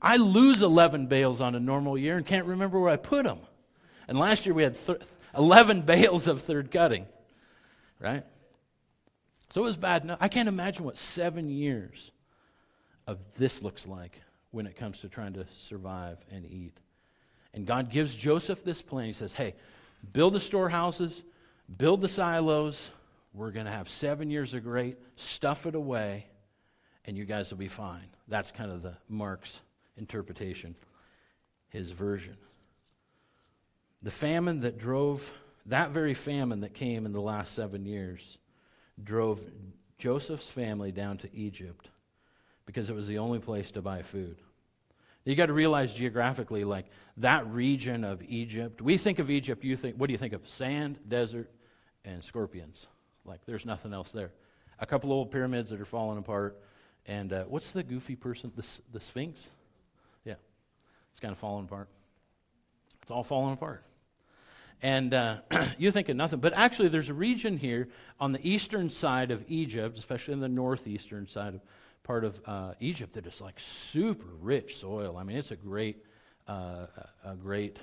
I 0.00 0.16
lose 0.16 0.62
11 0.62 1.08
bales 1.08 1.40
on 1.40 1.56
a 1.56 1.60
normal 1.60 1.98
year 1.98 2.16
and 2.16 2.24
can't 2.24 2.46
remember 2.46 2.78
where 2.78 2.90
I 2.90 2.96
put 2.96 3.24
them. 3.24 3.40
And 4.06 4.18
last 4.18 4.46
year 4.46 4.54
we 4.54 4.62
had 4.62 4.74
th- 4.74 5.00
11 5.36 5.82
bales 5.82 6.28
of 6.28 6.42
third 6.42 6.70
cutting, 6.70 7.06
right? 7.98 8.24
So 9.50 9.62
it 9.62 9.64
was 9.64 9.76
bad 9.76 10.02
enough. 10.02 10.18
I 10.20 10.28
can't 10.28 10.48
imagine 10.48 10.84
what 10.84 10.98
seven 10.98 11.48
years 11.48 12.12
of 13.06 13.18
this 13.36 13.62
looks 13.62 13.86
like 13.86 14.20
when 14.50 14.66
it 14.66 14.76
comes 14.76 15.00
to 15.00 15.08
trying 15.08 15.34
to 15.34 15.46
survive 15.56 16.18
and 16.30 16.44
eat. 16.44 16.76
And 17.54 17.66
God 17.66 17.90
gives 17.90 18.14
Joseph 18.14 18.62
this 18.62 18.82
plan. 18.82 19.06
He 19.06 19.12
says, 19.12 19.32
Hey, 19.32 19.54
build 20.12 20.34
the 20.34 20.40
storehouses, 20.40 21.22
build 21.74 22.02
the 22.02 22.08
silos. 22.08 22.90
We're 23.32 23.50
going 23.50 23.66
to 23.66 23.72
have 23.72 23.88
seven 23.88 24.30
years 24.30 24.54
of 24.54 24.64
great, 24.64 24.98
stuff 25.16 25.66
it 25.66 25.74
away, 25.74 26.26
and 27.04 27.16
you 27.16 27.24
guys 27.24 27.50
will 27.50 27.58
be 27.58 27.68
fine. 27.68 28.08
That's 28.26 28.50
kind 28.50 28.70
of 28.70 28.82
the 28.82 28.96
Mark's 29.08 29.60
interpretation, 29.96 30.74
his 31.68 31.90
version. 31.90 32.36
The 34.02 34.10
famine 34.10 34.60
that 34.60 34.78
drove, 34.78 35.32
that 35.66 35.90
very 35.90 36.14
famine 36.14 36.60
that 36.60 36.74
came 36.74 37.06
in 37.06 37.12
the 37.12 37.20
last 37.20 37.54
seven 37.54 37.84
years, 37.84 38.38
drove 39.02 39.44
Joseph's 39.98 40.50
family 40.50 40.92
down 40.92 41.18
to 41.18 41.34
Egypt 41.34 41.88
because 42.66 42.90
it 42.90 42.94
was 42.94 43.08
the 43.08 43.18
only 43.18 43.38
place 43.38 43.70
to 43.72 43.82
buy 43.82 44.02
food. 44.02 44.36
You 45.24 45.34
got 45.34 45.46
to 45.46 45.52
realize 45.52 45.92
geographically, 45.92 46.64
like 46.64 46.86
that 47.18 47.46
region 47.48 48.04
of 48.04 48.22
Egypt, 48.22 48.80
we 48.80 48.96
think 48.96 49.18
of 49.18 49.30
Egypt, 49.30 49.62
you 49.62 49.76
think, 49.76 49.96
what 49.96 50.06
do 50.06 50.12
you 50.12 50.18
think 50.18 50.32
of? 50.32 50.48
Sand, 50.48 50.98
desert, 51.06 51.50
and 52.04 52.24
scorpions. 52.24 52.86
Like 53.24 53.40
there's 53.44 53.66
nothing 53.66 53.92
else 53.92 54.10
there. 54.10 54.32
A 54.78 54.86
couple 54.86 55.12
old 55.12 55.30
pyramids 55.30 55.70
that 55.70 55.80
are 55.80 55.84
falling 55.84 56.18
apart. 56.18 56.58
And 57.04 57.32
uh, 57.32 57.44
what's 57.44 57.72
the 57.72 57.82
goofy 57.82 58.16
person? 58.16 58.52
The, 58.56 58.66
the 58.92 59.00
Sphinx? 59.00 59.48
Yeah, 60.24 60.34
it's 61.10 61.20
kind 61.20 61.32
of 61.32 61.38
falling 61.38 61.64
apart. 61.64 61.88
It's 63.02 63.10
all 63.10 63.24
falling 63.24 63.54
apart. 63.54 63.82
And 64.82 65.12
uh, 65.12 65.38
you 65.78 65.90
think 65.90 66.08
of 66.08 66.16
nothing. 66.16 66.40
But 66.40 66.52
actually, 66.54 66.88
there's 66.88 67.08
a 67.08 67.14
region 67.14 67.56
here 67.56 67.88
on 68.20 68.32
the 68.32 68.48
eastern 68.48 68.90
side 68.90 69.30
of 69.30 69.44
Egypt, 69.48 69.98
especially 69.98 70.34
in 70.34 70.40
the 70.40 70.48
northeastern 70.48 71.26
side 71.26 71.54
of 71.54 71.60
part 72.08 72.24
of 72.24 72.40
uh, 72.46 72.72
Egypt, 72.80 73.12
that 73.12 73.26
is 73.26 73.38
like 73.38 73.60
super 73.60 74.28
rich 74.40 74.78
soil. 74.78 75.18
I 75.18 75.24
mean, 75.24 75.36
it's 75.36 75.50
a 75.50 75.56
great, 75.56 76.02
uh, 76.46 76.86
a 77.22 77.34
great 77.34 77.76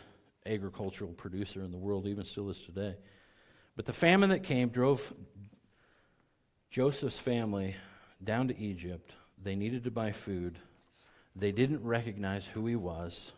agricultural 0.47 1.11
producer 1.11 1.61
in 1.61 1.71
the 1.71 1.77
world, 1.77 2.07
even 2.07 2.25
still 2.25 2.49
is 2.49 2.59
today. 2.59 2.95
But 3.75 3.85
the 3.85 3.93
famine 3.93 4.29
that 4.29 4.41
came 4.41 4.69
drove 4.69 5.13
Joseph's 6.71 7.19
family 7.19 7.75
down 8.23 8.47
to 8.47 8.57
Egypt. 8.57 9.11
They 9.41 9.55
needed 9.55 9.83
to 9.83 9.91
buy 9.91 10.11
food. 10.11 10.57
They 11.35 11.51
didn't 11.51 11.83
recognize 11.83 12.47
who 12.47 12.65
he 12.65 12.75
was. 12.75 13.31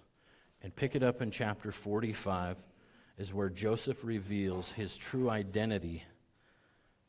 And 0.61 0.73
pick 0.73 0.95
it 0.95 1.03
up 1.03 1.21
in 1.21 1.31
chapter 1.31 1.71
45 1.71 2.55
is 3.17 3.33
where 3.33 3.49
Joseph 3.49 4.03
reveals 4.03 4.71
his 4.71 4.97
true 4.97 5.29
identity 5.29 6.03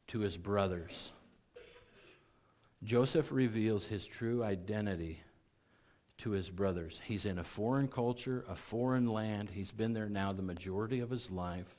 to 0.09 0.21
his 0.21 0.37
brothers. 0.37 1.13
Joseph 2.83 3.31
reveals 3.33 3.85
his 3.85 4.07
true 4.07 4.43
identity 4.43 5.21
to 6.19 6.31
his 6.31 6.49
brothers. 6.49 7.01
He's 7.05 7.27
in 7.27 7.39
a 7.39 7.45
foreign 7.45 7.89
culture, 7.89 8.45
a 8.49 8.55
foreign 8.55 9.07
land. 9.07 9.51
He's 9.51 9.73
been 9.73 9.93
there 9.93 10.09
now 10.09 10.33
the 10.33 10.43
majority 10.43 11.01
of 11.01 11.11
his 11.11 11.31
life. 11.31 11.77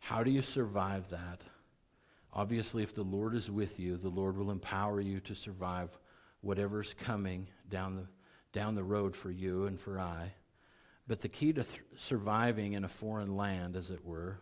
How 0.00 0.22
do 0.22 0.30
you 0.30 0.42
survive 0.42 1.08
that? 1.10 1.40
Obviously, 2.34 2.82
if 2.82 2.94
the 2.94 3.02
Lord 3.02 3.34
is 3.34 3.50
with 3.50 3.78
you, 3.78 3.96
the 3.96 4.08
Lord 4.08 4.36
will 4.36 4.50
empower 4.50 5.00
you 5.00 5.20
to 5.20 5.34
survive 5.34 5.90
whatever's 6.40 6.94
coming 6.94 7.46
down 7.68 7.96
the, 7.96 8.06
down 8.58 8.74
the 8.74 8.84
road 8.84 9.14
for 9.14 9.30
you 9.30 9.66
and 9.66 9.78
for 9.78 10.00
I. 10.00 10.32
But 11.06 11.20
the 11.20 11.28
key 11.28 11.52
to 11.52 11.64
th- 11.64 11.80
surviving 11.96 12.74
in 12.74 12.84
a 12.84 12.88
foreign 12.88 13.36
land, 13.36 13.76
as 13.76 13.90
it 13.90 14.04
were, 14.04 14.38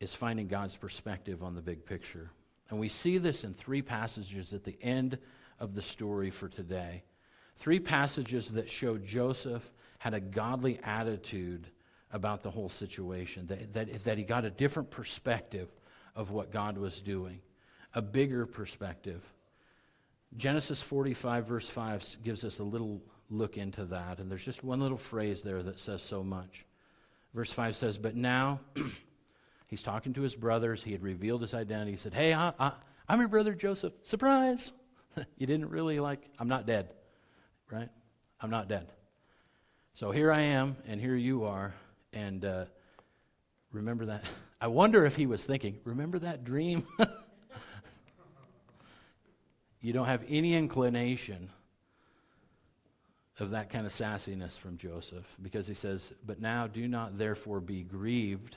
is 0.00 0.14
finding 0.14 0.48
God's 0.48 0.76
perspective 0.76 1.42
on 1.42 1.54
the 1.54 1.62
big 1.62 1.84
picture. 1.84 2.30
And 2.70 2.78
we 2.78 2.88
see 2.88 3.18
this 3.18 3.44
in 3.44 3.54
three 3.54 3.82
passages 3.82 4.52
at 4.54 4.64
the 4.64 4.76
end 4.80 5.18
of 5.58 5.74
the 5.74 5.82
story 5.82 6.30
for 6.30 6.48
today. 6.48 7.04
Three 7.56 7.80
passages 7.80 8.48
that 8.50 8.68
show 8.68 8.98
Joseph 8.98 9.70
had 9.98 10.14
a 10.14 10.20
godly 10.20 10.80
attitude 10.82 11.68
about 12.10 12.42
the 12.42 12.50
whole 12.50 12.68
situation, 12.68 13.46
that, 13.46 13.72
that, 13.72 14.04
that 14.04 14.18
he 14.18 14.24
got 14.24 14.44
a 14.44 14.50
different 14.50 14.90
perspective 14.90 15.68
of 16.14 16.30
what 16.30 16.50
God 16.50 16.76
was 16.76 17.00
doing, 17.00 17.40
a 17.94 18.02
bigger 18.02 18.44
perspective. 18.44 19.22
Genesis 20.36 20.82
45, 20.82 21.46
verse 21.46 21.68
5, 21.68 22.16
gives 22.22 22.44
us 22.44 22.58
a 22.58 22.64
little 22.64 23.02
look 23.32 23.56
into 23.56 23.86
that. 23.86 24.18
And 24.18 24.30
there's 24.30 24.44
just 24.44 24.62
one 24.62 24.80
little 24.80 24.98
phrase 24.98 25.42
there 25.42 25.62
that 25.62 25.78
says 25.78 26.02
so 26.02 26.22
much. 26.22 26.66
Verse 27.34 27.50
5 27.50 27.74
says, 27.74 27.98
But 27.98 28.14
now, 28.14 28.60
he's 29.66 29.82
talking 29.82 30.12
to 30.14 30.20
his 30.20 30.34
brothers. 30.34 30.82
He 30.84 30.92
had 30.92 31.02
revealed 31.02 31.40
his 31.42 31.54
identity. 31.54 31.92
He 31.92 31.96
said, 31.96 32.12
Hey, 32.14 32.34
I, 32.34 32.52
I, 32.58 32.72
I'm 33.08 33.18
your 33.20 33.28
brother 33.28 33.54
Joseph. 33.54 33.94
Surprise! 34.02 34.72
you 35.38 35.46
didn't 35.46 35.70
really 35.70 35.98
like, 35.98 36.28
I'm 36.38 36.48
not 36.48 36.66
dead, 36.66 36.92
right? 37.70 37.88
I'm 38.40 38.50
not 38.50 38.68
dead. 38.68 38.92
So 39.94 40.10
here 40.10 40.32
I 40.32 40.40
am, 40.40 40.76
and 40.86 41.00
here 41.00 41.16
you 41.16 41.44
are. 41.44 41.74
And 42.12 42.44
uh, 42.44 42.66
remember 43.72 44.06
that. 44.06 44.24
I 44.60 44.66
wonder 44.68 45.04
if 45.04 45.16
he 45.16 45.26
was 45.26 45.42
thinking, 45.42 45.78
Remember 45.84 46.18
that 46.20 46.44
dream? 46.44 46.86
you 49.80 49.92
don't 49.92 50.06
have 50.06 50.22
any 50.28 50.54
inclination 50.54 51.50
of 53.40 53.50
that 53.50 53.70
kind 53.70 53.86
of 53.86 53.92
sassiness 53.92 54.58
from 54.58 54.76
Joseph 54.76 55.36
because 55.40 55.66
he 55.66 55.74
says, 55.74 56.12
But 56.24 56.40
now 56.40 56.66
do 56.66 56.86
not 56.86 57.18
therefore 57.18 57.60
be 57.60 57.82
grieved 57.82 58.56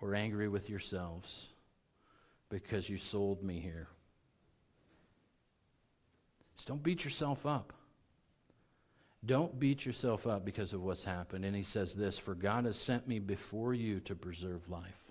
or 0.00 0.14
angry 0.14 0.48
with 0.48 0.68
yourselves 0.68 1.48
because 2.50 2.88
you 2.88 2.96
sold 2.96 3.42
me 3.42 3.60
here. 3.60 3.88
Just 6.56 6.68
don't 6.68 6.82
beat 6.82 7.04
yourself 7.04 7.46
up. 7.46 7.72
Don't 9.24 9.58
beat 9.58 9.84
yourself 9.84 10.26
up 10.26 10.44
because 10.44 10.72
of 10.72 10.82
what's 10.82 11.02
happened. 11.02 11.44
And 11.44 11.54
he 11.54 11.62
says 11.62 11.94
this 11.94 12.18
For 12.18 12.34
God 12.34 12.64
has 12.64 12.76
sent 12.76 13.06
me 13.06 13.18
before 13.18 13.74
you 13.74 14.00
to 14.00 14.14
preserve 14.14 14.68
life. 14.68 15.08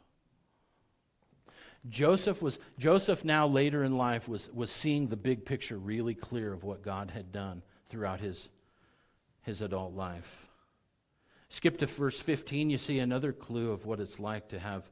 Joseph 1.89 2.41
was 2.41 2.59
Joseph 2.77 3.23
now 3.23 3.47
later 3.47 3.83
in 3.83 3.97
life 3.97 4.27
was, 4.27 4.49
was 4.53 4.69
seeing 4.69 5.07
the 5.07 5.15
big 5.15 5.45
picture 5.45 5.77
really 5.77 6.13
clear 6.13 6.51
of 6.51 6.63
what 6.63 6.81
God 6.81 7.11
had 7.11 7.31
done 7.31 7.61
throughout 7.89 8.19
his, 8.19 8.49
his 9.41 9.61
adult 9.61 9.95
life. 9.95 10.47
Skip 11.49 11.77
to 11.77 11.85
verse 11.85 12.19
15, 12.19 12.69
you 12.69 12.77
see 12.77 12.99
another 12.99 13.31
clue 13.31 13.71
of 13.71 13.85
what 13.85 13.99
it's 13.99 14.19
like 14.19 14.49
to 14.49 14.59
have 14.59 14.83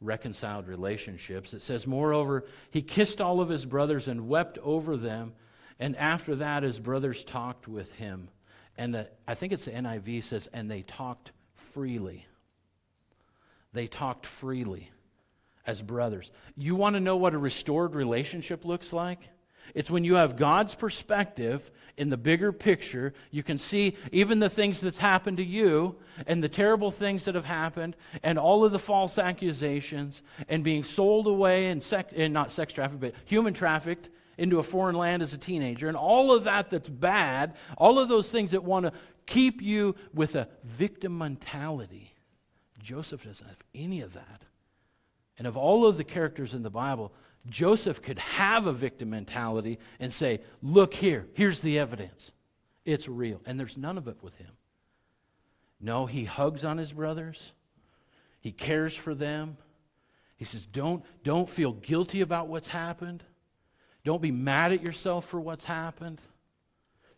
reconciled 0.00 0.68
relationships. 0.68 1.54
It 1.54 1.62
says, 1.62 1.86
Moreover, 1.86 2.44
he 2.70 2.82
kissed 2.82 3.20
all 3.20 3.40
of 3.40 3.48
his 3.48 3.64
brothers 3.64 4.06
and 4.06 4.28
wept 4.28 4.58
over 4.62 4.96
them, 4.96 5.32
and 5.78 5.96
after 5.96 6.36
that 6.36 6.62
his 6.62 6.78
brothers 6.78 7.24
talked 7.24 7.66
with 7.66 7.90
him. 7.92 8.28
And 8.76 8.94
the, 8.94 9.08
I 9.26 9.34
think 9.34 9.52
it's 9.52 9.64
the 9.64 9.70
NIV 9.70 10.24
says, 10.24 10.48
and 10.52 10.70
they 10.70 10.82
talked 10.82 11.32
freely. 11.54 12.26
They 13.72 13.86
talked 13.86 14.26
freely 14.26 14.90
as 15.66 15.80
brothers. 15.80 16.30
You 16.56 16.76
want 16.76 16.94
to 16.96 17.00
know 17.00 17.16
what 17.16 17.34
a 17.34 17.38
restored 17.38 17.94
relationship 17.94 18.64
looks 18.64 18.92
like? 18.92 19.20
It's 19.74 19.90
when 19.90 20.04
you 20.04 20.14
have 20.14 20.36
God's 20.36 20.74
perspective 20.74 21.70
in 21.96 22.10
the 22.10 22.16
bigger 22.16 22.52
picture, 22.52 23.14
you 23.30 23.42
can 23.42 23.56
see 23.56 23.96
even 24.12 24.40
the 24.40 24.50
things 24.50 24.80
that's 24.80 24.98
happened 24.98 25.36
to 25.36 25.44
you 25.44 25.96
and 26.26 26.42
the 26.42 26.48
terrible 26.48 26.90
things 26.90 27.24
that 27.24 27.34
have 27.34 27.44
happened 27.44 27.96
and 28.22 28.38
all 28.38 28.64
of 28.64 28.72
the 28.72 28.78
false 28.78 29.18
accusations 29.18 30.22
and 30.48 30.64
being 30.64 30.82
sold 30.82 31.26
away 31.26 31.66
and, 31.66 31.84
and 32.16 32.34
not 32.34 32.50
sex 32.50 32.72
trafficked, 32.72 33.00
but 33.00 33.14
human 33.24 33.54
trafficked 33.54 34.10
into 34.36 34.58
a 34.58 34.62
foreign 34.62 34.96
land 34.96 35.22
as 35.22 35.32
a 35.32 35.38
teenager 35.38 35.86
and 35.86 35.96
all 35.96 36.32
of 36.32 36.44
that 36.44 36.70
that's 36.70 36.88
bad, 36.88 37.54
all 37.78 37.98
of 37.98 38.08
those 38.08 38.28
things 38.28 38.50
that 38.50 38.64
want 38.64 38.84
to 38.86 38.92
keep 39.26 39.62
you 39.62 39.94
with 40.12 40.34
a 40.34 40.48
victim 40.64 41.16
mentality. 41.16 42.12
Joseph 42.82 43.24
doesn't 43.24 43.46
have 43.46 43.64
any 43.74 44.00
of 44.00 44.12
that. 44.12 44.42
And 45.38 45.46
of 45.46 45.56
all 45.56 45.86
of 45.86 45.96
the 45.96 46.04
characters 46.04 46.54
in 46.54 46.62
the 46.62 46.70
Bible, 46.70 47.12
Joseph 47.48 48.00
could 48.00 48.18
have 48.18 48.66
a 48.66 48.72
victim 48.72 49.10
mentality 49.10 49.78
and 50.00 50.12
say, 50.12 50.40
Look 50.62 50.94
here, 50.94 51.26
here's 51.34 51.60
the 51.60 51.78
evidence. 51.78 52.32
It's 52.84 53.08
real. 53.08 53.40
And 53.46 53.58
there's 53.58 53.76
none 53.76 53.98
of 53.98 54.08
it 54.08 54.16
with 54.22 54.36
him. 54.36 54.50
No, 55.80 56.06
he 56.06 56.24
hugs 56.24 56.64
on 56.64 56.78
his 56.78 56.92
brothers, 56.92 57.52
he 58.40 58.52
cares 58.52 58.96
for 58.96 59.14
them. 59.14 59.56
He 60.36 60.44
says, 60.44 60.66
Don't, 60.66 61.04
don't 61.22 61.48
feel 61.48 61.72
guilty 61.72 62.20
about 62.20 62.48
what's 62.48 62.68
happened. 62.68 63.22
Don't 64.04 64.20
be 64.20 64.32
mad 64.32 64.72
at 64.72 64.82
yourself 64.82 65.24
for 65.26 65.40
what's 65.40 65.64
happened. 65.64 66.20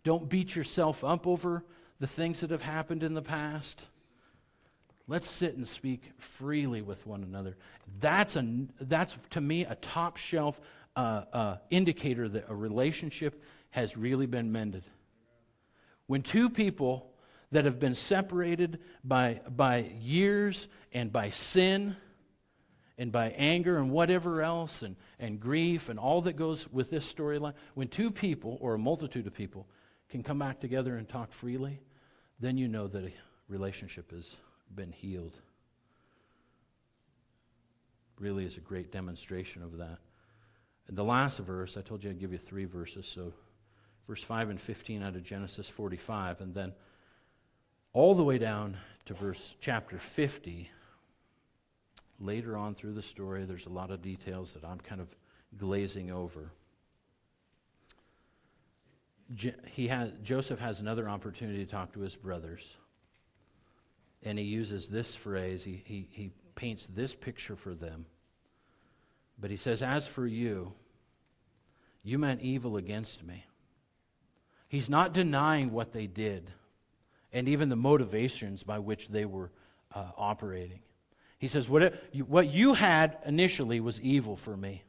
Don't 0.05 0.29
beat 0.29 0.55
yourself 0.55 1.03
up 1.03 1.27
over 1.27 1.64
the 1.99 2.07
things 2.07 2.41
that 2.41 2.51
have 2.51 2.62
happened 2.62 3.03
in 3.03 3.14
the 3.14 3.22
past. 3.22 3.89
Let's 5.09 5.30
sit 5.30 5.57
and 5.57 5.66
speak 5.66 6.12
freely 6.18 6.82
with 6.82 7.07
one 7.07 7.22
another. 7.22 7.57
That's, 8.00 8.34
a, 8.34 8.66
that's 8.80 9.16
to 9.30 9.40
me, 9.40 9.64
a 9.64 9.76
top 9.76 10.16
shelf 10.16 10.61
uh, 10.96 11.22
uh, 11.32 11.57
indicator 11.70 12.28
that 12.28 12.46
a 12.48 12.54
relationship 12.54 13.42
has 13.70 13.96
really 13.96 14.26
been 14.26 14.50
mended. 14.50 14.82
When 16.09 16.22
two 16.22 16.50
people 16.50 17.12
that 17.52 17.66
have 17.66 17.78
been 17.78 17.94
separated 17.94 18.80
by, 19.04 19.40
by 19.48 19.90
years 20.00 20.66
and 20.92 21.12
by 21.12 21.30
sin 21.30 21.94
and 22.98 23.12
by 23.12 23.28
anger 23.36 23.78
and 23.78 23.90
whatever 23.90 24.42
else 24.42 24.82
and, 24.82 24.96
and 25.20 25.38
grief 25.38 25.88
and 25.88 26.00
all 26.00 26.22
that 26.22 26.34
goes 26.34 26.66
with 26.72 26.90
this 26.90 27.11
storyline, 27.12 27.54
when 27.74 27.86
two 27.86 28.11
people 28.11 28.59
or 28.61 28.74
a 28.74 28.78
multitude 28.78 29.26
of 29.28 29.34
people 29.34 29.68
can 30.09 30.24
come 30.24 30.40
back 30.40 30.61
together 30.61 30.96
and 30.96 31.09
talk 31.09 31.32
freely, 31.32 31.80
then 32.40 32.59
you 32.59 32.66
know 32.66 32.88
that 32.88 33.04
a 33.04 33.12
relationship 33.48 34.12
is 34.12 34.36
been 34.74 34.92
healed. 34.92 35.38
Really 38.18 38.44
is 38.44 38.56
a 38.56 38.60
great 38.60 38.90
demonstration 38.90 39.62
of 39.62 39.78
that. 39.78 39.98
And 40.88 40.96
the 40.96 41.04
last 41.04 41.38
verse, 41.38 41.76
I 41.76 41.82
told 41.82 42.04
you 42.04 42.10
I'd 42.10 42.20
give 42.20 42.32
you 42.32 42.38
three 42.38 42.64
verses. 42.64 43.06
So, 43.06 43.32
verse 44.06 44.22
5 44.22 44.50
and 44.50 44.60
15 44.60 45.02
out 45.02 45.16
of 45.16 45.24
Genesis 45.24 45.68
45, 45.68 46.40
and 46.40 46.54
then 46.54 46.72
all 47.92 48.14
the 48.14 48.24
way 48.24 48.38
down 48.38 48.76
to 49.06 49.14
verse 49.14 49.56
chapter 49.60 49.98
50. 49.98 50.70
Later 52.18 52.56
on 52.56 52.74
through 52.74 52.94
the 52.94 53.02
story, 53.02 53.44
there's 53.44 53.66
a 53.66 53.70
lot 53.70 53.90
of 53.90 54.00
details 54.00 54.52
that 54.52 54.64
I'm 54.64 54.78
kind 54.78 55.00
of 55.00 55.08
glazing 55.56 56.10
over. 56.10 56.50
he 59.66 59.88
has, 59.88 60.12
Joseph 60.22 60.60
has 60.60 60.80
another 60.80 61.08
opportunity 61.08 61.64
to 61.64 61.70
talk 61.70 61.92
to 61.92 62.00
his 62.00 62.16
brothers 62.16 62.76
and 64.22 64.38
he 64.38 64.44
uses 64.44 64.88
this 64.88 65.14
phrase, 65.14 65.62
he, 65.64 65.82
he, 65.84 66.08
he 66.10 66.30
paints 66.54 66.86
this 66.86 67.14
picture 67.14 67.56
for 67.56 67.74
them. 67.74 68.06
But 69.38 69.50
he 69.50 69.56
says, 69.56 69.82
As 69.82 70.06
for 70.06 70.26
you, 70.26 70.72
you 72.02 72.18
meant 72.18 72.40
evil 72.40 72.76
against 72.76 73.22
me. 73.22 73.44
He's 74.68 74.88
not 74.88 75.12
denying 75.12 75.70
what 75.70 75.92
they 75.92 76.06
did 76.06 76.50
and 77.32 77.48
even 77.48 77.68
the 77.68 77.76
motivations 77.76 78.62
by 78.62 78.78
which 78.78 79.08
they 79.08 79.24
were 79.24 79.50
uh, 79.94 80.10
operating. 80.16 80.80
He 81.38 81.48
says, 81.48 81.68
what, 81.68 81.82
it, 81.82 81.94
what 82.26 82.48
you 82.48 82.74
had 82.74 83.18
initially 83.26 83.80
was 83.80 84.00
evil 84.00 84.36
for 84.36 84.56
me. 84.56 84.82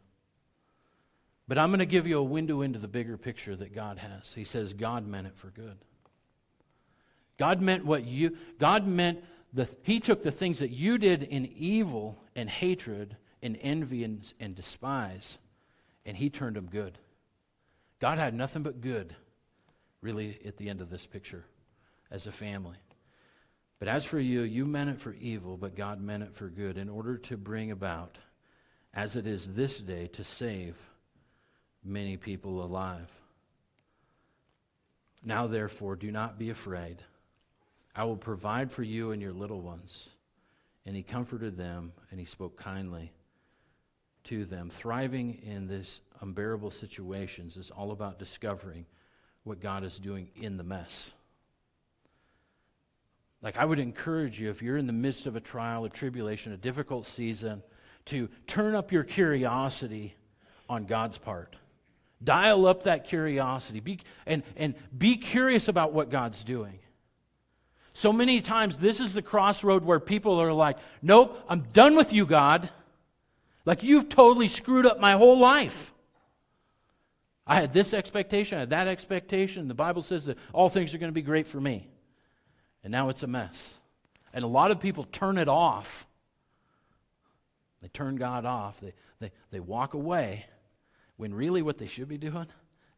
But 1.48 1.58
I'm 1.58 1.70
going 1.70 1.80
to 1.80 1.86
give 1.86 2.08
you 2.08 2.20
a 2.20 2.24
window 2.24 2.62
into 2.62 2.80
the 2.80 2.88
bigger 2.88 3.18
picture 3.18 3.56
that 3.56 3.74
God 3.74 3.98
has. 3.98 4.34
He 4.34 4.44
says, 4.44 4.74
God 4.74 5.08
meant 5.08 5.28
it 5.28 5.36
for 5.36 5.48
good. 5.48 5.78
God 7.38 7.62
meant 7.62 7.86
what 7.86 8.06
you, 8.06 8.38
God 8.60 8.88
meant, 8.88 9.24
the, 9.54 9.70
He 9.84 10.00
took 10.00 10.24
the 10.24 10.32
things 10.32 10.60
that 10.60 10.72
you 10.72 10.98
did 10.98 11.24
in 11.24 11.46
evil 11.46 12.24
and 12.36 12.50
hatred 12.50 13.16
and 13.42 13.58
envy 13.62 14.04
and, 14.04 14.34
and 14.40 14.56
despise, 14.56 15.38
and 16.06 16.18
He 16.18 16.30
turned 16.30 16.56
them 16.56 16.68
good. 16.68 16.98
God 18.00 18.18
had 18.18 18.34
nothing 18.34 18.64
but 18.64 18.82
good, 18.82 19.16
really, 20.02 20.40
at 20.46 20.58
the 20.58 20.70
end 20.70 20.82
of 20.82 20.90
this 20.90 21.06
picture 21.06 21.46
as 22.12 22.28
a 22.28 22.32
family. 22.32 22.78
But 23.80 23.88
as 23.88 24.06
for 24.06 24.20
you, 24.20 24.42
you 24.42 24.66
meant 24.66 24.90
it 24.90 25.00
for 25.00 25.14
evil, 25.14 25.58
but 25.58 25.76
God 25.76 26.02
meant 26.02 26.24
it 26.24 26.34
for 26.34 26.50
good, 26.50 26.78
in 26.78 26.90
order 26.90 27.18
to 27.18 27.38
bring 27.38 27.70
about, 27.72 28.18
as 28.94 29.16
it 29.16 29.28
is 29.28 29.54
this 29.54 29.80
day, 29.80 30.08
to 30.08 30.24
save 30.24 30.76
many 31.84 32.18
people 32.18 32.64
alive. 32.64 33.12
Now, 35.24 35.46
therefore, 35.46 35.96
do 35.96 36.12
not 36.12 36.40
be 36.40 36.50
afraid. 36.50 37.04
I 37.98 38.04
will 38.04 38.16
provide 38.16 38.72
for 38.72 38.84
you 38.84 39.12
and 39.12 39.22
your 39.22 39.34
little 39.34 39.60
ones. 39.60 40.10
And 40.86 40.96
he 40.96 41.02
comforted 41.02 41.58
them 41.58 41.92
and 42.12 42.20
he 42.20 42.26
spoke 42.26 42.56
kindly 42.56 43.12
to 44.26 44.46
them. 44.46 44.70
Thriving 44.70 45.42
in 45.44 45.68
this 45.68 46.00
unbearable 46.22 46.72
situations 46.72 47.58
is 47.58 47.72
all 47.72 47.92
about 47.92 48.20
discovering 48.20 48.86
what 49.44 49.60
God 49.60 49.84
is 49.84 49.98
doing 49.98 50.30
in 50.40 50.58
the 50.58 50.64
mess. 50.64 51.12
Like, 53.42 53.58
I 53.58 53.66
would 53.66 53.80
encourage 53.80 54.40
you, 54.40 54.50
if 54.50 54.62
you're 54.62 54.78
in 54.78 54.88
the 54.88 54.94
midst 54.94 55.26
of 55.26 55.36
a 55.36 55.40
trial, 55.40 55.86
a 55.86 55.90
tribulation, 55.90 56.54
a 56.54 56.58
difficult 56.58 57.06
season, 57.06 57.64
to 58.06 58.30
turn 58.48 58.76
up 58.76 58.92
your 58.92 59.04
curiosity 59.04 60.16
on 60.70 60.86
God's 60.86 61.18
part. 61.18 61.56
Dial 62.24 62.66
up 62.66 62.84
that 62.84 63.06
curiosity 63.06 63.80
be, 63.80 64.00
and, 64.26 64.44
and 64.56 64.76
be 64.98 65.18
curious 65.18 65.68
about 65.68 65.94
what 65.94 66.10
God's 66.10 66.44
doing. 66.44 66.80
So 67.98 68.14
many 68.14 68.42
times, 68.42 68.78
this 68.78 69.00
is 69.00 69.16
the 69.16 69.24
crossroad 69.24 69.84
where 69.84 70.00
people 70.00 70.40
are 70.40 70.54
like, 70.54 70.78
Nope, 71.02 71.44
I'm 71.50 71.62
done 71.74 71.96
with 71.96 72.14
you, 72.14 72.28
God. 72.28 72.70
Like, 73.66 73.82
you've 73.82 74.08
totally 74.08 74.50
screwed 74.50 74.86
up 74.86 75.00
my 75.00 75.14
whole 75.14 75.40
life. 75.40 75.96
I 77.48 77.56
had 77.56 77.74
this 77.74 77.96
expectation, 77.96 78.58
I 78.58 78.60
had 78.60 78.70
that 78.70 78.88
expectation. 78.88 79.68
The 79.68 79.74
Bible 79.74 80.04
says 80.04 80.26
that 80.26 80.38
all 80.54 80.70
things 80.70 80.94
are 80.94 81.00
going 81.00 81.12
to 81.12 81.16
be 81.16 81.24
great 81.24 81.48
for 81.48 81.60
me. 81.60 81.88
And 82.84 82.92
now 82.92 83.10
it's 83.10 83.24
a 83.24 83.28
mess. 83.28 83.74
And 84.32 84.46
a 84.46 84.48
lot 84.48 84.70
of 84.70 84.80
people 84.80 85.04
turn 85.06 85.40
it 85.40 85.50
off. 85.50 86.06
They 87.82 87.88
turn 87.88 88.18
God 88.18 88.46
off. 88.46 88.80
They, 88.80 88.94
they, 89.20 89.32
they 89.50 89.60
walk 89.60 89.96
away 89.96 90.46
when 91.16 91.34
really 91.34 91.64
what 91.64 91.80
they 91.80 91.88
should 91.88 92.10
be 92.10 92.20
doing, 92.20 92.46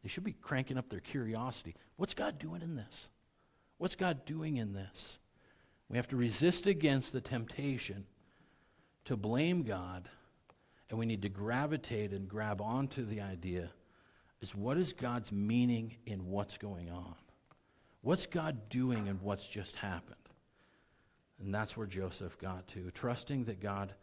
they 0.02 0.10
should 0.10 0.24
be 0.24 0.34
cranking 0.34 0.76
up 0.76 0.90
their 0.90 1.00
curiosity. 1.00 1.74
What's 1.96 2.12
God 2.12 2.38
doing 2.38 2.60
in 2.60 2.76
this? 2.76 3.08
What's 3.80 3.96
God 3.96 4.26
doing 4.26 4.58
in 4.58 4.74
this? 4.74 5.16
We 5.88 5.96
have 5.96 6.08
to 6.08 6.16
resist 6.16 6.66
against 6.66 7.14
the 7.14 7.20
temptation 7.22 8.04
to 9.06 9.16
blame 9.16 9.62
God, 9.62 10.06
and 10.90 10.98
we 10.98 11.06
need 11.06 11.22
to 11.22 11.30
gravitate 11.30 12.12
and 12.12 12.28
grab 12.28 12.60
onto 12.60 13.06
the 13.06 13.22
idea 13.22 13.70
is 14.42 14.54
what 14.54 14.76
is 14.76 14.92
God's 14.92 15.32
meaning 15.32 15.96
in 16.04 16.26
what's 16.26 16.58
going 16.58 16.90
on? 16.90 17.14
What's 18.02 18.26
God 18.26 18.68
doing 18.68 19.06
in 19.06 19.16
what's 19.22 19.48
just 19.48 19.76
happened? 19.76 20.16
And 21.42 21.54
that's 21.54 21.74
where 21.74 21.86
Joseph 21.86 22.38
got 22.38 22.68
to, 22.68 22.90
trusting 22.90 23.44
that 23.44 23.60
God 23.60 23.94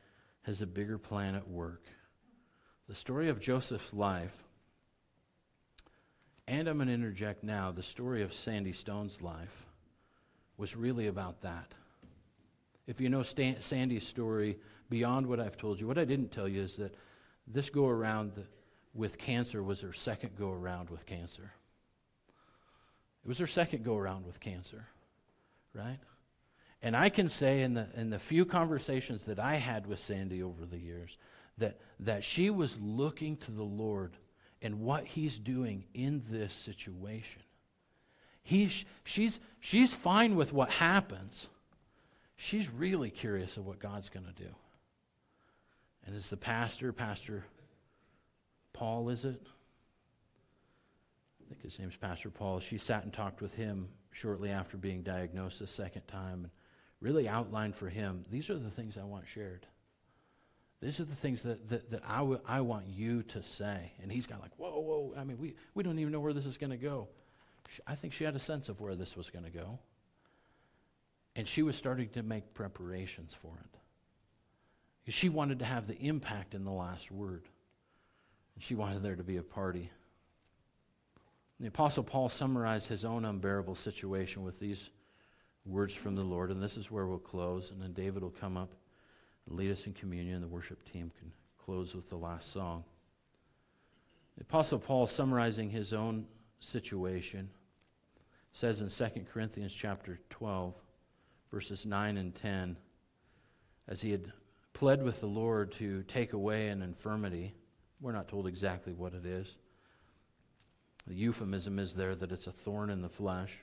has 0.41 0.63
a 0.63 0.67
bigger 0.67 0.97
plan 0.97 1.35
at 1.35 1.47
work. 1.47 1.83
The 2.89 2.95
story 2.95 3.29
of 3.29 3.39
Joseph's 3.39 3.93
life, 3.93 4.43
and 6.47 6.67
I'm 6.67 6.77
going 6.77 6.87
to 6.87 6.95
interject 6.95 7.43
now, 7.43 7.71
the 7.71 7.83
story 7.83 8.23
of 8.23 8.33
Sandy 8.33 8.71
Stone's 8.71 9.21
life 9.21 9.66
was 10.57 10.75
really 10.75 11.07
about 11.07 11.41
that. 11.41 11.73
If 12.87 13.01
you 13.01 13.09
know 13.09 13.23
Stan- 13.23 13.61
Sandy's 13.61 14.07
story 14.07 14.57
beyond 14.89 15.27
what 15.27 15.39
I've 15.39 15.57
told 15.57 15.79
you, 15.79 15.87
what 15.87 15.97
I 15.97 16.05
didn't 16.05 16.31
tell 16.31 16.47
you 16.47 16.61
is 16.61 16.77
that 16.77 16.95
this 17.45 17.69
go 17.69 17.87
around 17.87 18.31
with 18.93 19.17
cancer 19.17 19.61
was 19.61 19.81
her 19.81 19.93
second 19.93 20.35
go 20.35 20.51
around 20.51 20.89
with 20.89 21.05
cancer. 21.05 21.51
It 23.23 23.27
was 23.27 23.37
her 23.37 23.47
second 23.47 23.83
go 23.83 23.95
around 23.97 24.25
with 24.25 24.39
cancer, 24.39 24.87
right? 25.73 25.99
And 26.81 26.95
I 26.95 27.09
can 27.09 27.29
say 27.29 27.61
in 27.61 27.73
the, 27.73 27.87
in 27.95 28.09
the 28.09 28.19
few 28.19 28.45
conversations 28.45 29.23
that 29.23 29.39
I 29.39 29.55
had 29.55 29.85
with 29.85 29.99
Sandy 29.99 30.43
over 30.43 30.65
the 30.65 30.77
years 30.77 31.17
that, 31.57 31.79
that 31.99 32.23
she 32.23 32.49
was 32.49 32.77
looking 32.79 33.37
to 33.37 33.51
the 33.51 33.63
Lord 33.63 34.15
and 34.61 34.79
what 34.79 35.05
He's 35.05 35.37
doing 35.37 35.85
in 35.93 36.23
this 36.29 36.53
situation. 36.53 37.41
He's, 38.47 38.85
she's, 39.03 39.41
she's 39.59 39.93
fine 39.93 40.37
with 40.37 40.53
what 40.53 40.69
happens. 40.69 41.49
She's 42.37 42.71
really 42.71 43.09
curious 43.09 43.57
of 43.57 43.65
what 43.65 43.77
God's 43.77 44.07
going 44.07 44.25
to 44.25 44.31
do. 44.31 44.47
And 46.05 46.15
as 46.15 46.29
the 46.29 46.37
pastor, 46.37 46.93
Pastor 46.93 47.43
Paul, 48.71 49.09
is 49.09 49.25
it? 49.25 49.41
I 51.41 51.49
think 51.49 51.61
his 51.61 51.77
name's 51.77 51.97
Pastor 51.97 52.29
Paul. 52.29 52.61
She 52.61 52.77
sat 52.77 53.03
and 53.03 53.11
talked 53.11 53.41
with 53.41 53.53
him 53.53 53.89
shortly 54.11 54.49
after 54.49 54.77
being 54.77 55.01
diagnosed 55.01 55.59
the 55.59 55.67
second 55.67 56.07
time 56.07 56.43
and 56.43 56.49
really 57.01 57.27
outlined 57.27 57.75
for 57.75 57.89
him 57.89 58.23
these 58.31 58.49
are 58.49 58.57
the 58.57 58.71
things 58.71 58.97
I 58.97 59.03
want 59.03 59.27
shared. 59.27 59.67
These 60.81 61.01
are 61.01 61.05
the 61.05 61.15
things 61.15 61.41
that, 61.41 61.67
that, 61.67 61.91
that 61.91 62.03
I, 62.07 62.19
w- 62.19 62.39
I 62.47 62.61
want 62.61 62.87
you 62.87 63.23
to 63.23 63.43
say. 63.43 63.91
And 64.01 64.09
he's 64.09 64.25
got 64.25 64.39
like, 64.39 64.51
whoa, 64.55 64.79
whoa. 64.79 65.15
I 65.17 65.25
mean, 65.25 65.37
we, 65.37 65.55
we 65.73 65.83
don't 65.83 65.99
even 65.99 66.13
know 66.13 66.21
where 66.21 66.31
this 66.31 66.45
is 66.45 66.55
going 66.55 66.69
to 66.69 66.77
go. 66.77 67.09
I 67.85 67.95
think 67.95 68.13
she 68.13 68.23
had 68.23 68.35
a 68.35 68.39
sense 68.39 68.69
of 68.69 68.79
where 68.79 68.95
this 68.95 69.15
was 69.15 69.29
going 69.29 69.45
to 69.45 69.51
go. 69.51 69.79
And 71.35 71.47
she 71.47 71.61
was 71.61 71.75
starting 71.75 72.09
to 72.09 72.23
make 72.23 72.53
preparations 72.53 73.35
for 73.41 73.53
it. 73.63 75.11
She 75.11 75.29
wanted 75.29 75.59
to 75.59 75.65
have 75.65 75.87
the 75.87 75.97
impact 75.97 76.53
in 76.53 76.65
the 76.65 76.71
last 76.71 77.11
word. 77.11 77.43
And 78.55 78.63
she 78.63 78.75
wanted 78.75 79.03
there 79.03 79.15
to 79.15 79.23
be 79.23 79.37
a 79.37 79.43
party. 79.43 79.91
The 81.59 81.67
Apostle 81.67 82.03
Paul 82.03 82.29
summarized 82.29 82.87
his 82.87 83.05
own 83.05 83.23
unbearable 83.23 83.75
situation 83.75 84.43
with 84.43 84.59
these 84.59 84.89
words 85.65 85.93
from 85.93 86.15
the 86.15 86.23
Lord, 86.23 86.51
and 86.51 86.61
this 86.61 86.77
is 86.77 86.91
where 86.91 87.07
we'll 87.07 87.19
close. 87.19 87.71
And 87.71 87.81
then 87.81 87.93
David 87.93 88.23
will 88.23 88.29
come 88.29 88.57
up 88.57 88.73
and 89.47 89.57
lead 89.57 89.71
us 89.71 89.85
in 89.85 89.93
communion. 89.93 90.41
The 90.41 90.47
worship 90.47 90.83
team 90.91 91.11
can 91.17 91.31
close 91.63 91.95
with 91.95 92.09
the 92.09 92.17
last 92.17 92.51
song. 92.51 92.83
The 94.37 94.43
Apostle 94.43 94.79
Paul, 94.79 95.07
summarizing 95.07 95.69
his 95.69 95.93
own 95.93 96.25
situation, 96.59 97.49
says 98.57 98.81
in 98.81 98.89
2 98.89 99.21
Corinthians 99.31 99.71
chapter 99.71 100.17
12, 100.31 100.73
verses 101.51 101.85
9 101.85 102.17
and 102.17 102.33
10, 102.33 102.75
as 103.87 104.01
he 104.01 104.09
had 104.09 104.31
pled 104.73 105.03
with 105.03 105.19
the 105.19 105.27
Lord 105.27 105.71
to 105.73 106.01
take 106.07 106.33
away 106.33 106.69
an 106.69 106.81
infirmity, 106.81 107.53
we're 108.01 108.13
not 108.13 108.27
told 108.27 108.47
exactly 108.47 108.93
what 108.93 109.13
it 109.13 109.27
is. 109.27 109.57
The 111.05 111.13
euphemism 111.13 111.77
is 111.77 111.93
there 111.93 112.15
that 112.15 112.31
it's 112.31 112.47
a 112.47 112.51
thorn 112.51 112.89
in 112.89 113.03
the 113.03 113.09
flesh. 113.09 113.59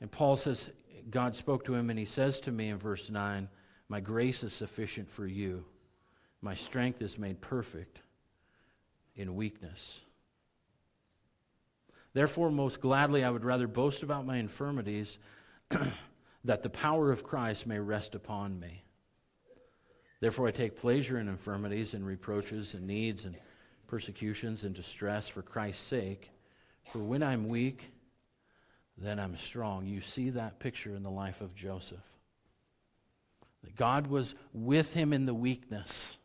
And 0.00 0.08
Paul 0.08 0.36
says, 0.36 0.70
God 1.10 1.34
spoke 1.34 1.64
to 1.64 1.74
him, 1.74 1.90
and 1.90 1.98
he 1.98 2.04
says 2.04 2.38
to 2.42 2.52
me 2.52 2.68
in 2.68 2.78
verse 2.78 3.10
9, 3.10 3.48
My 3.88 3.98
grace 3.98 4.44
is 4.44 4.52
sufficient 4.52 5.10
for 5.10 5.26
you. 5.26 5.64
My 6.40 6.54
strength 6.54 7.02
is 7.02 7.18
made 7.18 7.40
perfect 7.40 8.02
in 9.16 9.34
weakness. 9.34 10.02
Therefore, 12.14 12.50
most 12.50 12.80
gladly, 12.80 13.24
I 13.24 13.30
would 13.30 13.44
rather 13.44 13.66
boast 13.66 14.02
about 14.02 14.26
my 14.26 14.36
infirmities, 14.36 15.18
that 16.44 16.62
the 16.62 16.70
power 16.70 17.10
of 17.10 17.24
Christ 17.24 17.66
may 17.66 17.78
rest 17.78 18.14
upon 18.14 18.60
me. 18.60 18.84
Therefore, 20.20 20.46
I 20.46 20.52
take 20.52 20.76
pleasure 20.76 21.18
in 21.18 21.28
infirmities 21.28 21.94
and 21.94 22.06
reproaches 22.06 22.74
and 22.74 22.86
needs 22.86 23.24
and 23.24 23.36
persecutions 23.86 24.64
and 24.64 24.74
distress 24.74 25.28
for 25.28 25.42
Christ's 25.42 25.84
sake. 25.84 26.30
For 26.92 26.98
when 26.98 27.22
I'm 27.22 27.48
weak, 27.48 27.92
then 28.96 29.18
I'm 29.18 29.36
strong. 29.36 29.86
You 29.86 30.00
see 30.00 30.30
that 30.30 30.58
picture 30.58 30.94
in 30.94 31.02
the 31.02 31.10
life 31.10 31.40
of 31.40 31.54
Joseph. 31.54 31.98
That 33.64 33.76
God 33.76 34.06
was 34.06 34.34
with 34.52 34.92
him 34.92 35.12
in 35.12 35.26
the 35.26 35.34
weakness. 35.34 36.18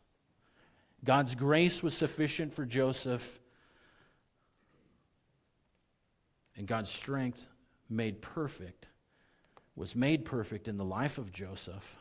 God's 1.04 1.34
grace 1.34 1.82
was 1.82 1.96
sufficient 1.96 2.52
for 2.52 2.64
Joseph, 2.64 3.40
and 6.58 6.66
God's 6.66 6.90
strength 6.90 7.46
made 7.88 8.20
perfect 8.20 8.88
was 9.76 9.94
made 9.94 10.24
perfect 10.24 10.66
in 10.66 10.76
the 10.76 10.84
life 10.84 11.16
of 11.16 11.32
Joseph 11.32 11.96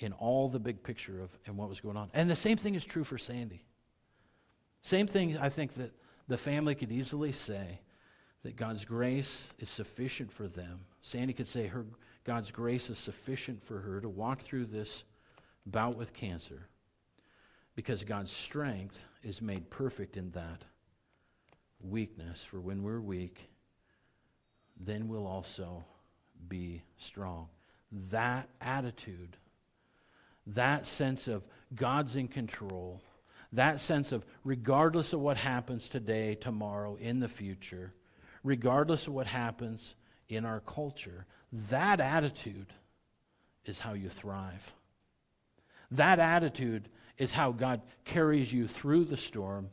in 0.00 0.12
all 0.12 0.48
the 0.48 0.58
big 0.58 0.82
picture 0.82 1.22
of 1.22 1.36
and 1.46 1.56
what 1.56 1.68
was 1.68 1.80
going 1.80 1.96
on. 1.96 2.10
And 2.12 2.28
the 2.28 2.36
same 2.36 2.56
thing 2.56 2.74
is 2.74 2.84
true 2.84 3.04
for 3.04 3.16
Sandy. 3.16 3.64
Same 4.82 5.06
thing 5.06 5.38
I 5.38 5.48
think 5.48 5.74
that 5.74 5.92
the 6.26 6.36
family 6.36 6.74
could 6.74 6.90
easily 6.90 7.30
say 7.30 7.80
that 8.42 8.56
God's 8.56 8.84
grace 8.84 9.48
is 9.58 9.68
sufficient 9.68 10.32
for 10.32 10.48
them. 10.48 10.80
Sandy 11.00 11.32
could 11.32 11.48
say 11.48 11.68
her 11.68 11.86
God's 12.24 12.50
grace 12.50 12.90
is 12.90 12.98
sufficient 12.98 13.62
for 13.62 13.78
her 13.80 14.00
to 14.00 14.08
walk 14.08 14.42
through 14.42 14.66
this 14.66 15.04
bout 15.64 15.96
with 15.96 16.12
cancer 16.12 16.68
because 17.76 18.02
God's 18.02 18.32
strength 18.32 19.04
is 19.22 19.40
made 19.40 19.70
perfect 19.70 20.16
in 20.16 20.32
that 20.32 20.64
weakness. 21.82 22.44
For 22.44 22.60
when 22.60 22.82
we're 22.82 23.00
weak, 23.00 23.48
then 24.78 25.08
we'll 25.08 25.26
also 25.26 25.84
be 26.48 26.82
strong. 26.98 27.48
That 28.10 28.48
attitude, 28.60 29.36
that 30.46 30.86
sense 30.86 31.28
of 31.28 31.42
God's 31.74 32.16
in 32.16 32.28
control, 32.28 33.02
that 33.52 33.80
sense 33.80 34.12
of 34.12 34.24
regardless 34.44 35.12
of 35.12 35.20
what 35.20 35.36
happens 35.36 35.88
today, 35.88 36.34
tomorrow, 36.34 36.96
in 36.96 37.20
the 37.20 37.28
future, 37.28 37.92
regardless 38.44 39.06
of 39.06 39.14
what 39.14 39.26
happens 39.26 39.94
in 40.28 40.44
our 40.44 40.60
culture, 40.60 41.26
that 41.70 42.00
attitude 42.00 42.72
is 43.64 43.78
how 43.78 43.94
you 43.94 44.08
thrive. 44.08 44.72
That 45.90 46.18
attitude 46.18 46.88
is 47.16 47.32
how 47.32 47.52
God 47.52 47.80
carries 48.04 48.52
you 48.52 48.68
through 48.68 49.06
the 49.06 49.16
storm 49.16 49.70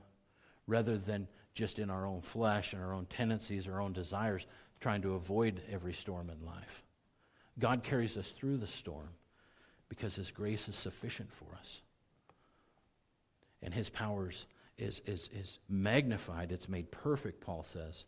rather 0.67 0.97
than 0.97 1.27
just 1.55 1.79
in 1.79 1.89
our 1.89 2.05
own 2.05 2.21
flesh 2.21 2.73
and 2.73 2.83
our 2.83 2.93
own 2.93 3.05
tendencies, 3.07 3.67
our 3.67 3.81
own 3.81 3.93
desires, 3.93 4.45
trying 4.79 5.01
to 5.01 5.15
avoid 5.15 5.61
every 5.71 5.93
storm 5.93 6.29
in 6.29 6.45
life. 6.45 6.83
God 7.57 7.81
carries 7.83 8.17
us 8.17 8.31
through 8.31 8.57
the 8.57 8.67
storm 8.67 9.09
because 9.89 10.15
His 10.15 10.29
grace 10.29 10.67
is 10.67 10.75
sufficient 10.75 11.33
for 11.33 11.55
us. 11.57 11.81
And 13.63 13.73
His 13.73 13.89
powers 13.89 14.45
is, 14.77 15.01
is, 15.05 15.29
is 15.33 15.59
magnified, 15.69 16.51
it's 16.51 16.69
made 16.69 16.91
perfect, 16.91 17.41
Paul 17.41 17.63
says, 17.63 18.05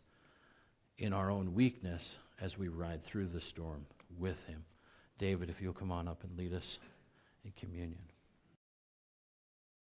in 0.98 1.12
our 1.12 1.30
own 1.30 1.54
weakness 1.54 2.18
as 2.40 2.58
we 2.58 2.68
ride 2.68 3.02
through 3.02 3.26
the 3.28 3.40
storm 3.40 3.86
with 4.18 4.44
him. 4.44 4.64
David, 5.18 5.50
if 5.50 5.60
you'll 5.60 5.72
come 5.72 5.90
on 5.90 6.06
up 6.06 6.22
and 6.24 6.36
lead 6.36 6.52
us 6.52 6.78
in 7.44 7.52
communion. 7.52 7.98